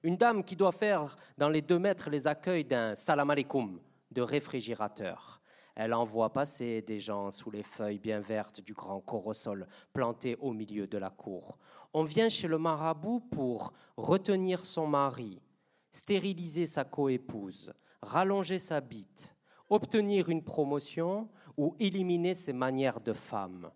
Une 0.04 0.17
dame 0.17 0.43
qui 0.43 0.58
doit 0.58 0.73
faire 0.73 1.15
dans 1.38 1.49
les 1.49 1.62
deux 1.62 1.80
mètres 1.80 2.10
les 2.10 2.27
accueils 2.27 2.65
d'un 2.65 2.95
salam 2.95 3.30
alaikum 3.30 3.80
de 4.12 4.21
réfrigérateur. 4.21 5.40
Elle 5.76 5.94
en 5.94 6.04
voit 6.04 6.34
passer 6.34 6.82
des 6.82 7.00
gens 7.00 7.32
sous 7.32 7.52
les 7.52 7.64
feuilles 7.64 8.00
bien 8.00 8.20
vertes 8.20 8.62
du 8.62 8.74
grand 8.74 9.00
corosol 9.00 9.68
planté 9.94 10.36
au 10.40 10.54
milieu 10.54 10.88
de 10.88 10.98
la 10.98 11.10
cour. 11.10 11.58
On 11.94 12.04
vient 12.04 12.30
chez 12.30 12.48
le 12.48 12.58
marabout 12.58 13.20
pour 13.32 13.74
retenir 13.98 14.66
son 14.66 14.88
mari, 14.88 15.42
stériliser 15.92 16.66
sa 16.66 16.84
coépouse, 16.84 17.74
rallonger 18.02 18.60
sa 18.60 18.82
bite, 18.82 19.36
obtenir 19.70 20.30
une 20.30 20.44
promotion 20.44 21.30
ou 21.58 21.76
éliminer 21.80 22.36
ses 22.36 22.54
manières 22.54 23.00
de 23.00 23.14
femme. 23.14 23.72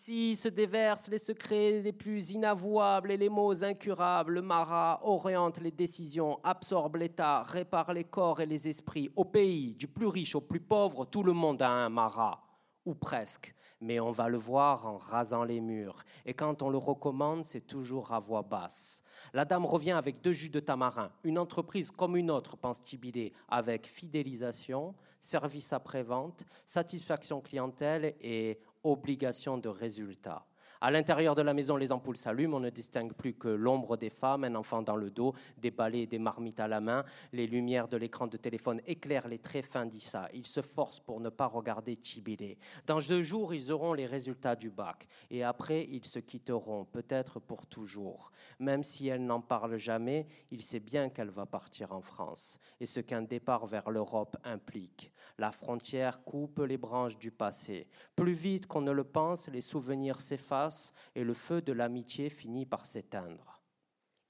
Ici 0.00 0.34
se 0.34 0.48
déversent 0.48 1.10
les 1.10 1.18
secrets 1.18 1.82
les 1.82 1.92
plus 1.92 2.30
inavouables 2.30 3.12
et 3.12 3.18
les 3.18 3.28
mots 3.28 3.62
incurables. 3.62 4.32
Le 4.32 4.40
Marat 4.40 4.98
oriente 5.02 5.60
les 5.60 5.70
décisions, 5.70 6.40
absorbe 6.42 6.96
l'État, 6.96 7.42
répare 7.42 7.92
les 7.92 8.04
corps 8.04 8.40
et 8.40 8.46
les 8.46 8.66
esprits. 8.66 9.10
Au 9.14 9.26
pays, 9.26 9.74
du 9.74 9.88
plus 9.88 10.06
riche 10.06 10.34
au 10.34 10.40
plus 10.40 10.58
pauvre, 10.58 11.04
tout 11.04 11.22
le 11.22 11.34
monde 11.34 11.60
a 11.60 11.68
un 11.68 11.90
Marat, 11.90 12.42
ou 12.86 12.94
presque. 12.94 13.54
Mais 13.82 14.00
on 14.00 14.10
va 14.10 14.30
le 14.30 14.38
voir 14.38 14.86
en 14.86 14.96
rasant 14.96 15.44
les 15.44 15.60
murs. 15.60 16.02
Et 16.24 16.32
quand 16.32 16.62
on 16.62 16.70
le 16.70 16.78
recommande, 16.78 17.44
c'est 17.44 17.66
toujours 17.66 18.12
à 18.12 18.20
voix 18.20 18.42
basse. 18.42 19.02
La 19.34 19.44
dame 19.44 19.66
revient 19.66 19.92
avec 19.92 20.22
deux 20.22 20.32
jus 20.32 20.48
de 20.48 20.60
tamarin, 20.60 21.12
une 21.24 21.38
entreprise 21.38 21.90
comme 21.90 22.16
une 22.16 22.30
autre, 22.30 22.56
pense 22.56 22.82
Tibidé, 22.82 23.34
avec 23.48 23.86
fidélisation, 23.86 24.94
service 25.20 25.74
après-vente, 25.74 26.46
satisfaction 26.64 27.40
clientèle 27.42 28.14
et 28.22 28.58
obligation 28.82 29.58
de 29.58 29.68
résultat. 29.68 30.49
À 30.82 30.90
l'intérieur 30.90 31.34
de 31.34 31.42
la 31.42 31.52
maison, 31.52 31.76
les 31.76 31.92
ampoules 31.92 32.16
s'allument, 32.16 32.56
on 32.56 32.60
ne 32.60 32.70
distingue 32.70 33.12
plus 33.12 33.34
que 33.34 33.48
l'ombre 33.48 33.98
des 33.98 34.08
femmes, 34.08 34.44
un 34.44 34.54
enfant 34.54 34.80
dans 34.80 34.96
le 34.96 35.10
dos, 35.10 35.34
des 35.58 35.70
balais 35.70 36.04
et 36.04 36.06
des 36.06 36.18
marmites 36.18 36.58
à 36.58 36.68
la 36.68 36.80
main. 36.80 37.04
Les 37.34 37.46
lumières 37.46 37.86
de 37.86 37.98
l'écran 37.98 38.26
de 38.26 38.38
téléphone 38.38 38.80
éclairent 38.86 39.28
les 39.28 39.40
traits 39.40 39.66
fins 39.66 39.84
d'Issa. 39.84 40.30
Ils 40.32 40.46
se 40.46 40.62
forcent 40.62 41.00
pour 41.00 41.20
ne 41.20 41.28
pas 41.28 41.48
regarder 41.48 41.96
Tibilé. 41.96 42.56
Dans 42.86 42.96
deux 42.96 43.20
jours, 43.20 43.52
ils 43.52 43.70
auront 43.70 43.92
les 43.92 44.06
résultats 44.06 44.56
du 44.56 44.70
bac. 44.70 45.06
Et 45.30 45.44
après, 45.44 45.86
ils 45.90 46.06
se 46.06 46.18
quitteront, 46.18 46.86
peut-être 46.86 47.40
pour 47.40 47.66
toujours. 47.66 48.32
Même 48.58 48.82
si 48.82 49.08
elle 49.08 49.26
n'en 49.26 49.42
parle 49.42 49.76
jamais, 49.76 50.26
il 50.50 50.62
sait 50.62 50.80
bien 50.80 51.10
qu'elle 51.10 51.28
va 51.28 51.44
partir 51.44 51.92
en 51.92 52.00
France. 52.00 52.58
Et 52.80 52.86
ce 52.86 53.00
qu'un 53.00 53.20
départ 53.20 53.66
vers 53.66 53.90
l'Europe 53.90 54.38
implique. 54.44 55.12
La 55.36 55.52
frontière 55.52 56.24
coupe 56.24 56.60
les 56.60 56.78
branches 56.78 57.18
du 57.18 57.30
passé. 57.30 57.86
Plus 58.16 58.32
vite 58.32 58.66
qu'on 58.66 58.80
ne 58.80 58.92
le 58.92 59.04
pense, 59.04 59.48
les 59.48 59.60
souvenirs 59.60 60.22
s'effacent 60.22 60.69
et 61.14 61.24
le 61.24 61.34
feu 61.34 61.62
de 61.62 61.72
l'amitié 61.72 62.30
finit 62.30 62.66
par 62.66 62.86
s'éteindre. 62.86 63.60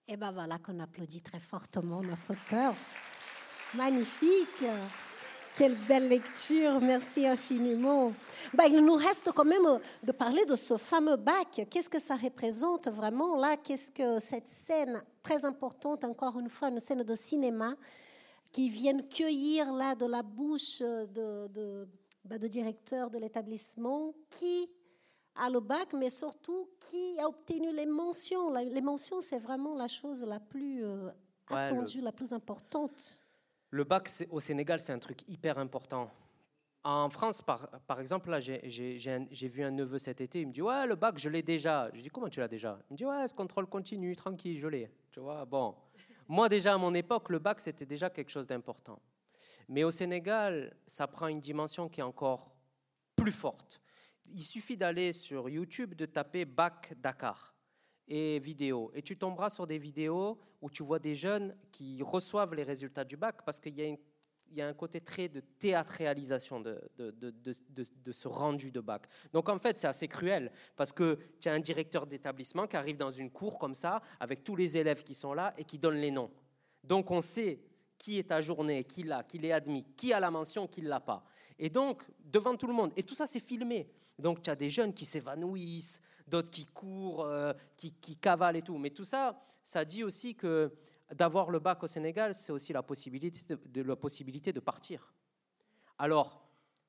Et 0.07 0.17
ben 0.17 0.33
voilà 0.33 0.59
qu'on 0.59 0.81
applaudit 0.81 1.23
très 1.23 1.41
fortement 1.41 2.03
notre 2.03 2.33
auteur. 2.33 2.75
Magnifique. 3.75 4.65
Quelle 5.57 5.77
belle 5.87 6.09
lecture, 6.09 6.81
merci 6.81 7.27
infiniment. 7.27 8.13
Ben, 8.55 8.65
il 8.67 8.85
nous 8.85 8.95
reste 8.95 9.31
quand 9.33 9.45
même 9.45 9.81
de 10.03 10.13
parler 10.13 10.45
de 10.45 10.55
ce 10.57 10.77
fameux 10.77 11.17
bac. 11.17 11.67
Qu'est-ce 11.71 11.91
que 11.91 11.99
ça 11.99 12.17
représente 12.17 12.89
vraiment 12.89 13.37
là? 13.37 13.57
Qu'est-ce 13.57 13.91
que 13.91 14.21
cette 14.21 14.49
scène 14.49 15.03
très 15.23 15.45
importante, 15.45 16.05
encore 16.05 16.39
une 16.39 16.49
fois, 16.49 16.69
une 16.69 16.79
scène 16.79 17.03
de 17.03 17.15
cinéma, 17.15 17.75
qui 18.53 18.71
viennent 18.71 19.07
cueillir 19.09 19.73
là 19.73 19.95
de 19.95 20.07
la 20.07 20.23
bouche 20.23 20.81
de, 20.81 21.49
de, 21.49 21.89
bah, 22.25 22.39
de 22.39 22.49
directeur 22.49 23.11
de 23.11 23.19
l'établissement 23.19 24.15
qui 24.31 24.69
a 25.41 25.49
le 25.49 25.61
bac, 25.61 25.95
mais 25.95 26.11
surtout 26.11 26.69
qui 26.79 27.19
a 27.19 27.27
obtenu 27.27 27.75
les 27.75 27.87
mentions. 27.87 28.53
Les 28.53 28.81
mentions, 28.83 29.21
c'est 29.21 29.39
vraiment 29.39 29.75
la 29.75 29.89
chose 29.89 30.23
la 30.25 30.39
plus 30.39 30.85
euh, 30.85 31.09
attendue, 31.49 32.03
la 32.03 32.13
plus 32.13 32.33
importante. 32.33 33.25
Le 33.71 33.85
bac 33.85 34.09
au 34.31 34.39
Sénégal, 34.41 34.81
c'est 34.81 34.93
un 34.93 34.99
truc 34.99 35.27
hyper 35.29 35.59
important. 35.59 36.11
En 36.85 37.09
France, 37.11 37.43
par, 37.43 37.69
par 37.87 38.01
exemple, 38.01 38.31
là, 38.31 38.41
j'ai 38.41 39.49
vu 39.49 39.63
un 39.63 39.71
neveu 39.71 39.99
cet 39.99 40.21
été, 40.21 40.43
il 40.43 40.49
me 40.49 40.53
dit 40.53 40.63
Ouais, 40.63 40.87
le 40.87 40.95
bac, 40.95 41.19
je 41.19 41.29
l'ai 41.29 41.43
déjà. 41.43 41.91
Je 41.95 42.01
dis 42.01 42.09
Comment 42.09 42.29
tu 42.29 42.41
l'as 42.41 42.49
déjà? 42.49 42.79
Il 42.91 42.95
me 42.95 42.97
dit 42.99 43.07
Ouais, 43.07 43.27
ce 43.27 43.35
contrôle 43.35 43.67
continu, 43.67 44.15
tranquille, 44.17 44.59
je 44.59 44.67
l'ai. 44.67 44.91
Tu 45.11 45.21
vois, 45.21 45.45
bon. 45.45 45.75
Moi, 46.29 46.49
déjà, 46.49 46.75
à 46.75 46.79
mon 46.79 46.95
époque, 46.95 47.31
le 47.31 47.39
bac, 47.39 47.61
c'était 47.61 47.87
déjà 47.87 48.11
quelque 48.11 48.31
chose 48.31 48.47
d'important. 48.47 49.01
Mais 49.69 49.85
au 49.85 49.91
Sénégal, 49.91 50.75
ça 50.87 51.07
prend 51.07 51.29
une 51.29 51.41
dimension 51.41 51.89
qui 51.89 52.01
est 52.01 52.05
encore 52.05 52.51
plus 53.17 53.33
forte. 53.33 53.81
Il 54.33 54.45
suffit 54.45 54.77
d'aller 54.77 55.13
sur 55.13 55.49
YouTube, 55.49 55.95
de 55.95 56.07
taper 56.07 56.45
bac 56.45 56.95
Dakar 57.01 57.55
et 58.07 58.39
vidéo. 58.39 58.91
Et 58.95 59.03
tu 59.03 59.17
tomberas 59.17 59.51
sur 59.51 59.67
des 59.67 59.79
vidéos 59.79 60.39
où 60.61 60.71
tu 60.71 60.83
vois 60.83 60.99
des 60.99 61.15
jeunes 61.15 61.57
qui 61.73 62.03
reçoivent 62.03 62.55
les 62.55 62.63
résultats 62.63 63.05
du 63.05 63.17
bac 63.17 63.45
parce 63.45 63.61
qu'il 63.61 63.79
y 63.79 64.61
a 64.61 64.67
un 64.67 64.75
côté 64.75 65.01
très 65.01 65.29
de 65.29 65.41
théâtralisation 65.41 66.61
de, 66.61 66.81
de, 66.99 67.11
de, 67.11 68.13
ce 68.13 68.29
rendu 68.29 68.71
de 68.71 68.81
bac. 68.81 69.07
Donc 69.33 69.49
en 69.49 69.59
fait, 69.59 69.79
c'est 69.79 69.87
assez 69.87 70.09
cruel 70.09 70.53
parce 70.77 70.93
que 70.93 71.19
tu 71.41 71.49
as 71.49 71.53
un 71.53 71.61
directeur 71.61 72.07
d'établissement 72.07 72.67
qui 72.67 72.77
arrive 72.77 72.97
dans 72.97 73.13
une 73.13 73.31
cour 73.31 73.59
comme 73.59 73.75
ça, 73.75 74.03
avec 74.19 74.45
tous 74.45 74.57
les 74.57 74.77
élèves 74.77 75.05
qui 75.05 75.15
sont 75.15 75.35
là 75.35 75.55
et 75.57 75.65
qui 75.65 75.79
donne 75.79 75.97
les 75.97 76.11
noms. 76.11 76.31
Donc 76.83 77.11
on 77.11 77.21
sait 77.21 77.61
qui 78.01 78.19
est 78.19 78.33
à 78.33 78.41
journée, 78.41 78.85
qui 78.85 79.03
l'a, 79.03 79.23
qui 79.23 79.39
l'est 79.39 79.53
admis, 79.53 79.85
qui 79.97 80.13
a 80.13 80.19
la 80.19 80.31
mention, 80.31 80.67
qui 80.67 80.83
ne 80.83 80.89
l'a 80.89 81.01
pas. 81.01 81.23
Et 81.59 81.69
donc, 81.69 82.03
devant 82.19 82.57
tout 82.57 82.67
le 82.67 82.73
monde. 82.73 82.93
Et 82.97 83.03
tout 83.03 83.15
ça, 83.15 83.27
c'est 83.27 83.41
filmé. 83.41 83.91
Donc 84.21 84.43
tu 84.43 84.51
as 84.51 84.57
des 84.57 84.71
jeunes 84.71 84.93
qui 84.93 85.05
s'évanouissent, 85.05 86.01
d'autres 86.27 86.51
qui 86.51 86.67
courent, 86.67 87.25
euh, 87.25 87.53
qui, 87.77 87.93
qui 87.93 88.17
cavalent 88.17 88.57
et 88.57 88.63
tout. 88.63 88.79
Mais 88.79 88.91
tout 88.91 89.05
ça, 89.05 89.41
ça 89.65 89.85
dit 89.85 90.05
aussi 90.05 90.35
que 90.35 90.73
d'avoir 91.15 91.51
le 91.51 91.59
bac 91.59 91.83
au 91.83 91.87
Sénégal, 91.87 92.35
c'est 92.35 92.53
aussi 92.53 92.73
la 92.73 92.83
possibilité 92.83 94.53
de, 94.53 94.61
partir. 94.61 95.13
Alors, 95.99 96.43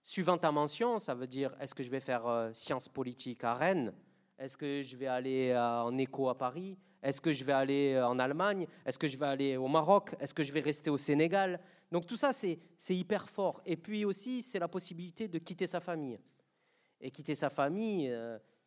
suivant 0.03 0.38
ta 0.38 0.51
mention, 0.51 0.99
ça 0.99 1.13
veut 1.13 1.27
dire 1.27 1.55
est-ce 1.59 1.73
que 1.73 1.84
je 1.84 1.89
vais 1.89 1.99
faire 1.99 2.27
euh, 2.27 2.51
sciences 2.53 2.88
politiques 2.88 3.43
à 3.43 3.55
Rennes? 3.55 3.93
Est-ce 4.38 4.57
que 4.57 4.82
je 4.82 4.95
vais 4.95 5.07
aller 5.07 5.49
euh, 5.49 5.84
en 5.84 5.97
éco 5.97 6.29
à 6.29 6.38
Paris? 6.38 6.77
Est-ce 7.01 7.19
que 7.19 7.34
je 7.34 7.43
vais 7.43 7.53
aller 7.53 7.93
euh, 7.93 8.07
en 8.07 8.19
Allemagne? 8.19 8.67
Est-ce 8.86 8.99
que 8.99 9.07
je 9.07 9.17
vais 9.17 9.25
aller 9.25 9.57
au 9.57 9.67
Maroc? 9.67 10.15
Est-ce 10.19 10.34
que 10.34 10.43
je 10.43 10.51
vais 10.51 10.61
rester 10.61 10.89
au 10.89 10.97
Sénégal? 10.97 11.59
Donc 11.91 12.05
tout 12.05 12.17
ça, 12.17 12.32
c'est 12.32 12.59
hyper 12.89 13.27
fort. 13.27 13.61
Et 13.65 13.75
puis 13.75 14.05
aussi, 14.05 14.41
c'est 14.43 14.59
la 14.59 14.67
possibilité 14.67 15.27
de 15.27 15.39
quitter 15.39 15.67
sa 15.67 15.79
famille. 15.79 16.19
Et 17.01 17.11
quitter 17.11 17.35
sa 17.35 17.49
famille, 17.49 18.15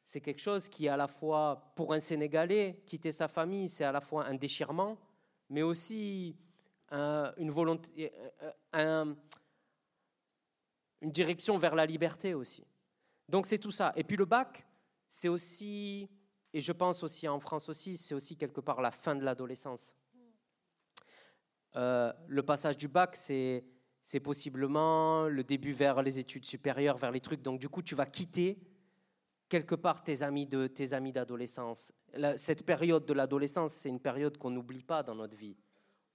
c'est 0.05 0.20
quelque 0.20 0.41
chose 0.41 0.68
qui 0.68 0.89
à 0.89 0.97
la 0.97 1.07
fois, 1.07 1.72
pour 1.74 1.95
un 1.95 2.01
Sénégalais, 2.01 2.82
quitter 2.85 3.12
sa 3.12 3.28
famille, 3.28 3.68
c'est 3.68 3.85
à 3.85 3.93
la 3.93 4.01
fois 4.01 4.26
un 4.26 4.35
déchirement, 4.35 4.99
mais 5.49 5.62
aussi 5.62 6.37
une 6.91 7.51
volonté, 7.51 8.12
une 8.72 9.16
direction 11.03 11.59
vers 11.59 11.74
la 11.74 11.87
liberté 11.87 12.35
aussi. 12.35 12.64
Donc 13.28 13.47
c'est 13.47 13.59
tout 13.59 13.70
ça. 13.72 13.93
Et 13.97 14.05
puis 14.05 14.16
le 14.16 14.24
bac, 14.24 14.66
c'est 15.09 15.28
aussi, 15.28 16.11
et 16.53 16.61
je 16.61 16.72
pense 16.72 17.03
aussi 17.03 17.28
en 17.28 17.39
France 17.41 17.68
aussi, 17.68 17.97
c'est 17.97 18.14
aussi 18.14 18.37
quelque 18.37 18.61
part 18.61 18.80
la 18.80 18.91
fin 18.91 19.14
de 19.14 19.24
l'adolescence. 19.24 19.97
Euh, 21.76 22.12
le 22.28 22.43
passage 22.43 22.76
du 22.76 22.89
bac, 22.89 23.16
c'est 23.16 23.64
c'est 24.05 24.21
possiblement 24.21 25.29
le 25.29 25.43
début 25.43 25.73
vers 25.73 26.03
les 26.03 26.19
études 26.19 26.45
supérieures, 26.45 26.99
vers 26.99 27.11
les 27.11 27.23
trucs. 27.23 27.41
Donc 27.41 27.59
du 27.59 27.71
coup, 27.71 27.83
tu 27.83 27.95
vas 27.95 28.05
quitter 28.05 28.59
quelque 29.49 29.75
part 29.75 30.05
tes 30.05 30.23
amis 30.23 30.47
de 30.47 30.67
tes 30.67 30.93
amis 30.93 31.13
d'adolescence, 31.13 31.91
cette 32.37 32.65
période 32.65 33.07
de 33.07 33.13
l'adolescence, 33.15 33.73
c'est 33.73 33.89
une 33.89 34.01
période 34.01 34.37
qu'on 34.39 34.51
n'oublie 34.51 34.83
pas 34.83 35.03
dans 35.03 35.15
notre 35.15 35.37
vie. 35.37 35.57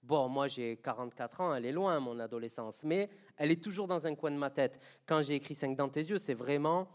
Bon, 0.02 0.28
moi 0.28 0.48
j'ai 0.48 0.76
44 0.76 1.40
ans, 1.40 1.54
elle 1.54 1.66
est 1.66 1.72
loin 1.72 1.98
mon 2.00 2.18
adolescence, 2.20 2.84
mais 2.84 3.10
elle 3.36 3.50
est 3.50 3.62
toujours 3.62 3.86
dans 3.86 4.06
un 4.06 4.14
coin 4.14 4.30
de 4.30 4.36
ma 4.36 4.50
tête. 4.50 4.80
Quand 5.04 5.20
j'ai 5.22 5.34
écrit 5.34 5.54
5 5.54 5.76
dans 5.76 5.88
tes 5.88 6.02
yeux, 6.02 6.18
c'est 6.18 6.34
vraiment 6.34 6.88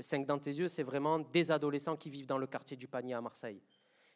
5 0.00 0.26
dans 0.26 0.38
tes 0.38 0.52
yeux, 0.52 0.68
c'est 0.68 0.82
vraiment 0.82 1.18
des 1.18 1.50
adolescents 1.50 1.96
qui 1.96 2.10
vivent 2.10 2.26
dans 2.26 2.38
le 2.38 2.46
quartier 2.46 2.76
du 2.76 2.86
Panier 2.86 3.14
à 3.14 3.20
Marseille. 3.20 3.60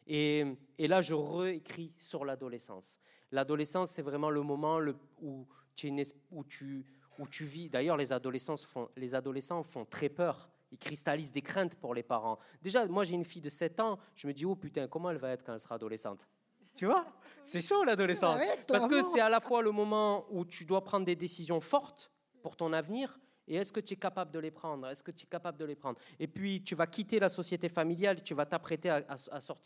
Et, 0.07 0.45
et 0.79 0.87
là, 0.87 1.01
je 1.01 1.15
réécris 1.15 1.93
sur 1.99 2.25
l'adolescence. 2.25 3.01
L'adolescence, 3.33 3.91
c'est 3.91 4.03
vraiment 4.03 4.31
le 4.31 4.43
moment 4.43 4.79
où, 5.21 5.47
tu, 5.77 5.93
où, 6.33 6.43
tu, 6.43 6.85
où 7.19 7.29
tu 7.29 7.45
vis. 7.45 7.69
D'ailleurs, 7.69 7.97
les, 7.97 8.07
font, 8.07 8.89
les 8.97 9.15
adolescents 9.15 9.63
font 9.63 9.85
très 9.85 10.09
peur 10.09 10.51
ils 10.73 10.79
cristallisent 10.79 11.33
des 11.33 11.43
craintes 11.43 11.77
pour 11.77 11.95
les 11.95 12.03
parents. 12.03 12.39
Déjà, 12.63 12.87
moi 12.87 13.05
j'ai 13.05 13.15
une 13.15 13.25
fille 13.25 13.41
de 13.41 13.49
7 13.49 13.81
ans, 13.81 13.99
je 14.15 14.27
me 14.27 14.33
dis, 14.33 14.45
oh 14.45 14.57
putain, 14.57 14.89
comment 14.89 15.11
elle 15.11 15.19
va 15.19 15.31
être 15.31 15.45
quand 15.45 15.53
elle 15.53 15.61
sera 15.61 15.77
adolescente? 15.77 16.27
Tu 16.75 16.87
vois? 16.87 17.07
C'est 17.43 17.63
chaud 17.63 17.85
l'adolescence. 17.85 18.41
Parce 18.67 18.87
que 18.87 19.03
c'est 19.03 19.21
à 19.21 19.29
la 19.29 19.41
fois 19.41 19.63
le 19.63 19.71
moment 19.71 20.27
où 20.31 20.45
tu 20.45 20.65
dois 20.65 20.85
prendre 20.85 21.07
des 21.07 21.17
décisions 21.17 21.61
fortes 21.61 22.11
pour 22.43 22.57
ton 22.57 22.73
avenir, 22.73 23.19
et 23.49 23.57
est-ce 23.57 23.73
que 23.73 23.81
tu 23.81 23.95
es 23.95 23.97
capable 23.97 24.33
de 24.33 24.39
les 24.39 24.51
prendre? 24.51 24.89
Est-ce 24.89 25.03
que 25.03 25.13
tu 25.13 25.25
es 25.25 25.29
capable 25.29 25.59
de 25.59 25.65
les 25.65 25.77
prendre? 25.77 25.99
Et 26.19 26.27
puis, 26.27 26.63
tu 26.63 26.75
vas 26.75 26.87
quitter 26.87 27.19
la 27.19 27.29
société 27.29 27.69
familiale, 27.69 28.23
tu 28.23 28.35
vas 28.35 28.45
t'apprêter 28.45 28.91
à, 28.91 29.05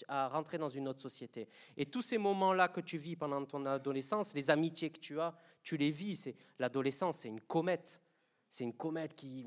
à, 0.09 0.28
rentrer 0.28 0.59
dans 0.59 0.68
une 0.68 0.89
autre 0.89 1.01
société. 1.01 1.49
Et 1.76 1.87
tous 1.87 2.03
ces 2.03 2.18
moments-là 2.18 2.68
que 2.68 2.81
tu 2.81 2.99
vis 2.99 3.16
pendant 3.16 3.45
ton 3.45 3.64
adolescence, 3.64 4.35
les 4.35 4.51
amitiés 4.51 4.91
que 4.91 4.99
tu 4.99 5.18
as, 5.18 5.35
tu 5.62 5.76
les 5.76 5.91
vis. 5.91 6.28
L'adolescence, 6.59 7.18
c'est 7.18 7.28
une 7.28 7.41
comète. 7.41 8.03
C'est 8.51 8.64
une 8.64 8.74
comète 8.74 9.14
qui... 9.14 9.47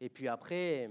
Et 0.00 0.08
puis 0.08 0.28
après, 0.28 0.90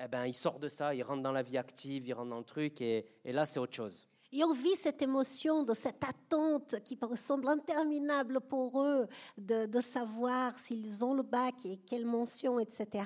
eh 0.00 0.08
ben, 0.08 0.24
il 0.26 0.34
sort 0.34 0.58
de 0.58 0.68
ça, 0.68 0.94
il 0.94 1.02
rentre 1.02 1.22
dans 1.22 1.32
la 1.32 1.42
vie 1.42 1.58
active, 1.58 2.06
il 2.06 2.12
rentre 2.12 2.30
dans 2.30 2.38
le 2.38 2.44
truc, 2.44 2.80
et, 2.80 3.06
et 3.24 3.32
là, 3.32 3.46
c'est 3.46 3.58
autre 3.58 3.74
chose. 3.74 4.08
Et 4.30 4.44
on 4.44 4.52
vit 4.52 4.76
cette 4.76 5.00
émotion 5.00 5.62
de 5.62 5.72
cette 5.72 6.04
attente 6.04 6.76
qui 6.84 6.98
semble 7.14 7.48
interminable 7.48 8.40
pour 8.42 8.82
eux 8.82 9.06
de, 9.38 9.64
de 9.64 9.80
savoir 9.80 10.58
s'ils 10.58 11.02
ont 11.02 11.14
le 11.14 11.22
bac 11.22 11.54
et 11.64 11.78
quelle 11.78 12.04
mention, 12.04 12.60
etc. 12.60 13.04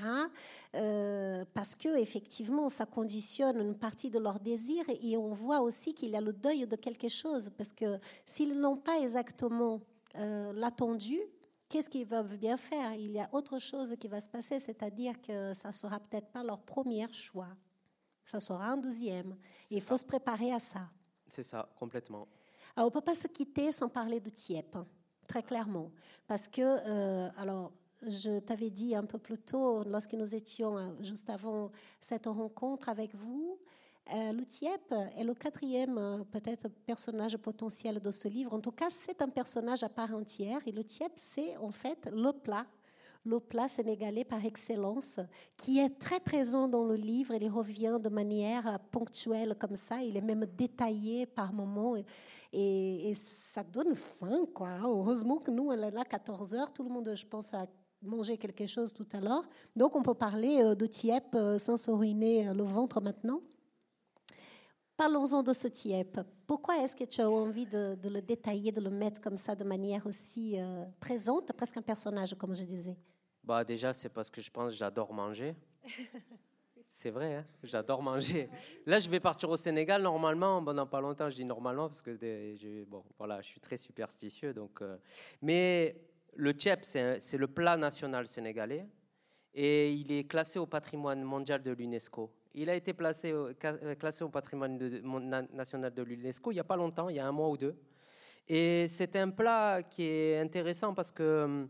Euh, 0.75 1.45
parce 1.55 1.77
que 1.77 1.97
effectivement, 1.97 2.69
ça 2.69 2.87
conditionne 2.87 3.61
une 3.61 3.77
partie 3.77 4.11
de 4.11 4.19
leur 4.19 4.41
désir 4.41 4.83
et 4.89 5.17
on 5.17 5.33
voit 5.33 5.61
aussi 5.61 5.95
qu'il 5.95 6.11
y 6.11 6.17
a 6.17 6.21
le 6.21 6.33
deuil 6.33 6.67
de 6.67 6.75
quelque 6.75 7.09
chose 7.09 7.51
parce 7.57 7.73
que 7.73 8.01
s'ils 8.27 8.59
n'ont 8.59 8.79
pas 8.79 8.99
exactement 8.99 9.81
euh, 10.17 10.53
l'attendu, 10.55 11.21
qu'est-ce 11.69 11.89
qu'ils 11.89 12.07
veulent 12.07 12.37
bien 12.37 12.57
faire? 12.57 12.95
Il 12.95 13.13
y 13.13 13.21
a 13.21 13.29
autre 13.33 13.61
chose 13.61 13.95
qui 14.01 14.09
va 14.09 14.19
se 14.19 14.29
passer, 14.29 14.59
c'est-à-dire 14.59 15.21
que 15.21 15.55
ça 15.55 15.71
sera 15.71 16.01
peut-être 16.01 16.33
pas 16.33 16.43
leur 16.43 16.61
premier 16.61 17.07
choix, 17.13 17.49
ça 18.25 18.41
sera 18.41 18.67
un 18.67 18.77
deuxième. 18.77 19.37
il 19.71 19.81
faut 19.81 19.97
se 19.97 20.05
préparer 20.05 20.53
à 20.53 20.59
ça. 20.59 20.89
C'est 21.33 21.45
ça, 21.45 21.67
complètement. 21.79 22.29
Alors, 22.77 22.89
on 22.89 22.91
ne 22.91 23.01
peut 23.01 23.01
pas 23.01 23.15
se 23.15 23.27
quitter 23.27 23.73
sans 23.73 23.89
parler 23.89 24.21
de 24.21 24.29
TIEP, 24.29 24.77
très 25.27 25.43
clairement, 25.43 25.91
parce 26.27 26.47
que, 26.47 26.61
euh, 26.61 27.31
alors, 27.39 27.73
je 28.03 28.39
t'avais 28.41 28.69
dit 28.69 28.95
un 28.95 29.07
peu 29.07 29.17
plus 29.17 29.39
tôt, 29.39 29.83
lorsque 29.85 30.13
nous 30.13 30.35
étions 30.35 30.77
euh, 30.77 30.91
juste 31.01 31.31
avant 31.31 31.71
cette 32.03 32.27
rencontre 32.27 32.91
avec 32.91 33.15
vous, 33.15 33.59
euh, 34.13 34.33
le 34.33 34.45
TIEP 34.45 34.93
est 35.17 35.25
le 35.25 35.33
quatrième 35.33 36.23
peut-être 36.31 36.69
personnage 36.69 37.39
potentiel 37.39 37.99
de 37.99 38.11
ce 38.11 38.29
livre. 38.29 38.53
En 38.53 38.61
tout 38.61 38.73
cas, 38.73 38.91
c'est 38.91 39.23
un 39.23 39.29
personnage 39.31 39.83
à 39.83 39.89
part 39.89 40.15
entière. 40.15 40.61
Et 40.67 40.73
le 40.73 40.85
TIEP, 40.85 41.13
c'est 41.15 41.57
en 41.57 41.71
fait 41.71 42.11
le 42.13 42.33
plat, 42.33 42.67
le 43.25 43.39
plat 43.39 43.69
sénégalais 43.69 44.25
par 44.25 44.45
excellence, 44.45 45.21
qui 45.57 45.79
est 45.79 45.99
très 45.99 46.21
présent 46.21 46.69
dans 46.69 46.85
le 46.85 46.95
livre. 46.95 47.35
Il 47.35 47.49
revient 47.49 47.99
de 48.03 48.09
manière 48.09 48.79
ponctuelle 48.91 49.55
comme 49.59 49.77
ça. 49.77 50.03
Il 50.03 50.17
est 50.17 50.23
même 50.23 50.47
détaillé 50.47 51.27
par 51.27 51.53
moments. 51.53 51.95
Et, 52.53 53.13
ça 53.15 53.63
donne 53.63 53.95
faim, 53.95 54.47
quoi. 54.53 54.71
Heureusement 54.83 55.39
que 55.39 55.51
nous, 55.51 55.73
elle 55.73 55.85
est 55.85 55.91
là 55.91 56.05
14 56.05 56.55
heures. 56.55 56.73
Tout 56.73 56.83
le 56.83 56.91
monde, 56.91 57.13
je 57.15 57.25
pense, 57.25 57.55
a 57.55 57.67
mangé 58.03 58.37
quelque 58.37 58.67
chose 58.67 58.93
tout 58.93 59.07
à 59.13 59.21
l'heure. 59.21 59.45
Donc, 59.77 59.97
on 59.97 60.03
peut 60.03 60.15
parler 60.15 60.61
euh, 60.61 60.75
de 60.75 60.87
TIEP 60.87 61.37
sans 61.59 61.77
se 61.77 61.91
ruiner 61.91 62.53
le 62.53 62.65
ventre 62.65 63.01
maintenant. 63.01 63.41
Parlons-en 64.97 65.43
de 65.43 65.53
ce 65.53 65.69
TIEP. 65.69 66.21
Pourquoi 66.47 66.77
est-ce 66.79 66.95
que 66.95 67.05
tu 67.05 67.21
as 67.21 67.31
envie 67.31 67.67
de, 67.67 67.97
le 68.05 68.21
détailler, 68.21 68.73
de 68.73 68.81
le 68.81 68.91
mettre 68.91 69.21
comme 69.21 69.37
ça 69.37 69.55
de 69.55 69.65
manière 69.65 70.07
aussi 70.07 70.61
euh, 70.61 70.85
présente, 71.01 71.53
presque 71.55 71.79
un 71.79 71.83
personnage, 71.83 72.35
comme 72.35 72.55
je 72.55 72.65
disais? 72.65 72.97
Bah, 73.43 73.65
Déjà, 73.65 73.93
c'est 73.93 74.09
parce 74.09 74.31
que 74.31 74.41
je 74.41 74.51
pense 74.51 74.73
que 74.73 74.77
j'adore 74.77 75.13
manger. 75.13 75.55
c'est 76.89 77.11
vrai, 77.11 77.37
hein 77.37 77.45
j'adore 77.63 78.03
manger. 78.03 78.49
Là, 78.87 78.99
je 78.99 79.09
vais 79.09 79.21
partir 79.21 79.49
au 79.51 79.57
Sénégal 79.57 80.03
normalement. 80.03 80.61
Bon, 80.61 80.75
dans 80.75 80.87
pas 80.87 81.01
longtemps, 81.01 81.29
je 81.29 81.37
dis 81.37 81.45
normalement 81.45 81.89
parce 81.89 82.03
que 82.03 82.15
je, 82.15 82.85
bon, 82.85 83.03
voilà, 83.19 83.41
je 83.41 83.47
suis 83.47 83.61
très 83.61 83.77
superstitieux. 83.77 84.53
Donc, 84.53 84.83
euh, 84.83 84.97
mais 85.41 85.97
le 86.35 86.55
TIEP, 86.55 86.85
c'est 86.85 87.39
le 87.39 87.49
plat 87.49 87.77
national 87.77 88.27
sénégalais 88.27 88.87
et 89.55 89.93
il 89.93 90.11
est 90.13 90.25
classé 90.25 90.59
au 90.59 90.67
patrimoine 90.67 91.23
mondial 91.23 91.63
de 91.63 91.73
l'UNESCO. 91.73 92.31
Il 92.55 92.69
a 92.69 92.75
été 92.75 92.93
placé, 92.93 93.33
euh, 93.33 93.55
classé 93.95 94.25
au 94.25 94.29
patrimoine 94.29 94.79
national 95.53 95.93
de 95.93 96.03
l'UNESCO 96.03 96.51
il 96.51 96.55
n'y 96.55 96.61
a 96.61 96.65
pas 96.65 96.77
longtemps, 96.77 97.09
il 97.09 97.17
y 97.17 97.21
a 97.21 97.27
un 97.27 97.33
mois 97.33 97.49
ou 97.49 97.57
deux. 97.57 97.75
Et 98.49 98.87
c'est 98.89 99.17
un 99.17 99.31
plat 99.31 99.83
qui 99.83 100.03
est 100.05 100.41
intéressant 100.41 100.93
parce 100.95 101.11
que 101.11 101.67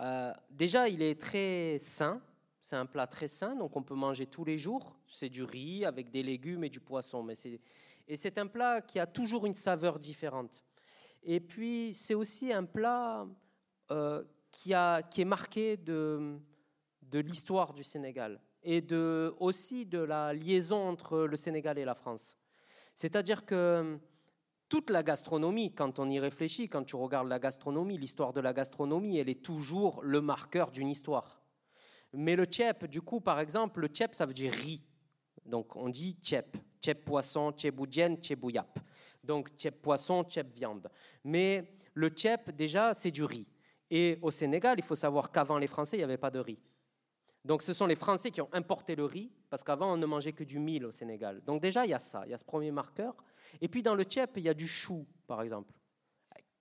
Euh, 0.00 0.32
déjà, 0.50 0.88
il 0.88 1.02
est 1.02 1.20
très 1.20 1.78
sain. 1.78 2.20
C'est 2.60 2.76
un 2.76 2.86
plat 2.86 3.06
très 3.06 3.28
sain, 3.28 3.54
donc 3.54 3.76
on 3.76 3.82
peut 3.82 3.94
manger 3.94 4.26
tous 4.26 4.44
les 4.44 4.56
jours. 4.56 4.96
C'est 5.06 5.28
du 5.28 5.42
riz 5.42 5.84
avec 5.84 6.10
des 6.10 6.22
légumes 6.22 6.64
et 6.64 6.70
du 6.70 6.80
poisson. 6.80 7.22
Mais 7.22 7.34
et 8.06 8.16
c'est 8.16 8.38
un 8.38 8.46
plat 8.46 8.80
qui 8.80 8.98
a 8.98 9.06
toujours 9.06 9.46
une 9.46 9.54
saveur 9.54 9.98
différente. 9.98 10.62
Et 11.22 11.40
puis, 11.40 11.94
c'est 11.94 12.14
aussi 12.14 12.52
un 12.52 12.64
plat 12.64 13.26
euh, 13.90 14.24
qui, 14.50 14.74
a, 14.74 15.02
qui 15.02 15.22
est 15.22 15.26
marqué 15.26 15.76
de, 15.76 16.38
de 17.02 17.18
l'histoire 17.18 17.72
du 17.72 17.84
Sénégal 17.84 18.40
et 18.62 18.80
de, 18.80 19.34
aussi 19.38 19.84
de 19.84 19.98
la 19.98 20.32
liaison 20.32 20.88
entre 20.88 21.20
le 21.20 21.36
Sénégal 21.36 21.78
et 21.78 21.84
la 21.84 21.94
France. 21.94 22.38
C'est-à-dire 22.94 23.44
que 23.44 23.98
toute 24.74 24.90
la 24.90 25.04
gastronomie, 25.04 25.72
quand 25.72 26.00
on 26.00 26.10
y 26.10 26.18
réfléchit, 26.18 26.68
quand 26.68 26.82
tu 26.82 26.96
regardes 26.96 27.28
la 27.28 27.38
gastronomie, 27.38 27.96
l'histoire 27.96 28.32
de 28.32 28.40
la 28.40 28.52
gastronomie, 28.52 29.18
elle 29.18 29.28
est 29.28 29.40
toujours 29.40 30.02
le 30.02 30.20
marqueur 30.20 30.72
d'une 30.72 30.88
histoire. 30.88 31.40
Mais 32.12 32.34
le 32.34 32.44
tchep, 32.44 32.86
du 32.86 33.00
coup, 33.00 33.20
par 33.20 33.38
exemple, 33.38 33.78
le 33.78 33.86
tchep, 33.86 34.16
ça 34.16 34.26
veut 34.26 34.34
dire 34.34 34.52
riz. 34.52 34.82
Donc 35.46 35.76
on 35.76 35.88
dit 35.88 36.16
tchep, 36.20 36.56
tchep 36.80 37.04
poisson, 37.04 37.52
tcheboudjen, 37.52 38.16
tchebouyap. 38.16 38.80
Donc 39.22 39.50
tchep 39.56 39.80
poisson, 39.80 40.24
tchep 40.24 40.52
viande. 40.52 40.90
Mais 41.22 41.78
le 41.94 42.08
tchep, 42.08 42.50
déjà, 42.50 42.94
c'est 42.94 43.12
du 43.12 43.22
riz. 43.22 43.46
Et 43.88 44.18
au 44.22 44.32
Sénégal, 44.32 44.74
il 44.78 44.84
faut 44.84 44.96
savoir 44.96 45.30
qu'avant 45.30 45.58
les 45.58 45.68
Français, 45.68 45.98
il 45.98 46.00
n'y 46.00 46.04
avait 46.04 46.16
pas 46.16 46.32
de 46.32 46.40
riz. 46.40 46.58
Donc 47.44 47.62
ce 47.62 47.74
sont 47.74 47.86
les 47.86 47.94
Français 47.94 48.30
qui 48.30 48.40
ont 48.40 48.48
importé 48.52 48.96
le 48.96 49.04
riz, 49.04 49.30
parce 49.50 49.62
qu'avant 49.62 49.92
on 49.92 49.96
ne 49.96 50.06
mangeait 50.06 50.32
que 50.32 50.44
du 50.44 50.58
mil 50.58 50.84
au 50.86 50.90
Sénégal. 50.90 51.42
Donc 51.44 51.60
déjà 51.60 51.84
il 51.84 51.90
y 51.90 51.94
a 51.94 51.98
ça, 51.98 52.22
il 52.24 52.30
y 52.30 52.34
a 52.34 52.38
ce 52.38 52.44
premier 52.44 52.70
marqueur. 52.70 53.14
Et 53.60 53.68
puis 53.68 53.82
dans 53.82 53.94
le 53.94 54.04
tchèp, 54.04 54.32
il 54.36 54.44
y 54.44 54.48
a 54.48 54.54
du 54.54 54.66
chou, 54.66 55.06
par 55.26 55.42
exemple. 55.42 55.72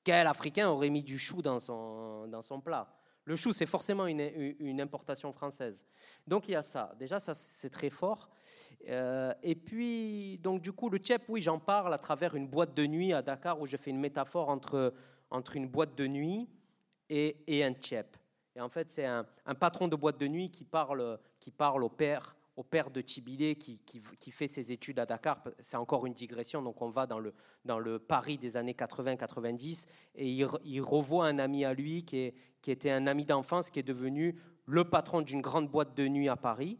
Quel 0.03 0.27
Africain 0.27 0.69
aurait 0.69 0.89
mis 0.89 1.03
du 1.03 1.17
chou 1.17 1.41
dans 1.41 1.59
son, 1.59 2.27
dans 2.27 2.41
son 2.41 2.59
plat? 2.59 2.93
Le 3.25 3.37
chou, 3.37 3.53
c'est 3.53 3.65
forcément 3.65 4.05
une, 4.05 4.19
une, 4.59 4.81
importation 4.81 5.31
française. 5.31 5.85
Donc 6.27 6.49
il 6.49 6.51
y 6.51 6.55
a 6.55 6.61
ça. 6.61 6.93
Déjà, 6.99 7.21
ça 7.21 7.33
c'est 7.33 7.69
très 7.69 7.89
fort. 7.89 8.29
Euh, 8.89 9.33
et 9.41 9.55
puis, 9.55 10.37
donc 10.39 10.61
du 10.61 10.73
coup, 10.73 10.89
le 10.89 10.97
tchèp, 10.97 11.23
oui, 11.29 11.41
j'en 11.41 11.57
parle 11.57 11.93
à 11.93 11.97
travers 11.97 12.35
une 12.35 12.47
boîte 12.47 12.73
de 12.73 12.85
nuit 12.85 13.13
à 13.13 13.21
Dakar 13.21 13.61
où 13.61 13.65
je 13.65 13.77
fais 13.77 13.91
une 13.91 13.99
métaphore 13.99 14.49
entre, 14.49 14.93
entre 15.29 15.55
une 15.55 15.69
boîte 15.69 15.95
de 15.95 16.05
nuit 16.05 16.49
et, 17.09 17.37
et 17.47 17.63
un 17.63 17.71
tchèp. 17.71 18.17
Et 18.55 18.61
en 18.61 18.69
fait, 18.69 18.91
c'est 18.91 19.05
un, 19.05 19.25
patron 19.59 19.87
de 19.87 19.95
boîte 19.95 20.19
de 20.19 20.27
nuit 20.27 20.51
qui 20.51 20.63
parle, 20.63 21.19
qui 21.39 21.51
parle 21.51 21.83
au 21.83 21.89
père, 21.89 22.35
au 22.55 22.63
père 22.63 22.91
de 22.91 23.01
Tibilé 23.01 23.55
qui, 23.55 23.79
qui, 23.79 24.31
fait 24.31 24.47
ses 24.47 24.71
études 24.71 24.99
à 24.99 25.05
Dakar. 25.05 25.43
C'est 25.59 25.77
encore 25.77 26.05
une 26.05 26.13
digression, 26.13 26.61
donc 26.61 26.81
on 26.81 26.89
va 26.89 27.07
dans 27.07 27.19
le, 27.19 27.33
dans 27.65 27.79
le 27.79 27.97
Paris 27.97 28.37
des 28.37 28.55
années 28.57 28.73
80-90 28.73 29.87
et 30.15 30.29
il, 30.29 30.81
revoit 30.81 31.25
un 31.25 31.39
ami 31.39 31.65
à 31.65 31.73
lui 31.73 32.05
qui, 32.05 32.17
est, 32.17 32.35
qui 32.61 32.69
était 32.69 32.91
un 32.91 33.07
ami 33.07 33.25
d'enfance 33.25 33.71
qui 33.71 33.79
est 33.79 33.83
devenu 33.83 34.39
le 34.65 34.87
patron 34.87 35.21
d'une 35.21 35.41
grande 35.41 35.69
boîte 35.69 35.95
de 35.95 36.07
nuit 36.07 36.29
à 36.29 36.35
Paris. 36.35 36.79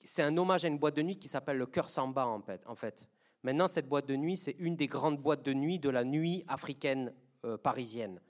C'est 0.00 0.22
un 0.22 0.36
hommage 0.36 0.64
à 0.64 0.68
une 0.68 0.78
boîte 0.78 0.96
de 0.96 1.02
nuit 1.02 1.18
qui 1.18 1.28
s'appelle 1.28 1.58
le 1.58 1.66
Cœur 1.66 1.88
Samba 1.88 2.26
en 2.26 2.40
fait. 2.40 2.62
En 2.66 2.76
fait. 2.76 3.08
Maintenant, 3.42 3.66
cette 3.66 3.88
boîte 3.88 4.06
de 4.06 4.14
nuit, 4.14 4.36
c'est 4.36 4.54
une 4.60 4.76
des 4.76 4.86
grandes 4.86 5.18
boîtes 5.20 5.44
de 5.44 5.52
nuit 5.52 5.80
de 5.80 5.90
la 5.90 6.04
nuit 6.04 6.44
africaine 6.46 7.12
euh, 7.44 7.56
parisienne. 7.56 8.20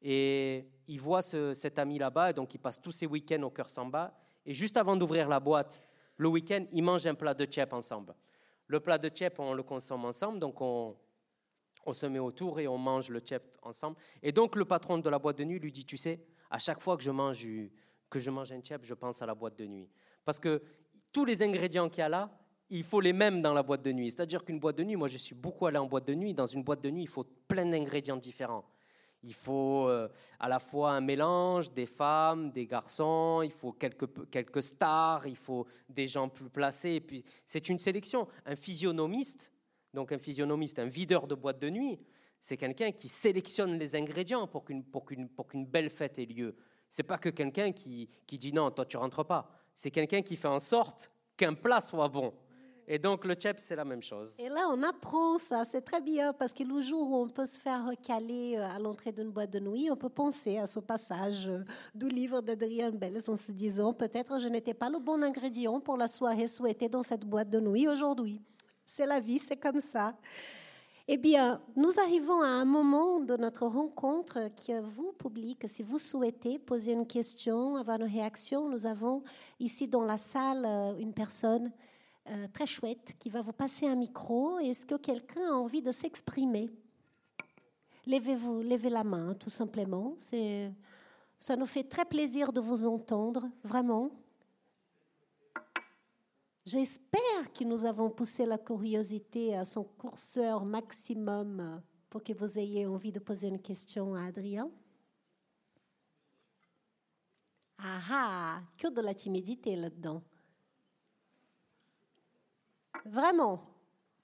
Et 0.00 0.66
il 0.88 1.00
voit 1.00 1.22
cet 1.22 1.78
ami 1.78 1.98
là-bas, 1.98 2.32
donc 2.32 2.54
il 2.54 2.58
passe 2.58 2.80
tous 2.80 2.92
ses 2.92 3.06
week-ends 3.06 3.42
au 3.42 3.50
cœur 3.50 3.68
samba. 3.68 4.14
Et 4.44 4.54
juste 4.54 4.76
avant 4.76 4.96
d'ouvrir 4.96 5.28
la 5.28 5.40
boîte, 5.40 5.80
le 6.16 6.28
week-end, 6.28 6.64
ils 6.72 6.82
mangent 6.82 7.06
un 7.06 7.14
plat 7.14 7.34
de 7.34 7.44
tchèp 7.44 7.72
ensemble. 7.72 8.14
Le 8.66 8.80
plat 8.80 8.98
de 8.98 9.08
tchèp, 9.08 9.38
on 9.38 9.54
le 9.54 9.62
consomme 9.62 10.04
ensemble, 10.04 10.38
donc 10.38 10.60
on, 10.60 10.96
on 11.86 11.92
se 11.92 12.06
met 12.06 12.18
autour 12.18 12.60
et 12.60 12.68
on 12.68 12.78
mange 12.78 13.10
le 13.10 13.20
tchèp 13.20 13.56
ensemble. 13.62 13.96
Et 14.22 14.32
donc 14.32 14.56
le 14.56 14.64
patron 14.64 14.98
de 14.98 15.08
la 15.08 15.18
boîte 15.18 15.38
de 15.38 15.44
nuit 15.44 15.58
lui 15.58 15.72
dit, 15.72 15.84
tu 15.84 15.96
sais, 15.96 16.20
à 16.50 16.58
chaque 16.58 16.80
fois 16.80 16.96
que 16.96 17.02
je 17.02 17.10
mange, 17.10 17.46
que 18.10 18.18
je 18.18 18.30
mange 18.30 18.52
un 18.52 18.60
tchèp, 18.60 18.84
je 18.84 18.94
pense 18.94 19.22
à 19.22 19.26
la 19.26 19.34
boîte 19.34 19.58
de 19.58 19.66
nuit. 19.66 19.88
Parce 20.24 20.38
que 20.38 20.62
tous 21.12 21.24
les 21.24 21.42
ingrédients 21.42 21.88
qu'il 21.88 22.00
y 22.00 22.04
a 22.04 22.08
là, 22.08 22.30
il 22.70 22.84
faut 22.84 23.00
les 23.00 23.12
mêmes 23.12 23.42
dans 23.42 23.52
la 23.52 23.62
boîte 23.62 23.82
de 23.82 23.92
nuit. 23.92 24.10
C'est-à-dire 24.10 24.44
qu'une 24.44 24.58
boîte 24.58 24.76
de 24.76 24.84
nuit, 24.84 24.96
moi 24.96 25.08
je 25.08 25.18
suis 25.18 25.34
beaucoup 25.34 25.66
allé 25.66 25.78
en 25.78 25.86
boîte 25.86 26.06
de 26.06 26.14
nuit, 26.14 26.32
dans 26.32 26.46
une 26.46 26.62
boîte 26.62 26.80
de 26.80 26.90
nuit, 26.90 27.02
il 27.02 27.08
faut 27.08 27.24
plein 27.24 27.66
d'ingrédients 27.66 28.16
différents. 28.16 28.64
Il 29.24 29.34
faut 29.34 29.86
euh, 29.88 30.08
à 30.40 30.48
la 30.48 30.58
fois 30.58 30.92
un 30.92 31.00
mélange 31.00 31.72
des 31.72 31.86
femmes, 31.86 32.50
des 32.50 32.66
garçons, 32.66 33.42
il 33.44 33.52
faut 33.52 33.72
quelques, 33.72 34.30
quelques 34.30 34.62
stars, 34.62 35.26
il 35.26 35.36
faut 35.36 35.66
des 35.88 36.08
gens 36.08 36.28
plus 36.28 36.50
placés. 36.50 36.94
Et 36.94 37.00
puis 37.00 37.24
c'est 37.46 37.68
une 37.68 37.78
sélection. 37.78 38.26
Un 38.46 38.56
physionomiste, 38.56 39.52
donc 39.94 40.10
un 40.10 40.18
physionomiste, 40.18 40.78
un 40.78 40.86
videur 40.86 41.26
de 41.26 41.34
boîte 41.34 41.60
de 41.60 41.70
nuit, 41.70 42.00
c'est 42.40 42.56
quelqu'un 42.56 42.90
qui 42.90 43.06
sélectionne 43.06 43.78
les 43.78 43.94
ingrédients 43.94 44.48
pour 44.48 44.64
qu'une, 44.64 44.82
pour 44.82 45.04
qu'une, 45.04 45.28
pour 45.28 45.46
qu'une 45.46 45.66
belle 45.66 45.90
fête 45.90 46.18
ait 46.18 46.26
lieu. 46.26 46.56
C'est 46.90 47.04
pas 47.04 47.16
que 47.16 47.28
quelqu'un 47.28 47.70
qui, 47.70 48.08
qui 48.26 48.38
dit 48.38 48.52
non, 48.52 48.70
toi 48.72 48.84
tu 48.84 48.96
rentres 48.96 49.24
pas. 49.24 49.48
C'est 49.76 49.92
quelqu'un 49.92 50.22
qui 50.22 50.36
fait 50.36 50.48
en 50.48 50.58
sorte 50.58 51.10
qu'un 51.36 51.54
plat 51.54 51.80
soit 51.80 52.08
bon. 52.08 52.34
Et 52.86 52.98
donc 52.98 53.24
le 53.24 53.34
chep, 53.38 53.58
c'est 53.60 53.76
la 53.76 53.84
même 53.84 54.02
chose. 54.02 54.34
Et 54.38 54.48
là, 54.48 54.68
on 54.70 54.82
apprend 54.82 55.38
ça, 55.38 55.64
c'est 55.64 55.82
très 55.82 56.00
bien, 56.00 56.32
parce 56.32 56.52
que 56.52 56.64
le 56.64 56.80
jour 56.80 57.10
où 57.10 57.22
on 57.22 57.28
peut 57.28 57.46
se 57.46 57.58
faire 57.58 57.86
recaler 57.86 58.56
euh, 58.56 58.68
à 58.68 58.78
l'entrée 58.78 59.12
d'une 59.12 59.30
boîte 59.30 59.50
de 59.50 59.60
nuit, 59.60 59.88
on 59.90 59.96
peut 59.96 60.08
penser 60.08 60.58
à 60.58 60.66
ce 60.66 60.80
passage 60.80 61.48
euh, 61.48 61.64
du 61.94 62.08
livre 62.08 62.40
d'Adrien 62.40 62.90
Bell 62.90 63.18
en 63.28 63.36
se 63.36 63.52
disant, 63.52 63.92
peut-être 63.92 64.40
je 64.40 64.48
n'étais 64.48 64.74
pas 64.74 64.90
le 64.90 64.98
bon 64.98 65.22
ingrédient 65.22 65.80
pour 65.80 65.96
la 65.96 66.08
soirée 66.08 66.48
souhaitée 66.48 66.88
dans 66.88 67.02
cette 67.02 67.24
boîte 67.24 67.50
de 67.50 67.60
nuit 67.60 67.86
aujourd'hui. 67.86 68.40
C'est 68.84 69.06
la 69.06 69.20
vie, 69.20 69.38
c'est 69.38 69.56
comme 69.56 69.80
ça. 69.80 70.14
Eh 71.08 71.16
bien, 71.16 71.60
nous 71.74 71.98
arrivons 71.98 72.42
à 72.42 72.46
un 72.46 72.64
moment 72.64 73.18
de 73.18 73.36
notre 73.36 73.66
rencontre 73.66 74.50
que 74.66 74.80
vous, 74.80 75.12
public, 75.12 75.64
si 75.66 75.82
vous 75.82 75.98
souhaitez 75.98 76.58
poser 76.58 76.92
une 76.92 77.06
question, 77.06 77.76
avoir 77.76 78.00
une 78.00 78.06
réaction, 78.06 78.68
nous 78.68 78.86
avons 78.86 79.22
ici 79.58 79.88
dans 79.88 80.04
la 80.04 80.16
salle 80.16 80.64
euh, 80.64 80.96
une 80.98 81.12
personne 81.12 81.72
euh, 82.28 82.46
très 82.52 82.66
chouette 82.66 83.14
qui 83.18 83.30
va 83.30 83.40
vous 83.40 83.52
passer 83.52 83.86
un 83.86 83.96
micro. 83.96 84.58
Est-ce 84.58 84.86
que 84.86 84.94
quelqu'un 84.96 85.44
a 85.44 85.54
envie 85.54 85.82
de 85.82 85.90
s'exprimer? 85.90 86.70
Levez-vous, 88.06 88.62
levez 88.62 88.90
la 88.90 89.04
main, 89.04 89.34
tout 89.34 89.50
simplement. 89.50 90.14
C'est, 90.18 90.72
ça 91.38 91.56
nous 91.56 91.66
fait 91.66 91.84
très 91.84 92.04
plaisir 92.04 92.52
de 92.52 92.60
vous 92.60 92.86
entendre, 92.86 93.48
vraiment. 93.64 94.10
J'espère 96.64 97.52
que 97.52 97.64
nous 97.64 97.84
avons 97.84 98.08
poussé 98.08 98.46
la 98.46 98.58
curiosité 98.58 99.56
à 99.56 99.64
son 99.64 99.82
courseur 99.82 100.64
maximum 100.64 101.82
pour 102.08 102.22
que 102.22 102.32
vous 102.32 102.58
ayez 102.58 102.86
envie 102.86 103.10
de 103.10 103.18
poser 103.18 103.48
une 103.48 103.60
question 103.60 104.14
à 104.14 104.26
Adrien. 104.26 104.70
Ah 107.78 108.00
ah, 108.10 108.60
que 108.78 108.88
de 108.88 109.00
la 109.00 109.12
timidité 109.12 109.74
là-dedans. 109.74 110.22
Vraiment. 113.06 113.62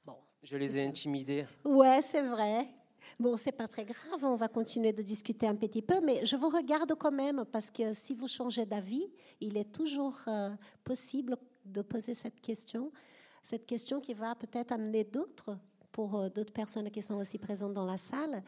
Bon. 0.05 0.17
Je 0.43 0.57
les 0.57 0.79
ai 0.79 0.87
intimidés. 0.87 1.47
Ouais, 1.65 2.01
c'est 2.03 2.23
vrai. 2.23 2.69
Bon, 3.19 3.37
c'est 3.37 3.53
pas 3.53 3.67
très 3.67 3.85
grave, 3.85 4.23
on 4.23 4.37
va 4.37 4.47
continuer 4.47 4.93
de 4.93 5.03
discuter 5.03 5.49
un 5.49 5.57
petit 5.57 5.83
peu, 5.83 6.01
mais 6.01 6.25
je 6.25 6.37
vous 6.37 6.49
regarde 6.49 6.95
quand 6.95 7.11
même 7.11 7.45
parce 7.51 7.69
que 7.69 7.93
si 7.93 8.15
vous 8.15 8.29
changez 8.29 8.65
d'avis, 8.65 9.11
il 9.41 9.57
est 9.57 9.73
toujours 9.73 10.17
euh, 10.29 10.51
possible 10.85 11.37
de 11.65 11.83
poser 11.83 12.15
cette 12.15 12.41
question, 12.41 12.93
cette 13.43 13.67
question 13.67 14.01
qui 14.01 14.15
va 14.15 14.37
peut-être 14.37 14.71
amener 14.71 15.03
d'autres 15.03 15.59
pour 15.91 16.15
euh, 16.15 16.29
d'autres 16.29 16.53
personnes 16.53 16.91
qui 16.93 17.03
sont 17.03 17.17
aussi 17.17 17.39
présentes 17.39 17.75
dans 17.75 17.87
la 17.87 17.97
salle. 17.97 18.43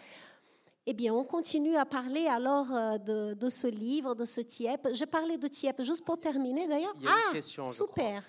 Eh 0.87 0.95
bien, 0.95 1.13
on 1.15 1.25
continue 1.25 1.75
à 1.75 1.85
parler 1.85 2.27
alors 2.27 2.73
euh, 2.73 2.97
de, 2.99 3.35
de, 3.35 3.49
ce 3.49 3.67
livre, 3.67 4.15
de 4.15 4.25
ce 4.25 4.41
TIEP. 4.41 4.89
Je 4.95 5.05
parlais 5.05 5.37
de 5.37 5.49
TIEP 5.49 5.83
juste 5.83 6.05
pour 6.05 6.19
terminer 6.21 6.69
d'ailleurs. 6.69 6.95
Ah, 7.07 7.33
question, 7.33 7.67
super. 7.67 8.23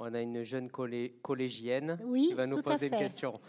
On 0.00 0.14
a 0.14 0.20
une 0.20 0.44
jeune 0.44 0.70
collégienne 0.70 1.98
qui 2.16 2.32
va 2.32 2.46
nous 2.46 2.62
poser 2.62 2.86
une 2.86 2.98
question. 2.98 3.40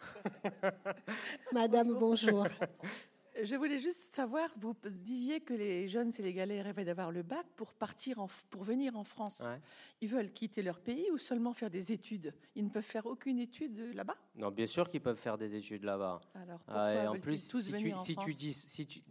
Madame, 1.52 1.94
bonjour. 1.98 2.46
Je 3.42 3.54
voulais 3.54 3.78
juste 3.78 4.12
savoir, 4.12 4.48
vous 4.58 4.74
disiez 4.84 5.40
que 5.40 5.54
les 5.54 5.88
jeunes 5.88 6.10
sénégalais 6.10 6.62
rêvaient 6.62 6.84
d'avoir 6.84 7.10
le 7.10 7.22
bac 7.22 7.46
pour 7.56 7.74
partir, 7.74 8.18
en, 8.18 8.28
pour 8.50 8.64
venir 8.64 8.96
en 8.96 9.04
France. 9.04 9.48
Ils 10.00 10.08
veulent 10.08 10.32
quitter 10.32 10.62
leur 10.62 10.80
pays 10.80 11.10
ou 11.12 11.18
seulement 11.18 11.54
faire 11.54 11.70
des 11.70 11.92
études? 11.92 12.34
Ils 12.54 12.64
ne 12.64 12.70
peuvent 12.70 12.82
faire 12.82 13.06
aucune 13.06 13.38
étude 13.38 13.94
là-bas? 13.94 14.16
Non, 14.34 14.50
bien 14.50 14.66
sûr 14.66 14.90
qu'ils 14.90 15.00
peuvent 15.00 15.16
faire 15.16 15.38
des 15.38 15.54
études 15.54 15.84
là-bas. 15.84 16.20
Alors 16.34 16.60
pourquoi 16.60 17.10
en 17.10 17.20
plus, 17.20 17.46
tous 17.48 17.60
si, 17.60 17.70
venir 17.70 17.94
tu, 17.94 18.00
en 18.00 18.02
si 18.02 18.16
tu 18.16 18.32
dis, 18.32 18.52
si 18.52 18.86
tu, 18.86 19.02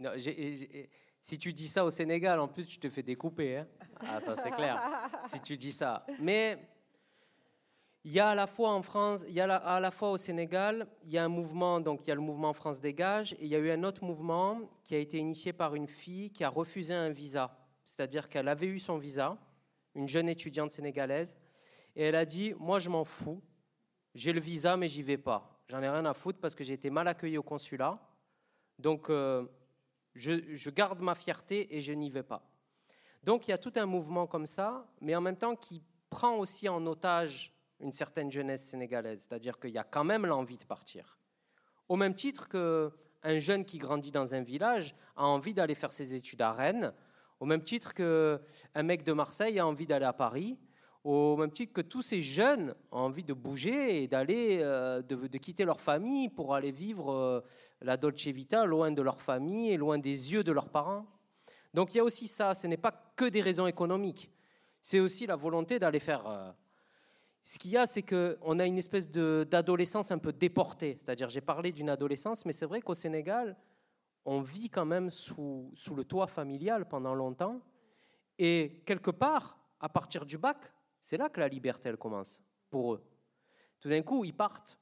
si 1.22 1.38
tu 1.38 1.54
dis 1.54 1.68
ça 1.68 1.86
au 1.86 1.92
Sénégal, 1.92 2.40
en 2.40 2.48
plus 2.48 2.68
tu 2.68 2.80
te 2.80 2.90
fais 2.90 3.04
découper. 3.04 3.58
Hein 3.58 3.68
ah, 4.02 4.20
ça 4.20 4.36
c'est 4.36 4.52
clair. 4.52 4.82
si 5.28 5.42
tu 5.42 5.56
dis 5.56 5.72
ça, 5.72 6.06
mais 6.20 6.60
il 8.06 8.12
y 8.12 8.20
a 8.20 8.30
à 8.30 8.36
la 8.36 8.48
fois 8.48 8.72
en 8.72 8.82
France, 8.82 9.26
il 9.28 9.34
y 9.34 9.42
a 9.42 9.54
à 9.54 9.80
la 9.80 9.92
fois 9.92 10.12
au 10.12 10.18
Sénégal, 10.18 10.88
il 11.04 11.12
y 11.12 11.18
a 11.18 11.24
un 11.24 11.30
mouvement, 11.30 11.82
donc 11.82 12.06
il 12.06 12.10
y 12.10 12.12
a 12.12 12.16
le 12.16 12.22
mouvement 12.22 12.54
France 12.54 12.80
Dégage, 12.80 13.34
et 13.34 13.46
il 13.46 13.48
y 13.48 13.56
a 13.56 13.60
eu 13.60 13.72
un 13.72 13.84
autre 13.84 14.04
mouvement 14.04 14.62
qui 14.84 14.96
a 14.96 15.00
été 15.00 15.18
initié 15.18 15.52
par 15.52 15.76
une 15.76 15.88
fille 15.88 16.32
qui 16.32 16.44
a 16.44 16.50
refusé 16.50 16.94
un 16.94 17.10
visa. 17.10 17.58
C'est-à-dire 17.84 18.30
qu'elle 18.30 18.48
avait 18.48 18.68
eu 18.68 18.80
son 18.80 18.98
visa, 18.98 19.38
une 19.96 20.08
jeune 20.08 20.30
étudiante 20.30 20.72
sénégalaise, 20.72 21.38
et 21.96 22.04
elle 22.04 22.16
a 22.16 22.26
dit 22.26 22.54
Moi, 22.60 22.80
je 22.80 22.90
m'en 22.90 23.04
fous, 23.04 23.42
j'ai 24.16 24.32
le 24.32 24.40
visa, 24.40 24.78
mais 24.78 24.88
j'y 24.88 25.04
vais 25.04 25.18
pas. 25.18 25.60
J'en 25.68 25.82
ai 25.82 25.90
rien 25.90 26.06
à 26.06 26.14
foutre 26.14 26.40
parce 26.40 26.56
que 26.56 26.64
j'ai 26.64 26.74
été 26.74 26.90
mal 26.90 27.08
accueillie 27.08 27.38
au 27.38 27.44
consulat. 27.44 28.00
Donc, 28.80 29.10
euh, 29.10 29.46
je, 30.16 30.70
garde 30.70 31.02
ma 31.02 31.16
fierté 31.16 31.76
et 31.76 31.82
je 31.82 31.92
n'y 31.92 32.10
vais 32.10 32.24
pas. 32.24 32.50
Donc, 33.24 33.48
il 33.48 33.52
y 33.52 33.54
a 33.54 33.58
tout 33.58 33.74
un 33.76 33.86
mouvement 33.86 34.26
comme 34.26 34.48
ça, 34.48 34.88
mais 35.02 35.16
en 35.16 35.22
même 35.22 35.38
temps 35.38 35.56
qui 35.56 35.84
prend 36.10 36.38
aussi 36.38 36.68
en 36.70 36.86
otage 36.88 37.54
une 37.80 37.92
certaine 37.92 38.32
jeunesse 38.32 38.66
sénégalaise. 38.66 39.28
C'est-à-dire 39.28 39.60
qu'il 39.60 39.72
y 39.72 39.78
a 39.78 39.84
quand 39.84 40.04
même 40.04 40.26
l'envie 40.26 40.58
de 40.58 40.66
partir. 40.66 41.18
Au 41.88 41.96
même 41.96 42.14
titre 42.14 42.48
qu'un 42.48 43.40
jeune 43.40 43.66
qui 43.66 43.78
grandit 43.78 44.12
dans 44.12 44.34
un 44.34 44.42
village 44.42 44.96
a 45.16 45.26
envie 45.26 45.54
d'aller 45.54 45.76
faire 45.76 45.92
ses 45.92 46.14
études 46.14 46.42
à 46.42 46.52
Rennes, 46.52 46.94
au 47.40 47.46
même 47.46 47.64
titre 47.64 47.94
qu'un 47.94 48.84
mec 48.84 49.04
de 49.04 49.14
Marseille 49.14 49.60
a 49.60 49.66
envie 49.66 49.88
d'aller 49.88 50.06
à 50.06 50.14
Paris, 50.14 50.58
au 51.04 51.38
même 51.38 51.52
titre 51.52 51.74
que 51.74 51.82
tous 51.82 52.02
ces 52.02 52.22
jeunes 52.22 52.76
ont 52.92 53.00
envie 53.00 53.24
de 53.24 53.34
bouger 53.34 54.04
et 54.04 54.08
d'aller, 54.08 54.60
euh, 54.62 55.02
de, 55.02 55.38
quitter 55.38 55.64
leur 55.64 55.80
famille 55.80 56.28
pour 56.28 56.54
aller 56.54 56.72
vivre 56.72 57.12
euh, 57.12 57.42
la 57.82 57.96
Dolce 57.96 58.28
Vita 58.28 58.66
loin 58.66 58.92
de 58.92 59.02
leur 59.02 59.22
famille 59.22 59.72
et 59.72 59.78
loin 59.78 59.98
des 59.98 60.34
yeux 60.34 60.44
de 60.44 60.52
leurs 60.52 60.70
parents. 60.70 61.06
Donc 61.74 61.94
il 61.94 61.98
y 61.98 62.00
a 62.02 62.04
aussi 62.04 62.28
ça, 62.28 62.54
ce 62.54 62.68
n'est 62.68 62.78
pas 62.78 63.14
que 63.16 63.26
des 63.26 63.42
raisons 63.42 63.68
économiques, 63.68 64.30
c'est 64.82 65.00
aussi 65.00 65.26
la 65.26 65.36
volonté 65.36 65.80
d'aller 65.80 66.00
faire... 66.00 66.28
Euh, 66.28 66.52
ce 67.50 67.58
qu'il 67.58 67.72
y 67.72 67.78
a, 67.78 67.88
c'est 67.88 68.04
qu'on 68.04 68.60
a 68.60 68.66
une 68.68 68.78
espèce 68.78 69.10
d'adolescence 69.10 70.12
un 70.12 70.20
peu 70.20 70.32
déportée. 70.32 70.96
C'est-à-dire, 71.00 71.32
j'ai 71.32 71.42
parlé 71.42 71.72
d'une 71.72 71.90
adolescence, 71.90 72.46
mais 72.46 72.54
c'est 72.54 72.68
vrai 72.68 72.80
qu'au 72.80 72.94
Sénégal, 72.94 73.58
on 74.24 74.42
vit 74.42 74.70
quand 74.70 74.86
même 74.86 75.10
sous, 75.10 75.72
sous 75.74 75.96
le 75.96 76.04
toit 76.04 76.28
familial 76.28 76.88
pendant 76.88 77.16
longtemps. 77.16 77.60
Et 78.38 78.84
quelque 78.86 79.10
part, 79.10 79.58
à 79.80 79.90
partir 79.90 80.28
du 80.28 80.38
bac, 80.38 80.58
c'est 81.02 81.18
là 81.18 81.28
que 81.28 81.40
la 81.40 81.48
liberté, 81.48 81.90
elle 81.90 81.98
commence 81.98 82.40
pour 82.70 82.94
eux. 82.94 83.04
Tout 83.80 83.90
d'un 83.90 84.04
coup, 84.04 84.24
ils 84.24 84.36
partent. 84.36 84.78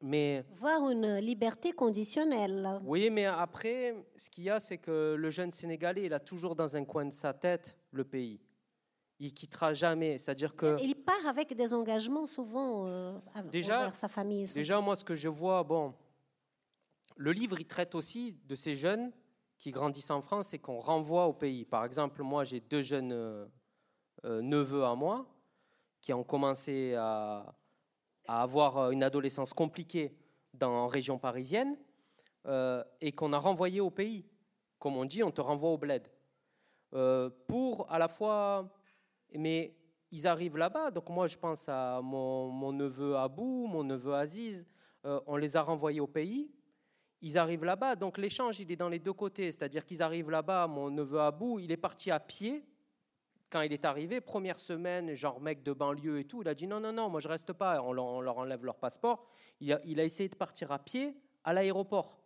Mais 0.00 0.44
voir 0.56 0.90
une 0.90 1.18
liberté 1.18 1.70
conditionnelle. 1.70 2.80
Oui, 2.82 3.08
mais 3.08 3.26
après, 3.26 3.94
ce 4.16 4.28
qu'il 4.30 4.42
y 4.42 4.50
a, 4.50 4.58
c'est 4.58 4.78
que 4.78 5.14
le 5.16 5.30
jeune 5.30 5.52
Sénégalais, 5.52 6.06
il 6.06 6.12
a 6.12 6.18
toujours 6.18 6.56
dans 6.56 6.74
un 6.74 6.84
coin 6.84 7.04
de 7.04 7.14
sa 7.14 7.32
tête 7.32 7.76
le 7.92 8.02
pays. 8.02 8.40
Il 9.20 9.34
quittera 9.34 9.74
jamais. 9.74 10.18
C'est-à-dire 10.18 10.54
que 10.54 10.76
il 10.80 10.94
part 10.94 11.26
avec 11.26 11.54
des 11.54 11.74
engagements 11.74 12.26
souvent 12.26 12.86
euh, 12.86 13.18
déjà, 13.50 13.80
envers 13.80 13.96
sa 13.96 14.08
famille. 14.08 14.44
Déjà, 14.52 14.80
moi, 14.80 14.94
ce 14.94 15.04
que 15.04 15.16
je 15.16 15.28
vois, 15.28 15.64
bon, 15.64 15.94
le 17.16 17.32
livre, 17.32 17.58
il 17.58 17.66
traite 17.66 17.94
aussi 17.94 18.36
de 18.46 18.54
ces 18.54 18.76
jeunes 18.76 19.10
qui 19.58 19.72
grandissent 19.72 20.12
en 20.12 20.20
France 20.20 20.54
et 20.54 20.60
qu'on 20.60 20.78
renvoie 20.78 21.26
au 21.26 21.32
pays. 21.32 21.64
Par 21.64 21.84
exemple, 21.84 22.22
moi, 22.22 22.44
j'ai 22.44 22.60
deux 22.60 22.82
jeunes 22.82 23.12
euh, 23.12 23.46
euh, 24.24 24.40
neveux 24.40 24.84
à 24.84 24.94
moi 24.94 25.26
qui 26.00 26.12
ont 26.12 26.22
commencé 26.22 26.94
à, 26.94 27.54
avoir 28.28 28.92
une 28.92 29.02
adolescence 29.02 29.54
compliquée 29.54 30.14
dans 30.52 30.70
en 30.70 30.86
région 30.86 31.18
parisienne 31.18 31.76
et 33.00 33.12
qu'on 33.12 33.32
a 33.32 33.38
renvoyé 33.38 33.80
au 33.80 33.90
pays. 33.90 34.26
Comme 34.78 34.96
on 34.98 35.06
dit, 35.06 35.22
on 35.22 35.30
te 35.30 35.40
renvoie 35.40 35.70
au 35.70 35.78
bled. 35.78 36.06
pour 37.48 37.90
à 37.90 37.98
la 37.98 38.08
fois. 38.08 38.68
Mais 39.34 39.74
ils 40.10 40.26
arrivent 40.26 40.56
là-bas, 40.56 40.90
donc 40.90 41.08
moi 41.10 41.26
je 41.26 41.36
pense 41.36 41.68
à 41.68 42.00
mon, 42.02 42.72
neveu 42.72 43.16
Abou, 43.16 43.66
mon 43.66 43.84
neveu 43.84 44.14
Aziz, 44.14 44.66
on 45.04 45.36
les 45.36 45.56
a 45.56 45.62
renvoyés 45.62 46.00
au 46.00 46.06
pays. 46.06 46.50
Ils 47.20 47.36
arrivent 47.36 47.64
là-bas, 47.64 47.96
donc 47.96 48.16
l'échange 48.16 48.60
il 48.60 48.70
est 48.72 48.76
dans 48.76 48.88
les 48.88 48.98
deux 48.98 49.12
côtés, 49.12 49.50
c'est-à-dire 49.50 49.84
qu'ils 49.84 50.02
arrivent 50.02 50.30
là-bas, 50.30 50.66
mon 50.66 50.90
neveu 50.90 51.20
Abou, 51.20 51.58
il 51.58 51.70
est 51.70 51.76
parti 51.76 52.10
à 52.10 52.20
pied 52.20 52.64
quand 53.50 53.62
il 53.62 53.72
est 53.72 53.84
arrivé, 53.84 54.20
première 54.20 54.58
semaine, 54.58 55.14
genre 55.14 55.40
mec 55.40 55.62
de 55.62 55.72
banlieue 55.72 56.18
et 56.18 56.24
tout, 56.24 56.42
il 56.42 56.48
a 56.48 56.54
dit 56.54 56.66
non, 56.66 56.80
non, 56.80 56.92
non, 56.92 57.08
moi 57.08 57.20
je 57.20 57.28
reste 57.28 57.52
pas, 57.52 57.82
on 57.82 57.92
leur, 57.92 58.38
enlève 58.38 58.64
leur 58.64 58.76
passeport. 58.76 59.26
Il 59.60 59.72
a, 59.72 59.80
il 59.84 59.98
a, 60.00 60.04
essayé 60.04 60.28
de 60.28 60.36
partir 60.36 60.70
à 60.70 60.78
pied 60.78 61.16
à 61.44 61.52
l'aéroport 61.52 62.20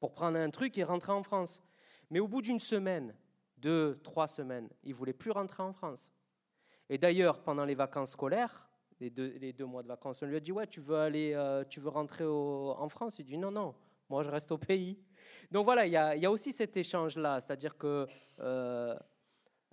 pour 0.00 0.12
prendre 0.12 0.38
un 0.38 0.50
truc 0.50 0.76
et 0.78 0.84
rentrer 0.84 1.12
en 1.12 1.22
France. 1.22 1.62
Mais 2.10 2.20
au 2.20 2.28
bout 2.28 2.42
d'une 2.42 2.60
semaine, 2.60 3.14
deux, 3.58 4.00
trois 4.02 4.28
semaines, 4.28 4.68
il 4.82 4.94
voulait 4.94 5.12
plus 5.12 5.30
rentrer 5.30 5.62
en 5.62 5.72
France. 5.72 6.12
Et 6.88 6.98
d'ailleurs, 6.98 7.42
pendant 7.42 7.64
les 7.64 7.74
vacances 7.74 8.12
scolaires, 8.12 8.66
les 9.00 9.52
deux, 9.52 9.66
mois 9.66 9.82
de 9.82 9.88
vacances, 9.88 10.22
on 10.22 10.26
lui 10.26 10.36
a 10.36 10.40
dit 10.40 10.52
ouais, 10.52 10.66
tu 10.66 10.80
veux 10.80 10.96
aller, 10.96 11.32
euh, 11.34 11.64
tu 11.68 11.80
veux 11.80 11.88
rentrer 11.88 12.24
en 12.24 12.88
France? 12.88 13.18
Il 13.18 13.24
dit 13.24 13.36
non, 13.36 13.50
non, 13.50 13.74
moi 14.08 14.22
je 14.22 14.30
reste 14.30 14.52
au 14.52 14.58
pays. 14.58 14.98
Donc 15.50 15.64
voilà, 15.64 15.86
il 15.86 15.92
y 15.92 15.96
a, 15.96 16.30
aussi 16.30 16.52
cet 16.52 16.76
échange-là, 16.76 17.40
c'est-à-dire 17.40 17.76
que 17.76 18.06
euh, 18.40 18.96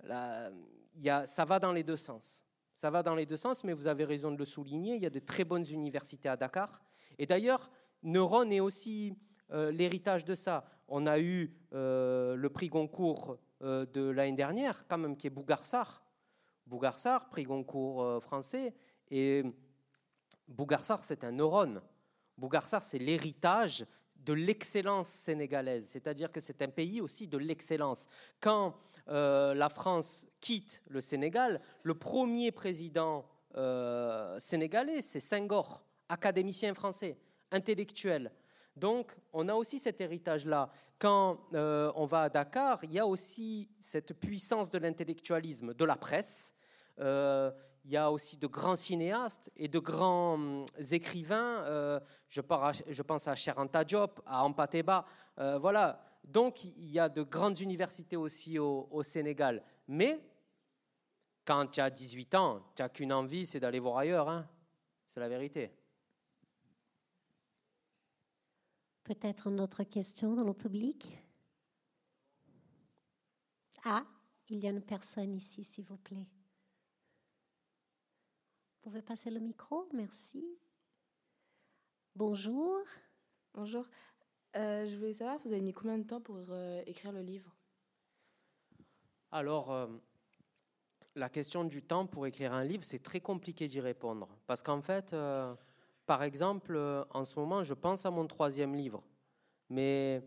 ça 0.02 1.44
va 1.44 1.58
dans 1.58 1.72
les 1.72 1.82
deux 1.82 1.96
sens. 1.96 2.44
Ça 2.74 2.90
va 2.90 3.02
dans 3.02 3.14
les 3.14 3.24
deux 3.24 3.36
sens, 3.36 3.64
mais 3.64 3.72
vous 3.72 3.86
avez 3.86 4.04
raison 4.04 4.32
de 4.32 4.36
le 4.36 4.44
souligner. 4.44 4.96
Il 4.96 5.02
y 5.02 5.06
a 5.06 5.10
de 5.10 5.20
très 5.20 5.44
bonnes 5.44 5.66
universités 5.70 6.28
à 6.28 6.36
Dakar. 6.36 6.82
Et 7.18 7.26
d'ailleurs, 7.26 7.70
Neuron 8.02 8.50
est 8.50 8.60
aussi 8.60 9.16
euh, 9.52 9.70
l'héritage 9.70 10.24
de 10.24 10.34
ça. 10.34 10.64
On 10.88 11.06
a 11.06 11.18
eu 11.18 11.54
le 11.72 12.48
prix 12.48 12.68
Goncourt 12.68 13.38
de 13.62 14.10
l'année 14.10 14.36
dernière, 14.36 14.86
quand 14.86 14.98
même, 14.98 15.16
qui 15.16 15.28
est 15.28 15.30
Bougarsar. 15.30 16.03
Bougarsar, 16.66 17.28
prix 17.28 17.44
Goncourt 17.44 18.22
français. 18.22 18.74
Et 19.10 19.42
Bougarsar, 20.48 21.04
c'est 21.04 21.24
un 21.24 21.32
neurone. 21.32 21.80
Bougarsar, 22.36 22.82
c'est 22.82 22.98
l'héritage 22.98 23.86
de 24.24 24.32
l'excellence 24.32 25.08
sénégalaise, 25.08 25.86
c'est-à-dire 25.86 26.32
que 26.32 26.40
c'est 26.40 26.62
un 26.62 26.68
pays 26.68 27.00
aussi 27.00 27.28
de 27.28 27.38
l'excellence. 27.38 28.06
Quand 28.40 28.74
euh, 29.08 29.54
la 29.54 29.68
France 29.68 30.26
quitte 30.40 30.82
le 30.88 31.00
Sénégal, 31.00 31.60
le 31.82 31.94
premier 31.94 32.50
président 32.50 33.26
euh, 33.56 34.38
sénégalais, 34.40 35.02
c'est 35.02 35.20
Senghor, 35.20 35.84
académicien 36.08 36.72
français, 36.74 37.18
intellectuel. 37.50 38.32
Donc, 38.76 39.14
on 39.32 39.48
a 39.48 39.54
aussi 39.54 39.78
cet 39.78 40.00
héritage-là. 40.00 40.70
Quand 40.98 41.38
euh, 41.52 41.92
on 41.94 42.06
va 42.06 42.22
à 42.22 42.28
Dakar, 42.28 42.82
il 42.82 42.92
y 42.92 42.98
a 42.98 43.06
aussi 43.06 43.68
cette 43.80 44.18
puissance 44.18 44.70
de 44.70 44.78
l'intellectualisme, 44.78 45.74
de 45.74 45.84
la 45.84 45.96
presse. 45.96 46.53
Il 46.98 47.90
y 47.90 47.96
a 47.96 48.10
aussi 48.10 48.36
de 48.36 48.46
grands 48.46 48.76
cinéastes 48.76 49.50
et 49.56 49.68
de 49.68 49.78
grands 49.78 50.34
hum, 50.34 50.64
écrivains. 50.90 52.00
je, 52.28 52.40
je, 52.88 53.02
pense 53.02 53.28
à 53.28 53.34
Cheranta 53.34 53.84
Diop, 53.84 54.20
à 54.26 54.44
Ampateba. 54.44 55.04
voilà, 55.36 56.14
donc, 56.24 56.64
il 56.64 56.90
y 56.90 56.98
a 56.98 57.08
de 57.08 57.22
grandes 57.22 57.60
universités 57.60 58.16
aussi 58.16 58.58
au, 58.58 59.02
Sénégal. 59.02 59.62
Mais, 59.86 60.20
quand 61.44 61.66
tu 61.66 61.80
as 61.80 61.90
18 61.90 62.34
ans, 62.34 62.66
tu 62.74 62.82
n'as 62.82 62.88
qu'une 62.88 63.12
envie, 63.12 63.44
c'est 63.44 63.60
d'aller 63.60 63.78
voir 63.78 63.98
ailleurs. 63.98 64.28
Hein. 64.28 64.48
C'est 65.06 65.20
la 65.20 65.28
vérité. 65.28 65.70
Peut-être 69.04 69.48
une 69.48 69.60
autre 69.60 69.84
question 69.84 70.34
dans 70.34 70.44
le 70.44 70.54
public? 70.54 71.18
Ah, 73.84 74.06
il 74.48 74.60
y 74.60 74.66
a 74.66 74.70
une 74.70 74.80
personne 74.80 75.34
ici, 75.34 75.62
s'il 75.62 75.84
vous 75.84 75.98
plaît. 75.98 76.26
Vous 78.84 78.90
pouvez 78.90 79.02
passer 79.02 79.30
le 79.30 79.40
micro? 79.40 79.88
Merci. 79.94 80.44
Bonjour. 82.14 82.82
Bonjour. 83.54 83.86
Euh, 84.56 84.86
je 84.86 84.96
voulais 84.98 85.14
savoir, 85.14 85.38
vous 85.38 85.52
avez 85.52 85.62
mis 85.62 85.72
combien 85.72 85.96
de 85.96 86.02
temps 86.02 86.20
pour 86.20 86.36
euh, 86.50 86.82
écrire 86.84 87.10
le 87.10 87.22
livre? 87.22 87.50
Alors, 89.32 89.72
euh, 89.72 89.86
la 91.14 91.30
question 91.30 91.64
du 91.64 91.80
temps 91.80 92.06
pour 92.06 92.26
écrire 92.26 92.52
un 92.52 92.62
livre, 92.62 92.84
c'est 92.84 93.02
très 93.02 93.20
compliqué 93.20 93.68
d'y 93.68 93.80
répondre. 93.80 94.28
Parce 94.46 94.62
qu'en 94.62 94.82
fait, 94.82 95.16
par 96.04 96.22
exemple, 96.22 96.76
en 97.08 97.24
ce 97.24 97.38
moment, 97.38 97.62
je 97.62 97.72
pense 97.72 98.04
à 98.04 98.10
mon 98.10 98.26
troisième 98.26 98.74
livre. 98.74 99.02
Mais 99.70 100.22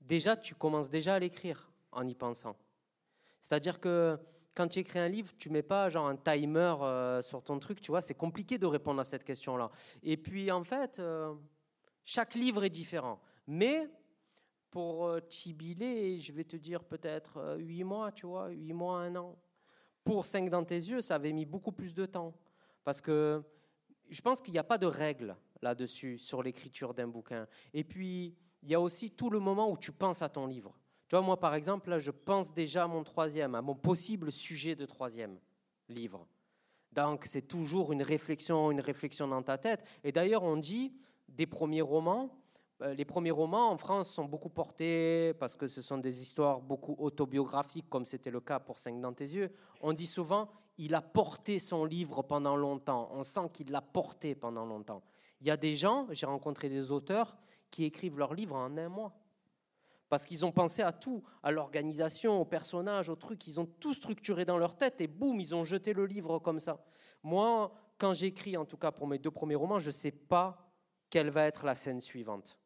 déjà, 0.00 0.36
tu 0.36 0.54
commences 0.54 0.90
déjà 0.90 1.16
à 1.16 1.18
l'écrire 1.18 1.72
en 1.90 2.06
y 2.06 2.14
pensant. 2.14 2.54
C'est-à-dire 3.40 3.80
que 3.80 4.16
quand 4.54 4.68
tu 4.68 4.80
écris 4.80 4.98
un 4.98 5.08
livre, 5.08 5.32
tu 5.38 5.50
mets 5.50 5.62
pas 5.62 5.88
genre 5.88 6.06
un 6.06 6.16
timer 6.16 6.74
sur 7.22 7.42
ton 7.42 7.58
truc, 7.58 7.80
tu 7.80 7.90
vois, 7.90 8.02
c'est 8.02 8.14
compliqué 8.14 8.58
de 8.58 8.66
répondre 8.66 9.00
à 9.00 9.04
cette 9.04 9.24
question-là. 9.24 9.70
Et 10.02 10.16
puis 10.16 10.50
en 10.50 10.64
fait, 10.64 11.00
chaque 12.04 12.34
livre 12.34 12.64
est 12.64 12.70
différent. 12.70 13.20
Mais 13.46 13.88
pour 14.70 15.06
euh, 15.06 15.20
Tibilé, 15.20 16.18
je 16.18 16.32
vais 16.32 16.44
te 16.44 16.56
dire 16.56 16.84
peut-être 16.84 17.38
euh, 17.38 17.56
huit 17.56 17.84
mois, 17.84 18.12
tu 18.12 18.26
vois, 18.26 18.48
huit 18.48 18.72
mois, 18.72 19.00
un 19.00 19.16
an. 19.16 19.36
Pour 20.04 20.24
cinq 20.24 20.48
dans 20.48 20.64
tes 20.64 20.76
yeux, 20.76 21.00
ça 21.00 21.16
avait 21.16 21.32
mis 21.32 21.44
beaucoup 21.44 21.72
plus 21.72 21.94
de 21.94 22.06
temps. 22.06 22.34
Parce 22.84 23.00
que 23.00 23.42
je 24.08 24.20
pense 24.20 24.40
qu'il 24.40 24.52
n'y 24.52 24.58
a 24.58 24.64
pas 24.64 24.78
de 24.78 24.86
règle 24.86 25.36
là-dessus, 25.60 26.18
sur 26.18 26.42
l'écriture 26.42 26.94
d'un 26.94 27.08
bouquin. 27.08 27.46
Et 27.74 27.84
puis, 27.84 28.36
il 28.62 28.70
y 28.70 28.74
a 28.74 28.80
aussi 28.80 29.10
tout 29.10 29.30
le 29.30 29.38
moment 29.38 29.70
où 29.70 29.76
tu 29.76 29.92
penses 29.92 30.22
à 30.22 30.28
ton 30.28 30.46
livre. 30.46 30.78
Tu 31.10 31.16
vois, 31.16 31.22
moi, 31.22 31.40
par 31.40 31.56
exemple, 31.56 31.90
là, 31.90 31.98
je 31.98 32.12
pense 32.12 32.54
déjà 32.54 32.84
à 32.84 32.86
mon 32.86 33.02
troisième, 33.02 33.56
à 33.56 33.62
mon 33.62 33.74
possible 33.74 34.30
sujet 34.30 34.76
de 34.76 34.86
troisième 34.86 35.40
livre. 35.88 36.24
Donc, 36.92 37.24
c'est 37.24 37.42
toujours 37.42 37.90
une 37.92 38.04
réflexion, 38.04 38.70
une 38.70 38.80
réflexion 38.80 39.26
dans 39.26 39.42
ta 39.42 39.58
tête. 39.58 39.84
Et 40.04 40.12
d'ailleurs, 40.12 40.44
on 40.44 40.56
dit 40.56 40.94
des 41.28 41.46
premiers 41.46 41.80
romans, 41.80 42.30
euh, 42.82 42.94
les 42.94 43.04
premiers 43.04 43.32
romans 43.32 43.72
en 43.72 43.76
France 43.76 44.08
sont 44.08 44.24
beaucoup 44.24 44.50
portés 44.50 45.34
parce 45.40 45.56
que 45.56 45.66
ce 45.66 45.82
sont 45.82 45.98
des 45.98 46.22
histoires 46.22 46.60
beaucoup 46.60 46.94
autobiographiques, 46.96 47.90
comme 47.90 48.06
c'était 48.06 48.30
le 48.30 48.40
cas 48.40 48.60
pour 48.60 48.78
Cinq 48.78 49.00
dans 49.00 49.12
tes 49.12 49.26
yeux. 49.26 49.52
On 49.80 49.92
dit 49.92 50.06
souvent, 50.06 50.48
il 50.78 50.94
a 50.94 51.02
porté 51.02 51.58
son 51.58 51.84
livre 51.84 52.22
pendant 52.22 52.54
longtemps. 52.54 53.10
On 53.12 53.24
sent 53.24 53.50
qu'il 53.52 53.72
l'a 53.72 53.82
porté 53.82 54.36
pendant 54.36 54.64
longtemps. 54.64 55.02
Il 55.40 55.48
y 55.48 55.50
a 55.50 55.56
des 55.56 55.74
gens, 55.74 56.06
j'ai 56.12 56.26
rencontré 56.26 56.68
des 56.68 56.92
auteurs 56.92 57.36
qui 57.68 57.82
écrivent 57.82 58.16
leur 58.16 58.32
livre 58.32 58.54
en 58.54 58.76
un 58.76 58.88
mois. 58.88 59.12
Parce 60.10 60.26
qu'ils 60.26 60.44
ont 60.44 60.52
pensé 60.52 60.82
à 60.82 60.92
tout, 60.92 61.22
à 61.42 61.52
l'organisation, 61.52 62.40
au 62.40 62.44
personnage, 62.44 63.08
au 63.08 63.16
truc. 63.16 63.46
Ils 63.46 63.58
ont 63.60 63.66
tout 63.66 63.94
structuré 63.94 64.44
dans 64.44 64.58
leur 64.58 64.76
tête 64.76 65.00
et 65.00 65.06
boum, 65.06 65.40
ils 65.40 65.54
ont 65.54 65.64
jeté 65.64 65.94
le 65.94 66.04
livre 66.04 66.40
comme 66.40 66.60
ça. 66.60 66.84
Moi, 67.22 67.72
quand 67.96 68.12
j'écris, 68.12 68.56
en 68.56 68.64
tout 68.64 68.76
cas 68.76 68.90
pour 68.90 69.06
mes 69.06 69.18
deux 69.18 69.30
premiers 69.30 69.54
romans, 69.54 69.78
je 69.78 69.86
ne 69.86 69.92
sais 69.92 70.10
pas 70.10 70.70
quelle 71.08 71.30
va 71.30 71.46
être 71.46 71.64
la 71.64 71.74
scène 71.74 72.00
suivante. 72.00 72.58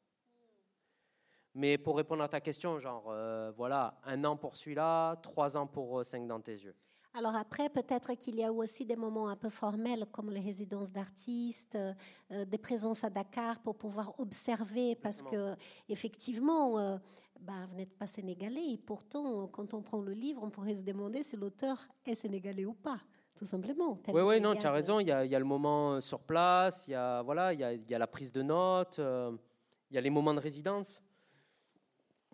Mais 1.54 1.78
pour 1.78 1.96
répondre 1.96 2.22
à 2.22 2.28
ta 2.28 2.40
question, 2.40 2.78
genre, 2.78 3.04
euh, 3.08 3.52
voilà, 3.56 4.00
un 4.04 4.24
an 4.24 4.36
pour 4.36 4.56
celui-là, 4.56 5.16
trois 5.16 5.56
ans 5.56 5.66
pour 5.66 6.00
euh, 6.00 6.02
Cinq 6.02 6.26
dans 6.26 6.40
tes 6.40 6.52
yeux. 6.52 6.74
Alors 7.16 7.36
après, 7.36 7.68
peut-être 7.68 8.14
qu'il 8.14 8.34
y 8.34 8.42
a 8.42 8.52
aussi 8.52 8.84
des 8.84 8.96
moments 8.96 9.28
un 9.28 9.36
peu 9.36 9.50
formels 9.50 10.04
comme 10.10 10.30
les 10.30 10.40
résidences 10.40 10.92
d'artistes, 10.92 11.76
euh, 11.76 12.44
des 12.44 12.58
présences 12.58 13.04
à 13.04 13.10
Dakar 13.10 13.60
pour 13.60 13.76
pouvoir 13.76 14.18
observer, 14.18 14.96
parce 14.96 15.22
que 15.22 15.54
effectivement, 15.88 16.98
bah, 17.44 17.66
vous 17.68 17.76
n'êtes 17.76 17.96
pas 17.96 18.06
sénégalais 18.06 18.72
et 18.72 18.78
pourtant, 18.78 19.46
quand 19.48 19.74
on 19.74 19.82
prend 19.82 20.00
le 20.00 20.12
livre, 20.12 20.42
on 20.42 20.50
pourrait 20.50 20.74
se 20.74 20.84
demander 20.84 21.22
si 21.22 21.36
l'auteur 21.36 21.78
est 22.06 22.14
sénégalais 22.14 22.64
ou 22.64 22.74
pas 22.74 23.00
tout 23.36 23.44
simplement. 23.44 24.00
Oui, 24.12 24.22
oui, 24.22 24.40
non, 24.40 24.54
tu 24.54 24.64
as 24.64 24.70
raison. 24.70 25.00
Il 25.00 25.08
y, 25.08 25.10
a, 25.10 25.24
il 25.24 25.30
y, 25.32 25.34
a, 25.34 25.40
le 25.40 25.44
moment 25.44 26.00
sur 26.00 26.20
place, 26.20 26.86
il 26.86 26.92
y 26.92 26.94
a, 26.94 27.20
voilà, 27.22 27.52
il 27.52 27.58
y 27.58 27.64
a, 27.64 27.72
il 27.72 27.90
y 27.90 27.92
a 27.92 27.98
la 27.98 28.06
prise 28.06 28.30
de 28.30 28.42
notes, 28.42 28.98
il 28.98 29.94
y 29.94 29.98
a 29.98 30.00
les 30.00 30.08
moments 30.10 30.34
de 30.34 30.38
résidence 30.38 31.02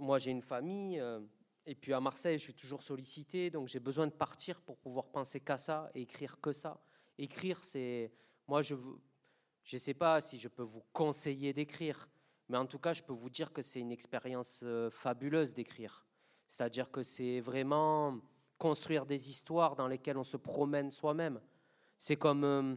moi 0.00 0.18
j'ai 0.18 0.30
une 0.30 0.42
famille, 0.42 0.98
euh, 0.98 1.20
et 1.66 1.74
puis 1.74 1.92
à 1.92 2.00
Marseille 2.00 2.38
je 2.38 2.44
suis 2.44 2.54
toujours 2.54 2.82
sollicité, 2.82 3.50
donc 3.50 3.68
j'ai 3.68 3.80
besoin 3.80 4.06
de 4.06 4.12
partir 4.12 4.60
pour 4.60 4.76
pouvoir 4.78 5.08
penser 5.08 5.40
qu'à 5.40 5.58
ça 5.58 5.90
et 5.94 6.02
écrire 6.02 6.40
que 6.40 6.52
ça. 6.52 6.80
Écrire, 7.18 7.62
c'est. 7.62 8.10
Moi 8.48 8.62
je 8.62 8.74
ne 8.74 9.78
sais 9.78 9.94
pas 9.94 10.20
si 10.20 10.38
je 10.38 10.48
peux 10.48 10.62
vous 10.62 10.82
conseiller 10.92 11.52
d'écrire, 11.52 12.08
mais 12.50 12.58
en 12.58 12.66
tout 12.66 12.78
cas 12.78 12.92
je 12.92 13.02
peux 13.02 13.12
vous 13.12 13.30
dire 13.30 13.52
que 13.52 13.62
c'est 13.62 13.80
une 13.80 13.92
expérience 13.92 14.60
euh, 14.62 14.90
fabuleuse 14.90 15.54
d'écrire. 15.54 16.04
C'est-à-dire 16.48 16.90
que 16.90 17.02
c'est 17.02 17.40
vraiment 17.40 18.18
construire 18.58 19.06
des 19.06 19.30
histoires 19.30 19.76
dans 19.76 19.86
lesquelles 19.86 20.18
on 20.18 20.24
se 20.24 20.36
promène 20.36 20.90
soi-même. 20.90 21.40
C'est 21.98 22.16
comme, 22.16 22.44
euh, 22.44 22.74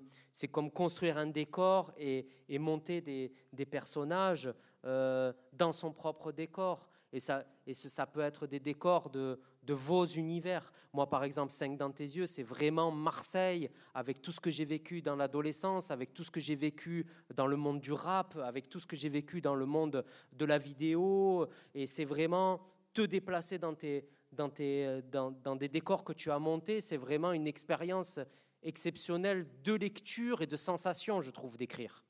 construire 0.73 1.17
un 1.17 1.27
décor 1.27 1.91
et, 1.97 2.27
monter 2.59 3.01
des, 3.01 3.33
des 3.51 3.65
personnages 3.65 4.53
dans 4.83 5.71
son 5.71 5.91
propre 5.91 6.31
décor. 6.31 6.89
Et 7.13 7.19
ça, 7.19 7.45
et 7.67 7.75
ça 7.75 8.07
peut 8.07 8.21
être 8.21 8.47
des 8.47 8.59
décors 8.59 9.11
de, 9.11 9.39
vos 9.67 10.05
univers. 10.05 10.73
Moi, 10.91 11.07
par 11.07 11.23
exemple, 11.23 11.51
5 11.51 11.77
dans 11.77 11.91
tes 11.91 12.03
yeux, 12.03 12.25
c'est 12.25 12.43
vraiment 12.43 12.91
Marseille, 12.91 13.69
avec 13.93 14.21
tout 14.21 14.31
ce 14.31 14.39
que 14.39 14.49
j'ai 14.49 14.65
vécu 14.65 15.01
dans 15.03 15.15
l'adolescence, 15.15 15.91
avec 15.91 16.13
tout 16.13 16.23
ce 16.23 16.31
que 16.31 16.39
j'ai 16.39 16.55
vécu 16.55 17.05
dans 17.35 17.45
le 17.45 17.55
monde 17.55 17.79
du 17.79 17.93
rap, 17.93 18.35
avec 18.37 18.67
tout 18.67 18.79
ce 18.79 18.87
que 18.87 18.95
j'ai 18.95 19.09
vécu 19.09 19.41
dans 19.41 19.53
le 19.53 19.67
monde 19.67 20.03
de 20.33 20.45
la 20.45 20.57
vidéo. 20.57 21.47
Et 21.75 21.85
c'est 21.85 22.03
vraiment 22.03 22.59
te 22.93 23.03
déplacer 23.03 23.59
dans, 23.59 23.73
des 23.77 25.69
décors 25.69 26.03
que 26.03 26.13
tu 26.13 26.31
as 26.31 26.39
montés. 26.39 26.81
C'est 26.81 26.97
vraiment 26.97 27.31
une 27.31 27.45
expérience 27.45 28.19
exceptionnelle 28.63 29.47
de 29.63 29.73
lecture 29.73 30.41
et 30.41 30.47
de 30.47 30.55
sensation, 30.55 31.21
je 31.21 31.29
trouve, 31.29 31.57
d'écrire. 31.57 32.03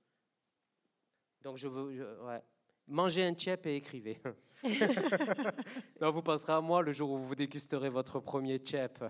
Donc, 1.41 1.57
je 1.57 1.67
veux. 1.67 2.23
ouais. 2.23 2.41
Mangez 2.87 3.23
un 3.23 3.33
tchèp 3.33 3.65
et 3.65 3.75
écrivez. 3.75 4.21
non, 6.01 6.11
vous 6.11 6.21
penserez 6.21 6.53
à 6.53 6.61
moi 6.61 6.81
le 6.81 6.93
jour 6.93 7.11
où 7.11 7.17
vous 7.17 7.35
dégusterez 7.35 7.89
votre 7.89 8.19
premier 8.19 8.57
tchèp. 8.57 9.03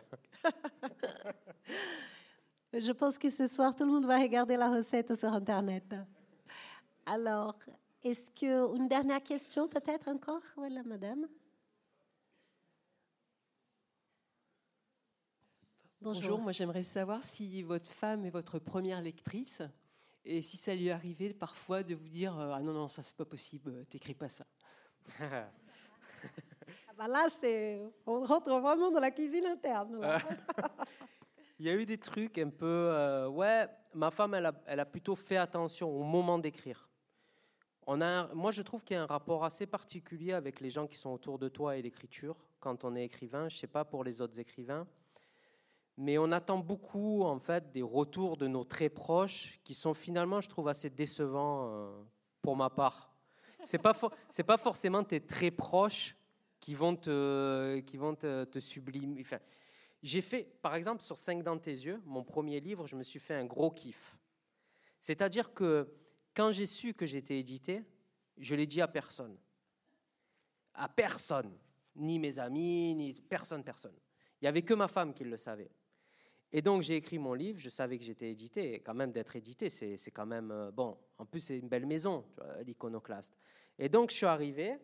Je 2.74 2.92
pense 2.92 3.20
que 3.20 3.30
ce 3.30 3.46
soir, 3.46 3.76
tout 3.76 3.86
le 3.86 3.92
monde 3.92 4.06
va 4.06 4.18
regarder 4.20 4.56
la 4.56 4.72
recette 4.72 5.16
sur 5.16 5.32
Internet. 5.32 5.96
Alors, 7.06 7.56
est-ce 8.04 8.32
que 8.32 8.76
une 8.76 8.88
dernière 8.88 9.22
question 9.22 9.68
peut-être 9.68 10.08
encore 10.08 10.42
Voilà, 10.56 10.82
madame? 10.84 11.28
Bonjour. 16.02 16.22
Bonjour, 16.22 16.40
moi 16.40 16.52
j'aimerais 16.52 16.84
savoir 16.84 17.24
si 17.24 17.62
votre 17.64 17.90
femme 17.90 18.26
est 18.26 18.30
votre 18.30 18.60
première 18.60 19.02
lectrice 19.02 19.62
et 20.26 20.42
si 20.42 20.58
ça 20.58 20.76
lui 20.76 20.90
arrivait 20.92 21.34
parfois 21.34 21.82
de 21.82 21.96
vous 21.96 22.10
dire 22.10 22.38
euh, 22.38 22.52
ah 22.54 22.60
non 22.60 22.74
non 22.74 22.90
ça 22.90 23.02
c'est 23.04 23.16
pas 23.16 23.24
possible, 23.24 23.86
t'écris 23.86 24.14
pas 24.14 24.28
ça. 24.28 24.46
Ah 25.22 26.94
bah 26.98 27.08
là 27.08 27.28
on 28.06 28.24
rentre 28.24 28.50
vraiment 28.60 28.92
dans 28.92 29.00
la 29.00 29.12
cuisine 29.12 29.46
interne. 29.46 30.00
Il 31.60 31.66
y 31.66 31.70
a 31.70 31.76
eu 31.76 31.86
des 31.86 31.98
trucs 31.98 32.38
un 32.38 32.50
peu 32.50 32.66
euh, 32.66 33.28
ouais 33.30 33.68
ma 33.94 34.12
femme 34.12 34.34
elle 34.34 34.80
a, 34.80 34.86
plutôt 34.86 35.16
fait 35.16 35.38
attention 35.38 35.90
au 35.90 36.04
moment 36.04 36.40
d'écrire. 36.40 36.90
Moi 37.88 38.52
je 38.52 38.62
trouve 38.62 38.84
qu'il 38.84 38.96
y 38.96 38.98
a 38.98 39.04
un 39.04 39.08
rapport 39.08 39.46
assez 39.46 39.66
particulier 39.66 40.34
avec 40.34 40.62
les 40.62 40.70
gens 40.70 40.88
qui 40.88 40.98
sont 40.98 41.12
autour 41.12 41.38
de 41.38 41.50
toi 41.50 41.78
et 41.78 41.82
l'écriture 41.82 42.36
quand 42.60 42.84
on 42.84 42.96
est 42.96 43.04
écrivain. 43.04 43.50
Je 43.50 43.58
sais 43.58 43.68
pas 43.68 43.86
pour 43.86 44.04
les 44.04 44.22
autres 44.22 44.40
écrivains 44.40 44.88
mais 45.98 46.18
on 46.18 46.32
attend 46.32 46.58
beaucoup 46.58 47.24
en 47.24 47.40
fait 47.40 47.72
des 47.72 47.82
retours 47.82 48.38
de 48.38 48.48
nos 48.48 48.64
très 48.64 48.90
proches 48.90 49.60
qui 49.64 49.74
sont 49.74 49.94
finalement, 49.94 50.42
je 50.42 50.50
trouve, 50.50 50.68
assez 50.68 50.90
décevants 50.90 51.68
euh, 51.68 51.92
pour 52.42 52.56
ma 52.56 52.70
part. 52.70 53.13
C'est 53.64 53.78
pas 53.78 53.98
c'est 54.30 54.44
pas 54.44 54.58
forcément 54.58 55.04
tes 55.04 55.20
très 55.20 55.52
proches 55.52 56.16
qui 56.60 56.76
vont 56.76 56.96
te 56.96 57.80
qui 57.82 57.98
vont 57.98 58.16
te, 58.16 58.60
sublimer. 58.60 59.22
Enfin, 59.22 59.40
j'ai 60.02 60.22
fait, 60.22 60.44
par 60.62 60.76
exemple, 60.76 61.02
sur 61.02 61.18
5 61.18 61.44
dans 61.44 61.58
tes 61.58 61.72
yeux, 61.72 62.02
mon 62.06 62.24
premier 62.24 62.60
livre, 62.60 62.88
je 62.88 62.96
me 62.96 63.04
suis 63.04 63.20
fait 63.20 63.36
un 63.36 63.46
gros 63.46 63.72
kiff. 63.72 64.18
C'est-à-dire 65.00 65.54
que 65.54 65.88
quand 66.34 66.52
j'ai 66.52 66.66
su 66.66 66.94
que 66.94 67.06
j'étais 67.06 67.40
édité, 67.40 67.84
je 68.38 68.56
l'ai 68.56 68.66
dit 68.66 68.82
à 68.82 68.88
personne. 68.88 69.38
À 70.74 70.90
personne. 70.90 71.58
Ni 71.96 72.20
mes 72.20 72.40
amis, 72.40 72.96
ni 72.96 73.14
personne, 73.14 73.64
personne. 73.64 73.96
Il 74.42 74.46
n'y 74.46 74.48
avait 74.48 74.64
que 74.64 74.74
ma 74.74 74.88
femme 74.88 75.14
qui 75.14 75.24
le 75.24 75.38
savait. 75.38 75.70
Et 76.54 76.62
donc 76.62 76.84
j'ai 76.84 76.96
écrit 76.96 77.18
mon 77.18 77.34
livre, 77.34 77.60
je 77.60 77.70
savais 77.70 77.98
que 77.98 78.04
j'étais 78.04 78.32
édité, 78.32 78.76
et 78.76 78.80
quand 78.80 78.94
même 78.94 79.12
d'être 79.12 79.36
édité, 79.36 79.70
c'est 79.70 80.12
quand 80.12 80.26
même, 80.26 80.52
euh, 80.52 80.72
bon, 80.72 80.98
en 81.18 81.26
plus 81.26 81.42
c'est 81.42 81.58
une 81.58 81.68
belle 81.68 81.88
maison, 81.88 82.24
l'iconoclaste. 82.66 83.36
Et 83.80 83.90
donc 83.90 84.12
je 84.12 84.16
suis 84.16 84.26
arrivé, 84.26 84.78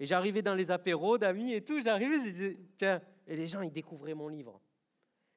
et 0.00 0.06
j'arrivais 0.06 0.42
dans 0.42 0.54
les 0.54 0.70
apéros 0.70 1.16
d'amis 1.16 1.52
et 1.52 1.62
tout, 1.62 1.80
j'arrivais, 1.80 2.18
je 2.18 2.24
disais, 2.24 2.58
tiens, 2.76 3.00
et 3.26 3.36
les 3.36 3.46
gens, 3.46 3.62
ils 3.62 3.72
découvraient 3.72 4.14
mon 4.14 4.28
livre. 4.28 4.60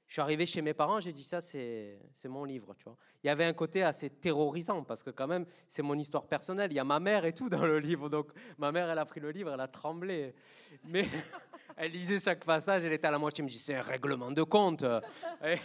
Je 0.07 0.13
suis 0.13 0.21
arrivé 0.21 0.45
chez 0.45 0.61
mes 0.61 0.73
parents, 0.73 1.01
j'ai 1.01 1.11
dit 1.11 1.23
ça, 1.23 1.41
c'est 1.41 1.99
mon 2.25 2.45
livre. 2.45 2.73
Tu 2.75 2.86
vois. 2.86 2.95
Il 3.23 3.28
y 3.28 3.30
avait 3.30 3.43
un 3.43 3.51
côté 3.51 3.84
assez 3.84 4.09
terrorisant 4.09 4.84
parce 4.84 5.03
que 5.03 5.09
quand 5.09 5.28
même, 5.28 5.45
c'est 5.67 5.82
mon 5.82 5.97
histoire 5.97 6.28
personnelle. 6.28 6.71
Il 6.71 6.75
y 6.75 6.80
a 6.80 6.86
ma 6.86 7.01
mère 7.01 7.25
et 7.25 7.34
tout 7.34 7.49
dans 7.49 7.65
le 7.65 7.78
livre. 7.80 8.07
Donc 8.07 8.32
ma 8.57 8.71
mère, 8.71 8.89
elle 8.89 8.99
a 8.99 9.05
pris 9.05 9.19
le 9.19 9.32
livre, 9.32 9.51
elle 9.53 9.59
a 9.59 9.67
tremblé. 9.67 10.34
Mais 10.86 11.03
elle 11.78 11.91
lisait 11.91 12.19
chaque 12.19 12.43
passage, 12.43 12.84
elle 12.84 12.93
était 12.93 13.07
à 13.07 13.11
la 13.11 13.19
moitié, 13.19 13.43
elle 13.43 13.45
me 13.45 13.51
dit 13.51 13.59
c'est 13.59 13.75
un 13.75 13.82
règlement 13.82 14.32
de 14.32 14.43
compte. 14.43 14.84
Et, 15.45 15.57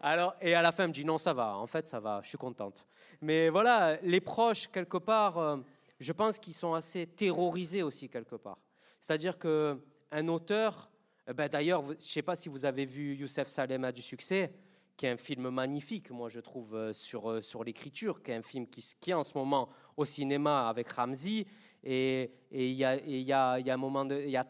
alors, 0.00 0.34
et 0.40 0.54
à 0.54 0.62
la 0.62 0.72
fin, 0.72 0.84
elle 0.84 0.88
me 0.88 0.94
dit 0.94 1.04
non, 1.04 1.18
ça 1.18 1.34
va, 1.34 1.56
en 1.56 1.66
fait, 1.66 1.86
ça 1.86 2.00
va, 2.00 2.20
je 2.22 2.28
suis 2.30 2.38
contente. 2.38 2.86
Mais 3.20 3.50
voilà, 3.50 3.98
les 4.02 4.20
proches, 4.20 4.68
quelque 4.68 4.96
part, 4.96 5.38
euh, 5.38 5.58
je 6.00 6.12
pense 6.12 6.38
qu'ils 6.38 6.54
sont 6.54 6.74
assez 6.74 7.06
terrorisés 7.06 7.82
aussi, 7.82 8.08
quelque 8.08 8.36
part. 8.36 8.58
C'est-à-dire 9.00 9.38
qu'un 9.38 10.28
auteur, 10.28 10.90
eh 11.28 11.34
ben, 11.34 11.48
d'ailleurs, 11.48 11.84
je 11.86 11.92
ne 11.92 11.98
sais 11.98 12.22
pas 12.22 12.34
si 12.34 12.48
vous 12.48 12.64
avez 12.64 12.86
vu 12.86 13.14
Youssef 13.14 13.48
Salem 13.48 13.84
a 13.84 13.92
du 13.92 14.02
succès, 14.02 14.52
qui 14.96 15.06
est 15.06 15.10
un 15.10 15.16
film 15.16 15.50
magnifique, 15.50 16.10
moi 16.10 16.28
je 16.28 16.40
trouve, 16.40 16.74
euh, 16.74 16.92
sur, 16.92 17.30
euh, 17.30 17.42
sur 17.42 17.64
l'écriture, 17.64 18.22
qui 18.22 18.30
est 18.30 18.36
un 18.36 18.42
film 18.42 18.66
qui, 18.66 18.84
qui 19.00 19.10
est 19.10 19.14
en 19.14 19.24
ce 19.24 19.36
moment 19.36 19.68
au 19.96 20.04
cinéma 20.04 20.68
avec 20.68 20.88
Ramsey, 20.88 21.46
et 21.84 22.30
il 22.50 22.72
y, 22.72 22.76
y, 22.76 23.32
a, 23.32 23.54
un 23.54 23.76
moment, 23.76 24.08
il 24.08 24.30
y 24.30 24.36
a 24.36 24.46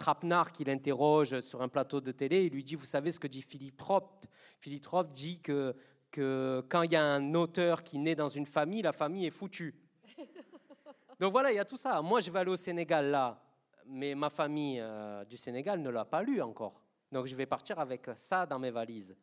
qui 0.52 0.64
l'interroge 0.64 1.40
sur 1.40 1.62
un 1.62 1.68
plateau 1.68 2.00
de 2.00 2.12
télé. 2.12 2.44
Il 2.44 2.52
lui 2.52 2.64
dit, 2.64 2.74
vous 2.74 2.84
savez 2.84 3.10
ce 3.10 3.18
que 3.18 3.26
dit 3.26 3.42
Philippe 3.42 3.80
Roth 3.80 4.28
Philippe 4.62 4.86
Roth 4.86 5.12
dit 5.12 5.40
que, 5.40 5.74
que 6.12 6.64
quand 6.68 6.82
il 6.82 6.92
y 6.92 6.96
a 6.96 7.04
un 7.04 7.34
auteur 7.34 7.82
qui 7.82 7.98
naît 7.98 8.14
dans 8.14 8.28
une 8.28 8.46
famille, 8.46 8.80
la 8.82 8.92
famille 8.92 9.26
est 9.26 9.30
foutue. 9.30 9.74
Donc 11.20 11.32
voilà, 11.32 11.50
il 11.50 11.56
y 11.56 11.58
a 11.58 11.64
tout 11.64 11.76
ça. 11.76 12.00
Moi, 12.00 12.20
je 12.20 12.30
vais 12.30 12.38
aller 12.38 12.52
au 12.52 12.56
Sénégal 12.56 13.10
là, 13.10 13.42
mais 13.86 14.14
ma 14.14 14.30
famille 14.30 14.78
euh, 14.80 15.24
du 15.24 15.36
Sénégal 15.36 15.82
ne 15.82 15.90
l'a 15.90 16.04
pas 16.04 16.22
lu 16.22 16.40
encore. 16.40 16.80
Donc 17.10 17.26
je 17.26 17.34
vais 17.34 17.46
partir 17.46 17.80
avec 17.80 18.08
ça 18.14 18.46
dans 18.46 18.60
mes 18.60 18.70
valises. 18.70 19.16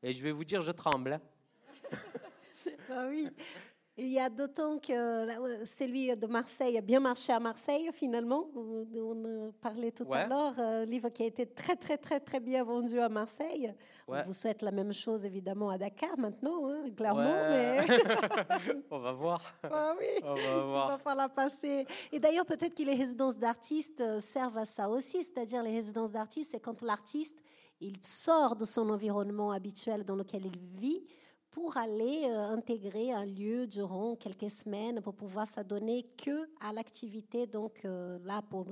Et 0.00 0.12
je 0.12 0.22
vais 0.22 0.30
vous 0.30 0.44
dire, 0.44 0.62
je 0.62 0.72
tremble. 0.72 1.20
Ah 2.90 3.06
oui. 3.08 3.28
Il 3.96 4.08
y 4.08 4.18
a 4.18 4.28
d'autant 4.28 4.78
que 4.78 4.92
euh, 4.92 5.64
celui 5.64 6.16
de 6.16 6.26
Marseille 6.26 6.76
a 6.76 6.80
bien 6.80 6.98
marché 6.98 7.32
à 7.32 7.38
Marseille 7.38 7.90
finalement. 7.92 8.48
On 8.56 9.52
parlait 9.60 9.92
tout 9.92 10.12
à 10.12 10.26
l'heure, 10.26 10.58
un 10.58 10.82
euh, 10.82 10.84
livre 10.84 11.10
qui 11.10 11.22
a 11.22 11.26
été 11.26 11.46
très 11.46 11.76
très 11.76 11.96
très 11.96 12.18
très 12.18 12.40
bien 12.40 12.64
vendu 12.64 12.98
à 12.98 13.08
Marseille. 13.08 13.72
On 14.08 14.20
vous 14.22 14.32
souhaite 14.32 14.62
la 14.62 14.72
même 14.72 14.92
chose 14.92 15.24
évidemment 15.24 15.70
à 15.70 15.78
Dakar 15.78 16.18
maintenant, 16.18 16.68
hein, 16.68 16.90
clairement. 16.96 17.34
Mais... 17.48 17.86
on 18.90 18.98
va 18.98 19.12
voir. 19.12 19.54
Ah 19.62 19.94
oui, 20.00 20.06
on 20.24 20.34
va 20.34 20.64
voir. 20.64 20.88
Il 20.88 20.92
va 20.92 20.98
falloir 20.98 21.32
passer. 21.32 21.86
Et 22.10 22.18
d'ailleurs 22.18 22.46
peut-être 22.46 22.74
que 22.74 22.82
les 22.82 22.96
résidences 22.96 23.38
d'artistes 23.38 24.00
euh, 24.00 24.20
servent 24.20 24.58
à 24.58 24.64
ça 24.64 24.88
aussi, 24.88 25.22
c'est-à-dire 25.22 25.62
les 25.62 25.72
résidences 25.72 26.10
d'artistes, 26.10 26.50
c'est 26.50 26.60
quand 26.60 26.82
l'artiste 26.82 27.38
il 27.80 27.98
sort 28.02 28.56
de 28.56 28.64
son 28.64 28.90
environnement 28.90 29.52
habituel 29.52 30.04
dans 30.04 30.16
lequel 30.16 30.46
il 30.46 30.80
vit 30.80 31.04
pour 31.54 31.76
aller 31.76 32.24
euh, 32.24 32.48
intégrer 32.48 33.12
un 33.12 33.24
lieu 33.24 33.68
durant 33.68 34.16
quelques 34.16 34.50
semaines 34.50 35.00
pour 35.00 35.14
pouvoir 35.14 35.46
s'adonner 35.46 36.04
que 36.18 36.50
à 36.60 36.72
l'activité, 36.72 37.46
donc 37.46 37.84
euh, 37.84 38.18
là, 38.24 38.42
pour 38.42 38.66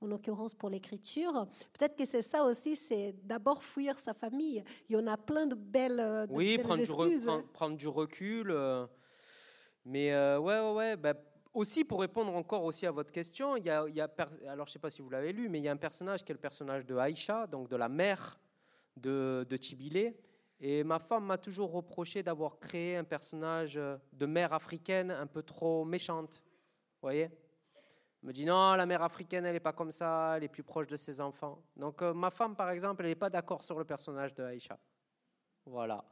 en 0.00 0.06
l'occurrence 0.08 0.52
pour 0.52 0.68
l'écriture. 0.68 1.46
Peut-être 1.78 1.94
que 1.94 2.04
c'est 2.04 2.22
ça 2.22 2.44
aussi, 2.44 2.74
c'est 2.74 3.14
d'abord 3.22 3.62
fuir 3.62 3.96
sa 3.96 4.12
famille. 4.12 4.64
Il 4.88 4.96
y 4.96 4.98
en 4.98 5.06
a 5.06 5.16
plein 5.16 5.46
de 5.46 5.54
belles, 5.54 5.98
de 6.28 6.34
oui, 6.34 6.56
belles 6.56 6.66
prendre, 6.66 6.80
excuses. 6.80 7.22
Du 7.22 7.26
prendre, 7.28 7.46
prendre, 7.52 7.76
du 7.76 7.86
recul. 7.86 8.52
mais 9.84 10.12
ouais, 10.12 10.60
ouais, 10.60 10.72
ouais. 10.72 10.96
Bah, 10.96 11.14
aussi, 11.54 11.84
pour 11.84 12.00
répondre 12.00 12.34
encore 12.34 12.64
aussi 12.64 12.86
à 12.86 12.90
votre 12.90 13.12
question, 13.12 13.56
il 13.56 13.64
y 13.64 13.70
a, 13.70 13.86
il 13.88 13.94
y 13.94 14.00
a 14.00 14.10
alors 14.48 14.66
je 14.66 14.70
ne 14.70 14.72
sais 14.72 14.78
pas 14.80 14.90
si 14.90 15.00
vous 15.00 15.10
l'avez 15.10 15.32
lu, 15.32 15.48
mais 15.48 15.58
il 15.58 15.64
y 15.64 15.68
a 15.68 15.72
un 15.72 15.76
personnage 15.76 16.24
qui 16.24 16.32
est 16.32 16.34
le 16.34 16.40
personnage 16.40 16.84
de 16.86 16.96
Aïcha, 16.96 17.46
donc 17.46 17.68
de 17.68 17.76
la 17.76 17.88
mère 17.88 18.40
de, 18.96 19.46
de 19.48 19.56
et 20.60 20.84
ma 20.84 20.98
femme 20.98 21.26
m'a 21.26 21.38
toujours 21.38 21.72
reproché 21.72 22.22
d'avoir 22.22 22.58
créé 22.58 22.96
un 22.96 23.04
personnage 23.04 23.74
de 23.74 24.26
mère 24.26 24.52
africaine 24.52 25.10
un 25.10 25.26
peu 25.26 25.42
trop 25.42 25.84
méchante. 25.84 26.42
Vous 26.94 27.02
voyez? 27.02 27.30
Elle 28.22 28.28
me 28.28 28.32
dit 28.32 28.44
non, 28.44 28.74
la 28.74 28.86
mère 28.86 29.02
africaine, 29.02 29.44
elle 29.44 29.52
n'est 29.52 29.60
pas 29.60 29.74
comme 29.74 29.92
ça, 29.92 30.34
elle 30.36 30.44
est 30.44 30.48
plus 30.48 30.62
proche 30.62 30.86
de 30.86 30.96
ses 30.96 31.20
enfants. 31.20 31.62
Donc 31.76 32.02
euh, 32.02 32.14
ma 32.14 32.30
femme, 32.30 32.56
par 32.56 32.70
exemple, 32.70 33.02
elle 33.02 33.10
n'est 33.10 33.14
pas 33.14 33.30
d'accord 33.30 33.62
sur 33.62 33.78
le 33.78 33.84
personnage 33.84 34.34
de 34.34 34.42
Aïcha. 34.42 34.78
Voilà. 35.66 36.04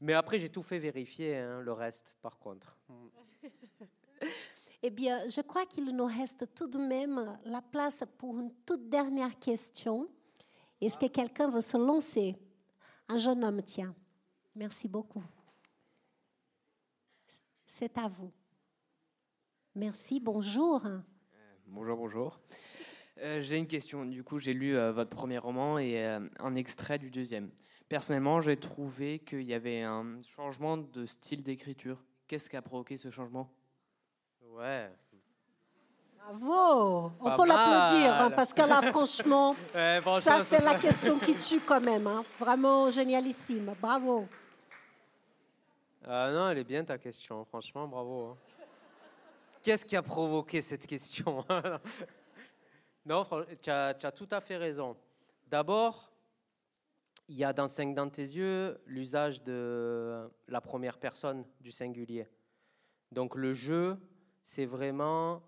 Mais 0.00 0.12
après, 0.12 0.38
j'ai 0.38 0.48
tout 0.48 0.62
fait 0.62 0.78
vérifier, 0.78 1.36
hein, 1.36 1.60
le 1.60 1.72
reste, 1.72 2.16
par 2.20 2.38
contre. 2.38 2.76
eh 4.82 4.90
bien, 4.90 5.26
je 5.28 5.40
crois 5.40 5.66
qu'il 5.66 5.94
nous 5.94 6.06
reste 6.06 6.54
tout 6.54 6.66
de 6.66 6.78
même 6.78 7.38
la 7.44 7.62
place 7.62 8.02
pour 8.18 8.38
une 8.38 8.52
toute 8.66 8.88
dernière 8.88 9.38
question. 9.38 10.08
Est-ce 10.80 10.98
que 10.98 11.06
quelqu'un 11.06 11.48
veut 11.48 11.60
se 11.60 11.76
lancer? 11.76 12.36
Un 13.08 13.18
jeune 13.18 13.44
homme, 13.44 13.62
tiens. 13.62 13.94
Merci 14.54 14.88
beaucoup. 14.88 15.22
C'est 17.66 17.98
à 17.98 18.08
vous. 18.08 18.32
Merci, 19.74 20.20
bonjour. 20.20 20.86
Euh, 20.86 20.98
bonjour, 21.66 21.96
bonjour. 21.96 22.40
Euh, 23.18 23.42
j'ai 23.42 23.58
une 23.58 23.66
question. 23.66 24.04
Du 24.06 24.24
coup, 24.24 24.38
j'ai 24.38 24.54
lu 24.54 24.76
euh, 24.76 24.92
votre 24.92 25.10
premier 25.10 25.38
roman 25.38 25.78
et 25.78 26.02
un 26.02 26.54
extrait 26.54 26.98
du 26.98 27.10
deuxième. 27.10 27.50
Personnellement, 27.88 28.40
j'ai 28.40 28.56
trouvé 28.56 29.18
qu'il 29.20 29.42
y 29.42 29.54
avait 29.54 29.82
un 29.82 30.22
changement 30.22 30.76
de 30.76 31.06
style 31.06 31.42
d'écriture. 31.42 32.02
Qu'est-ce 32.26 32.50
qui 32.50 32.56
a 32.56 32.62
provoqué 32.62 32.96
ce 32.96 33.10
changement? 33.10 33.52
Ouais, 34.40 34.90
Bravo 36.26 37.12
On 37.20 37.36
peut 37.36 37.46
l'applaudir, 37.46 38.12
hein, 38.14 38.30
parce 38.32 38.52
que 38.52 38.62
là, 38.62 38.82
franchement, 38.90 39.54
ça, 40.20 40.42
c'est 40.42 40.62
la 40.62 40.74
question 40.74 41.18
qui 41.18 41.36
tue 41.36 41.60
quand 41.60 41.80
même. 41.92 42.06
Hein. 42.06 42.24
Vraiment 42.38 42.90
génialissime. 42.90 43.74
Bravo. 43.80 44.26
Ah 46.04 46.30
non, 46.32 46.50
elle 46.50 46.58
est 46.58 46.64
bien 46.64 46.84
ta 46.84 46.98
question, 46.98 47.44
franchement, 47.44 47.86
bravo. 47.86 48.26
Hein. 48.26 48.36
Qu'est-ce 49.62 49.86
qui 49.86 49.96
a 49.96 50.02
provoqué 50.02 50.62
cette 50.62 50.86
question? 50.86 51.44
Non, 53.08 53.22
tu 53.62 53.70
as, 53.70 53.94
as, 54.02 54.10
tout 54.10 54.26
à 54.32 54.40
fait 54.40 54.56
raison. 54.56 54.96
D'abord, 55.46 56.10
il 57.28 57.36
y 57.36 57.44
a 57.44 57.52
dans 57.52 57.68
5 57.68 57.94
dans 57.94 58.08
tes 58.10 58.24
yeux 58.24 58.80
l'usage 58.84 59.44
de 59.44 60.28
la 60.48 60.60
première 60.60 60.98
personne 60.98 61.44
du 61.60 61.70
singulier. 61.70 62.26
Donc 63.12 63.36
le 63.36 63.52
jeu, 63.52 63.96
c'est 64.42 64.66
vraiment 64.66 65.40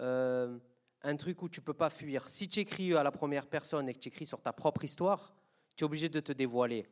euh, 0.00 0.58
un 1.02 1.16
truc 1.16 1.42
où 1.42 1.48
tu 1.48 1.60
peux 1.60 1.74
pas 1.74 1.90
fuir. 1.90 2.28
Si 2.28 2.48
tu 2.48 2.60
écris 2.60 2.94
à 2.94 3.02
la 3.02 3.12
première 3.12 3.46
personne 3.46 3.88
et 3.88 3.94
que 3.94 3.98
tu 3.98 4.08
écris 4.08 4.26
sur 4.26 4.40
ta 4.40 4.52
propre 4.52 4.84
histoire, 4.84 5.34
tu 5.76 5.84
es 5.84 5.86
obligé 5.86 6.08
de 6.08 6.20
te 6.20 6.32
dévoiler. 6.32 6.86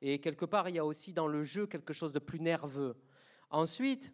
Et 0.00 0.20
quelque 0.20 0.44
part, 0.44 0.68
il 0.68 0.76
y 0.76 0.78
a 0.78 0.84
aussi 0.84 1.12
dans 1.12 1.26
le 1.26 1.42
jeu 1.42 1.66
quelque 1.66 1.92
chose 1.92 2.12
de 2.12 2.20
plus 2.20 2.40
nerveux. 2.40 2.96
Ensuite, 3.50 4.12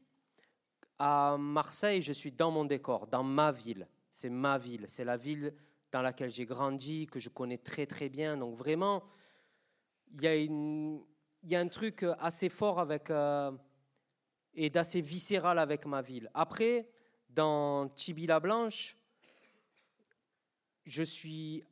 à 0.98 1.36
Marseille, 1.38 2.00
je 2.00 2.12
suis 2.12 2.32
dans 2.32 2.50
mon 2.50 2.64
décor, 2.64 3.06
dans 3.06 3.22
ma 3.22 3.52
ville. 3.52 3.86
C'est 4.10 4.30
ma 4.30 4.58
ville, 4.58 4.86
c'est 4.88 5.04
la 5.04 5.16
ville 5.16 5.54
dans 5.90 6.02
laquelle 6.02 6.32
j'ai 6.32 6.46
grandi, 6.46 7.06
que 7.06 7.18
je 7.18 7.28
connais 7.28 7.58
très 7.58 7.86
très 7.86 8.08
bien. 8.08 8.36
Donc 8.36 8.56
vraiment, 8.56 9.04
il 10.20 11.00
y 11.44 11.54
a, 11.54 11.60
un 11.60 11.68
truc 11.68 12.04
assez 12.18 12.48
fort 12.48 12.80
avec, 12.80 13.10
euh, 13.10 13.52
et 14.54 14.70
d'assez 14.70 15.00
viscéral 15.00 15.58
avec 15.58 15.84
ma 15.86 16.00
ville. 16.00 16.30
Après, 16.32 16.88
dans 17.34 17.88
Tibi 17.88 18.26
la 18.26 18.40
Blanche, 18.40 18.96
je 20.86 21.02
suis 21.02 21.64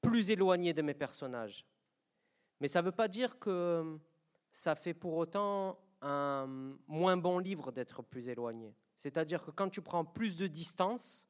plus 0.00 0.30
éloigné 0.30 0.72
de 0.72 0.82
mes 0.82 0.94
personnages. 0.94 1.66
Mais 2.60 2.68
ça 2.68 2.80
ne 2.80 2.86
veut 2.86 2.92
pas 2.92 3.08
dire 3.08 3.38
que 3.38 3.98
ça 4.52 4.74
fait 4.74 4.94
pour 4.94 5.14
autant 5.16 5.78
un 6.00 6.46
moins 6.86 7.16
bon 7.16 7.38
livre 7.38 7.72
d'être 7.72 8.02
plus 8.02 8.28
éloigné. 8.28 8.74
C'est-à-dire 8.98 9.42
que 9.42 9.50
quand 9.50 9.68
tu 9.68 9.82
prends 9.82 10.04
plus 10.04 10.36
de 10.36 10.46
distance, 10.46 11.26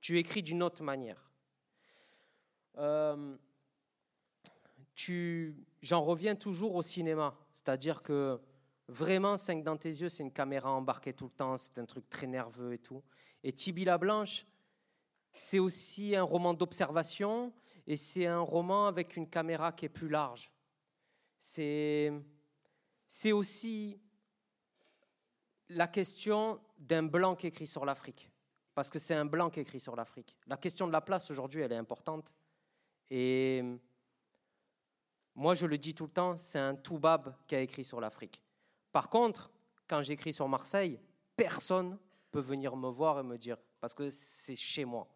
tu 0.00 0.18
écris 0.18 0.42
d'une 0.42 0.62
autre 0.62 0.82
manière. 0.82 1.30
Euh, 2.78 3.36
j'en 5.82 6.04
reviens 6.04 6.34
toujours 6.34 6.74
au 6.74 6.82
cinéma. 6.82 7.36
C'est-à-dire 7.52 8.02
que 8.02 8.40
Vraiment, 8.90 9.36
5 9.36 9.62
dans 9.62 9.76
tes 9.76 9.88
yeux, 9.88 10.08
c'est 10.08 10.24
une 10.24 10.32
caméra 10.32 10.72
embarquée 10.72 11.12
tout 11.12 11.26
le 11.26 11.30
temps, 11.30 11.56
c'est 11.56 11.78
un 11.78 11.84
truc 11.84 12.10
très 12.10 12.26
nerveux 12.26 12.72
et 12.72 12.78
tout. 12.78 13.04
Et 13.44 13.52
Tibi 13.52 13.84
la 13.84 13.98
Blanche, 13.98 14.44
c'est 15.32 15.60
aussi 15.60 16.16
un 16.16 16.24
roman 16.24 16.54
d'observation 16.54 17.52
et 17.86 17.96
c'est 17.96 18.26
un 18.26 18.40
roman 18.40 18.88
avec 18.88 19.16
une 19.16 19.28
caméra 19.30 19.70
qui 19.70 19.84
est 19.84 19.90
plus 19.90 20.08
large. 20.08 20.50
C'est, 21.38 22.12
aussi 23.32 24.00
la 25.68 25.86
question 25.86 26.60
d'un 26.76 27.04
blanc 27.04 27.36
qui 27.36 27.46
écrit 27.46 27.68
sur 27.68 27.84
l'Afrique. 27.84 28.28
Parce 28.74 28.90
que 28.90 28.98
c'est 28.98 29.14
un 29.14 29.24
blanc 29.24 29.50
qui 29.50 29.60
écrit 29.60 29.78
sur 29.78 29.94
l'Afrique. 29.94 30.34
La 30.48 30.56
question 30.56 30.88
de 30.88 30.92
la 30.92 31.00
place 31.00 31.30
aujourd'hui, 31.30 31.60
elle 31.60 31.72
est 31.72 31.76
importante. 31.76 32.34
Et 33.08 33.62
moi, 35.36 35.54
je 35.54 35.66
le 35.66 35.78
dis 35.78 35.94
tout 35.94 36.06
le 36.06 36.12
temps, 36.12 36.36
c'est 36.36 36.58
un 36.58 36.74
Toubab 36.74 37.36
qui 37.46 37.54
a 37.54 37.60
écrit 37.60 37.84
sur 37.84 38.00
l'Afrique. 38.00 38.42
Par 38.92 39.08
contre, 39.08 39.50
quand 39.88 40.02
j'écris 40.02 40.32
sur 40.32 40.48
Marseille, 40.48 40.98
personne 41.36 41.98
peut 42.30 42.40
venir 42.40 42.76
me 42.76 42.88
voir 42.88 43.18
et 43.20 43.22
me 43.22 43.36
dire, 43.36 43.56
parce 43.80 43.94
que 43.94 44.10
c'est 44.10 44.56
chez 44.56 44.84
moi. 44.84 45.08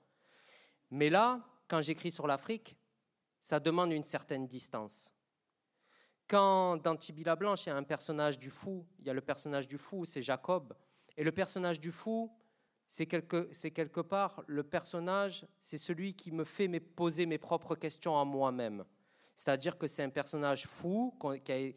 Mais 0.91 1.11
là, 1.11 1.41
quand 1.69 1.81
j'écris 1.81 2.11
sur 2.11 2.27
l'Afrique, 2.27 2.77
ça 3.41 3.61
demande 3.61 3.93
une 3.93 4.05
certaine 4.05 4.47
distance. 4.47 5.15
Quand 6.27 6.79
dans 6.79 6.97
Tibila 6.97 7.37
Blanche, 7.37 7.67
il 7.67 7.69
y 7.69 7.73
a 7.73 7.77
un 7.77 7.83
personnage 7.83 8.39
du 8.39 8.51
fou, 8.51 8.87
il 8.99 9.07
y 9.07 9.11
a 9.11 9.13
le 9.13 9.21
personnage 9.21 9.69
du 9.69 9.77
fou, 9.77 10.05
c'est 10.05 10.23
Jacob. 10.23 10.75
Et 11.17 11.23
le 11.23 11.33
personnage 11.33 11.81
du 11.81 11.93
fou, 11.93 12.33
c'est 12.89 13.07
quelque, 13.07 14.01
part 14.01 14.43
le 14.47 14.63
personnage, 14.63 15.47
c'est 15.59 15.79
celui 15.79 16.15
qui 16.15 16.33
me 16.33 16.45
fait 16.45 16.69
poser 16.81 17.27
mes 17.27 17.39
propres 17.39 17.75
questions 17.75 18.19
à 18.19 18.25
moi-même. 18.25 18.85
C'est-à-dire 19.35 19.77
que 19.77 19.87
c'est 19.87 20.03
un 20.03 20.11
personnage 20.11 20.67
fou 20.67 21.15
qui 21.45 21.53
a, 21.53 21.73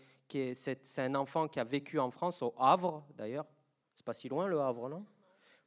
c'est 0.53 0.99
un 0.99 1.15
enfant 1.15 1.47
qui 1.47 1.59
a 1.59 1.63
vécu 1.63 1.99
en 1.99 2.11
France, 2.11 2.41
au 2.41 2.53
Havre 2.57 3.03
d'ailleurs. 3.15 3.45
C'est 3.95 4.05
pas 4.05 4.13
si 4.13 4.30
loin 4.30 4.47
le 4.47 4.59
Havre, 4.59 4.89
non? 4.89 5.05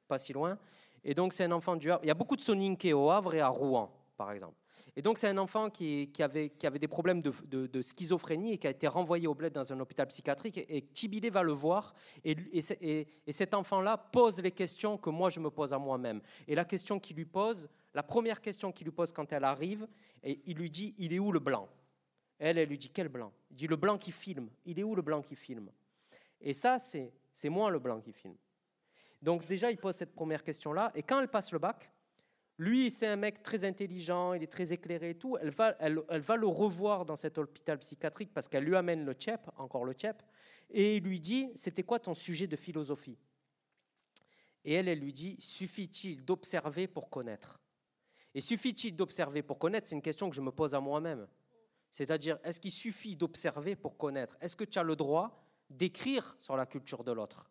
Pas 0.06 0.18
si 0.18 0.32
loin. 0.32 0.58
Et 1.02 1.14
donc 1.14 1.32
c'est 1.32 1.44
un 1.44 1.52
enfant 1.52 1.76
du 1.76 1.90
Havre. 1.90 2.00
Il 2.04 2.08
y 2.08 2.10
a 2.10 2.14
beaucoup 2.14 2.36
de 2.36 2.42
soninké 2.42 2.92
au 2.92 3.10
Havre 3.10 3.34
et 3.34 3.40
à 3.40 3.48
Rouen, 3.48 3.90
par 4.16 4.32
exemple. 4.32 4.56
Et 4.96 5.02
donc 5.02 5.18
c'est 5.18 5.28
un 5.28 5.38
enfant 5.38 5.70
qui, 5.70 6.10
avait, 6.20 6.50
des 6.78 6.88
problèmes 6.88 7.22
de, 7.22 7.82
schizophrénie 7.82 8.54
et 8.54 8.58
qui 8.58 8.66
a 8.66 8.70
été 8.70 8.88
renvoyé 8.88 9.26
au 9.26 9.34
bled 9.34 9.52
dans 9.52 9.72
un 9.72 9.80
hôpital 9.80 10.06
psychiatrique. 10.08 10.58
Et, 10.68 10.82
Tibilé 10.92 11.30
va 11.30 11.42
le 11.42 11.52
voir. 11.52 11.94
Et, 12.24 12.36
et 12.52 13.32
cet 13.32 13.54
enfant-là 13.54 13.96
pose 13.96 14.40
les 14.40 14.52
questions 14.52 14.98
que 14.98 15.10
moi 15.10 15.30
je 15.30 15.40
me 15.40 15.50
pose 15.50 15.72
à 15.72 15.78
moi-même. 15.78 16.20
Et 16.48 16.54
la 16.54 16.64
question 16.64 16.98
qu'il 16.98 17.16
lui 17.16 17.24
pose, 17.24 17.68
la 17.94 18.02
première 18.02 18.40
question 18.40 18.72
qu'il 18.72 18.86
lui 18.86 18.92
pose 18.92 19.12
quand 19.12 19.32
elle 19.32 19.44
arrive, 19.44 19.86
et 20.22 20.40
il 20.46 20.56
lui 20.56 20.70
dit, 20.70 20.94
il 20.98 21.12
est 21.12 21.18
où 21.18 21.32
le 21.32 21.40
blanc? 21.40 21.68
Elle, 22.40 22.58
elle 22.58 22.68
lui 22.68 22.78
dit 22.78 22.90
Quel 22.90 23.08
blanc? 23.08 23.32
Il 23.50 23.56
dit 23.56 23.66
Le 23.66 23.76
blanc 23.76 23.98
qui 23.98 24.10
filme. 24.10 24.48
Il 24.64 24.78
est 24.78 24.82
où 24.82 24.94
le 24.94 25.02
blanc 25.02 25.22
qui 25.22 25.36
filme? 25.36 25.70
Et 26.40 26.54
ça, 26.54 26.78
c'est, 26.78 27.12
moi 27.44 27.70
le 27.70 27.78
blanc 27.78 28.00
qui 28.00 28.12
filme. 28.12 28.36
Donc, 29.22 29.46
déjà, 29.46 29.70
il 29.70 29.76
pose 29.76 29.94
cette 29.94 30.14
première 30.14 30.42
question-là. 30.42 30.90
Et 30.94 31.02
quand 31.02 31.20
elle 31.20 31.28
passe 31.28 31.52
le 31.52 31.58
bac, 31.58 31.92
lui, 32.56 32.90
c'est 32.90 33.06
un 33.06 33.16
mec 33.16 33.42
très 33.42 33.64
intelligent, 33.64 34.32
il 34.32 34.42
est 34.42 34.50
très 34.50 34.72
éclairé 34.72 35.10
et 35.10 35.14
tout. 35.14 35.36
Elle 35.40 35.50
va, 35.50 35.76
elle, 35.78 36.00
va 36.08 36.36
le 36.36 36.46
revoir 36.46 37.04
dans 37.04 37.16
cet 37.16 37.36
hôpital 37.36 37.78
psychiatrique 37.78 38.32
parce 38.32 38.48
qu'elle 38.48 38.64
lui 38.64 38.76
amène 38.76 39.04
le 39.04 39.12
tchep, 39.12 39.48
encore 39.56 39.84
le 39.84 39.92
tchep, 39.92 40.22
et 40.70 40.96
il 40.96 41.02
lui 41.02 41.20
dit 41.20 41.50
C'était 41.54 41.82
quoi 41.82 41.98
ton 41.98 42.14
sujet 42.14 42.46
de 42.46 42.56
philosophie? 42.56 43.18
Et 44.64 44.74
elle, 44.74 44.88
elle 44.88 45.00
lui 45.00 45.12
dit 45.12 45.36
Suffit-il 45.40 46.24
d'observer 46.24 46.86
pour 46.86 47.10
connaître? 47.10 47.60
Et 48.34 48.40
suffit-il 48.40 48.94
d'observer 48.94 49.42
pour 49.42 49.58
connaître? 49.58 49.88
C'est 49.88 49.96
une 49.96 50.02
question 50.02 50.30
que 50.30 50.36
je 50.36 50.40
me 50.40 50.52
pose 50.52 50.74
à 50.74 50.80
moi-même. 50.80 51.26
C'est-à-dire, 51.92 52.38
est-ce 52.44 52.60
qu'il 52.60 52.70
suffit 52.70 53.16
d'observer 53.16 53.76
pour 53.76 53.96
connaître? 53.96 54.36
Est-ce 54.40 54.56
que 54.56 54.64
tu 54.64 54.78
as 54.78 54.82
le 54.82 54.96
droit 54.96 55.44
d'écrire 55.68 56.36
sur 56.38 56.56
la 56.56 56.66
culture 56.66 57.04
de 57.04 57.12
l'autre? 57.12 57.50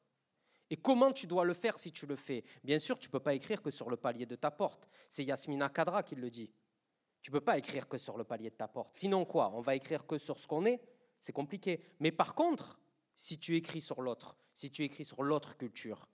Et 0.69 0.77
comment 0.77 1.11
tu 1.11 1.25
dois 1.27 1.45
le 1.45 1.53
faire 1.53 1.79
si 1.79 1.91
tu 1.91 2.05
le 2.05 2.15
fais? 2.15 2.43
Bien 2.63 2.79
sûr, 2.79 2.99
tu 2.99 3.07
ne 3.07 3.11
peux 3.11 3.19
pas 3.19 3.33
écrire 3.33 3.61
que 3.61 3.71
sur 3.71 3.89
le 3.89 3.97
palier 3.97 4.25
de 4.25 4.35
ta 4.35 4.51
porte. 4.51 4.87
C'est 5.09 5.23
Yasmina 5.23 5.69
Kadra 5.69 6.03
qui 6.03 6.15
le 6.15 6.29
dit. 6.29 6.51
Tu 7.21 7.31
ne 7.31 7.37
peux 7.37 7.43
pas 7.43 7.57
écrire 7.57 7.87
que 7.87 7.97
sur 7.97 8.17
le 8.17 8.23
palier 8.23 8.49
de 8.49 8.55
ta 8.55 8.67
porte. 8.67 8.95
Sinon 8.95 9.25
quoi? 9.25 9.51
On 9.53 9.61
va 9.61 9.75
écrire 9.75 10.05
que 10.05 10.17
sur 10.17 10.37
ce 10.37 10.47
qu'on 10.47 10.65
est? 10.65 10.79
C'est 11.21 11.33
compliqué. 11.33 11.81
Mais 11.99 12.11
par 12.11 12.35
contre, 12.35 12.79
si 13.15 13.37
tu 13.37 13.55
écris 13.57 13.81
sur 13.81 14.01
l'autre, 14.01 14.37
si 14.53 14.71
tu 14.71 14.83
écris 14.83 15.03
sur 15.03 15.23
l'autre 15.23 15.57
culture. 15.57 16.07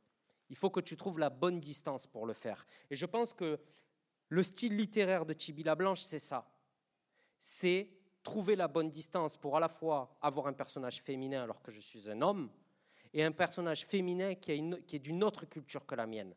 Il 0.49 0.55
faut 0.55 0.69
que 0.69 0.79
tu 0.79 0.95
trouves 0.95 1.19
la 1.19 1.29
bonne 1.29 1.59
distance 1.59 2.07
pour 2.07 2.25
le 2.25 2.33
faire. 2.33 2.65
Et 2.89 2.95
je 2.95 3.05
pense 3.05 3.33
que 3.33 3.59
le 4.29 4.43
style 4.43 4.75
littéraire 4.75 5.25
de 5.25 5.33
Tibi 5.33 5.63
la 5.63 5.75
Blanche, 5.75 6.01
c'est 6.01 6.19
ça. 6.19 6.49
C'est 7.39 7.89
trouver 8.25 8.57
la 8.57 8.67
bonne 8.67 8.89
distance 8.89 9.37
pour 9.37 9.55
à 9.55 9.61
la 9.61 9.69
fois 9.69 10.17
avoir 10.21 10.47
un 10.47 10.53
personnage 10.53 11.01
féminin 11.01 11.43
alors 11.43 11.61
que 11.61 11.71
je 11.71 11.79
suis 11.79 12.09
un 12.09 12.21
homme 12.21 12.49
et 13.13 13.23
un 13.23 13.31
personnage 13.31 13.85
féminin 13.85 14.35
qui, 14.35 14.51
est 14.51 14.99
d'une 14.99 15.23
autre 15.23 15.45
culture 15.45 15.85
que 15.85 15.95
la 15.95 16.05
mienne. 16.05 16.33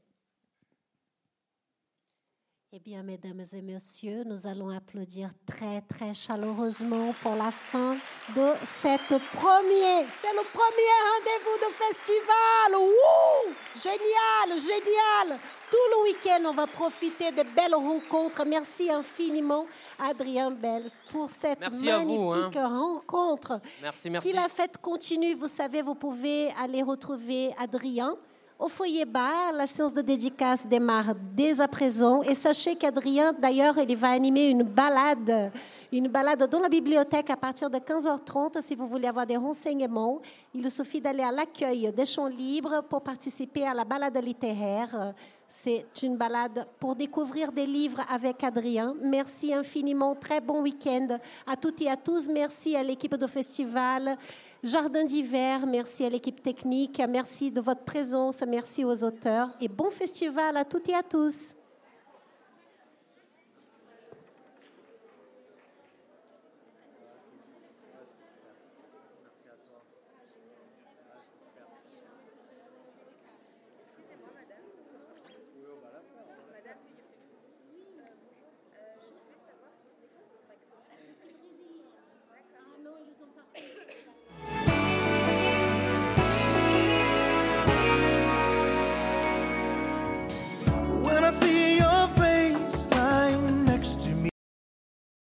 Eh 2.70 2.80
bien, 2.80 3.02
mesdames 3.02 3.42
et 3.54 3.62
messieurs, 3.62 4.24
nous 4.26 4.46
allons 4.46 4.68
applaudir 4.68 5.30
très, 5.46 5.80
très 5.80 6.12
chaleureusement 6.12 7.14
pour 7.22 7.34
la 7.34 7.50
fin 7.50 7.94
de 8.36 8.52
cette 8.66 9.18
première. 9.32 10.04
C'est 10.12 10.34
le 10.34 10.44
premier 10.52 10.98
rendez-vous 11.08 11.56
de 11.64 11.72
festival. 11.72 12.74
Wouh! 12.74 13.54
Génial, 13.74 14.60
génial. 14.60 15.40
Tout 15.70 15.76
le 15.92 16.02
week-end, 16.10 16.42
on 16.44 16.52
va 16.52 16.66
profiter 16.66 17.30
de 17.30 17.42
belles 17.56 17.74
rencontres. 17.74 18.44
Merci 18.46 18.90
infiniment, 18.90 19.64
Adrien 19.98 20.50
Bels, 20.50 20.90
pour 21.10 21.30
cette 21.30 21.62
hein. 21.62 21.70
magnifique 21.70 22.54
rencontre. 22.54 23.62
Merci, 23.80 24.10
merci. 24.10 24.28
Qui 24.28 24.34
la 24.34 24.50
fête 24.50 24.76
continue. 24.76 25.32
Vous 25.32 25.46
savez, 25.48 25.80
vous 25.80 25.94
pouvez 25.94 26.50
aller 26.62 26.82
retrouver 26.82 27.50
Adrien 27.58 28.14
au 28.58 28.66
foyer 28.66 29.04
bar, 29.04 29.52
la 29.54 29.68
séance 29.68 29.94
de 29.94 30.02
dédicace 30.02 30.66
démarre 30.66 31.14
dès 31.34 31.60
à 31.60 31.68
présent. 31.68 32.22
Et 32.22 32.34
sachez 32.34 32.74
qu'Adrien, 32.74 33.32
d'ailleurs, 33.32 33.78
il 33.78 33.96
va 33.96 34.10
animer 34.10 34.48
une 34.48 34.64
balade, 34.64 35.52
une 35.92 36.08
balade 36.08 36.48
dans 36.50 36.58
la 36.58 36.68
bibliothèque 36.68 37.30
à 37.30 37.36
partir 37.36 37.70
de 37.70 37.78
15h30. 37.78 38.60
Si 38.60 38.74
vous 38.74 38.88
voulez 38.88 39.06
avoir 39.06 39.26
des 39.26 39.36
renseignements, 39.36 40.20
il 40.52 40.68
suffit 40.72 41.00
d'aller 41.00 41.22
à 41.22 41.30
l'accueil 41.30 41.92
des 41.92 42.04
champs 42.04 42.26
libres 42.26 42.82
pour 42.90 43.00
participer 43.00 43.64
à 43.64 43.74
la 43.74 43.84
balade 43.84 44.18
littéraire. 44.24 45.14
C'est 45.50 45.86
une 46.02 46.18
balade 46.18 46.66
pour 46.78 46.94
découvrir 46.94 47.50
des 47.52 47.64
livres 47.64 48.02
avec 48.10 48.44
Adrien. 48.44 48.94
Merci 49.00 49.54
infiniment. 49.54 50.14
Très 50.14 50.42
bon 50.42 50.60
week-end 50.60 51.16
à 51.46 51.56
toutes 51.56 51.80
et 51.80 51.88
à 51.88 51.96
tous. 51.96 52.28
Merci 52.28 52.76
à 52.76 52.82
l'équipe 52.82 53.14
de 53.14 53.26
festival. 53.26 54.18
Jardin 54.64 55.04
d'hiver, 55.04 55.66
merci 55.66 56.04
à 56.04 56.10
l'équipe 56.10 56.42
technique, 56.42 57.00
merci 57.08 57.52
de 57.52 57.60
votre 57.60 57.84
présence, 57.84 58.42
merci 58.42 58.84
aux 58.84 59.04
auteurs 59.04 59.50
et 59.60 59.68
bon 59.68 59.88
festival 59.92 60.56
à 60.56 60.64
toutes 60.64 60.88
et 60.88 60.94
à 60.94 61.04
tous. 61.04 61.54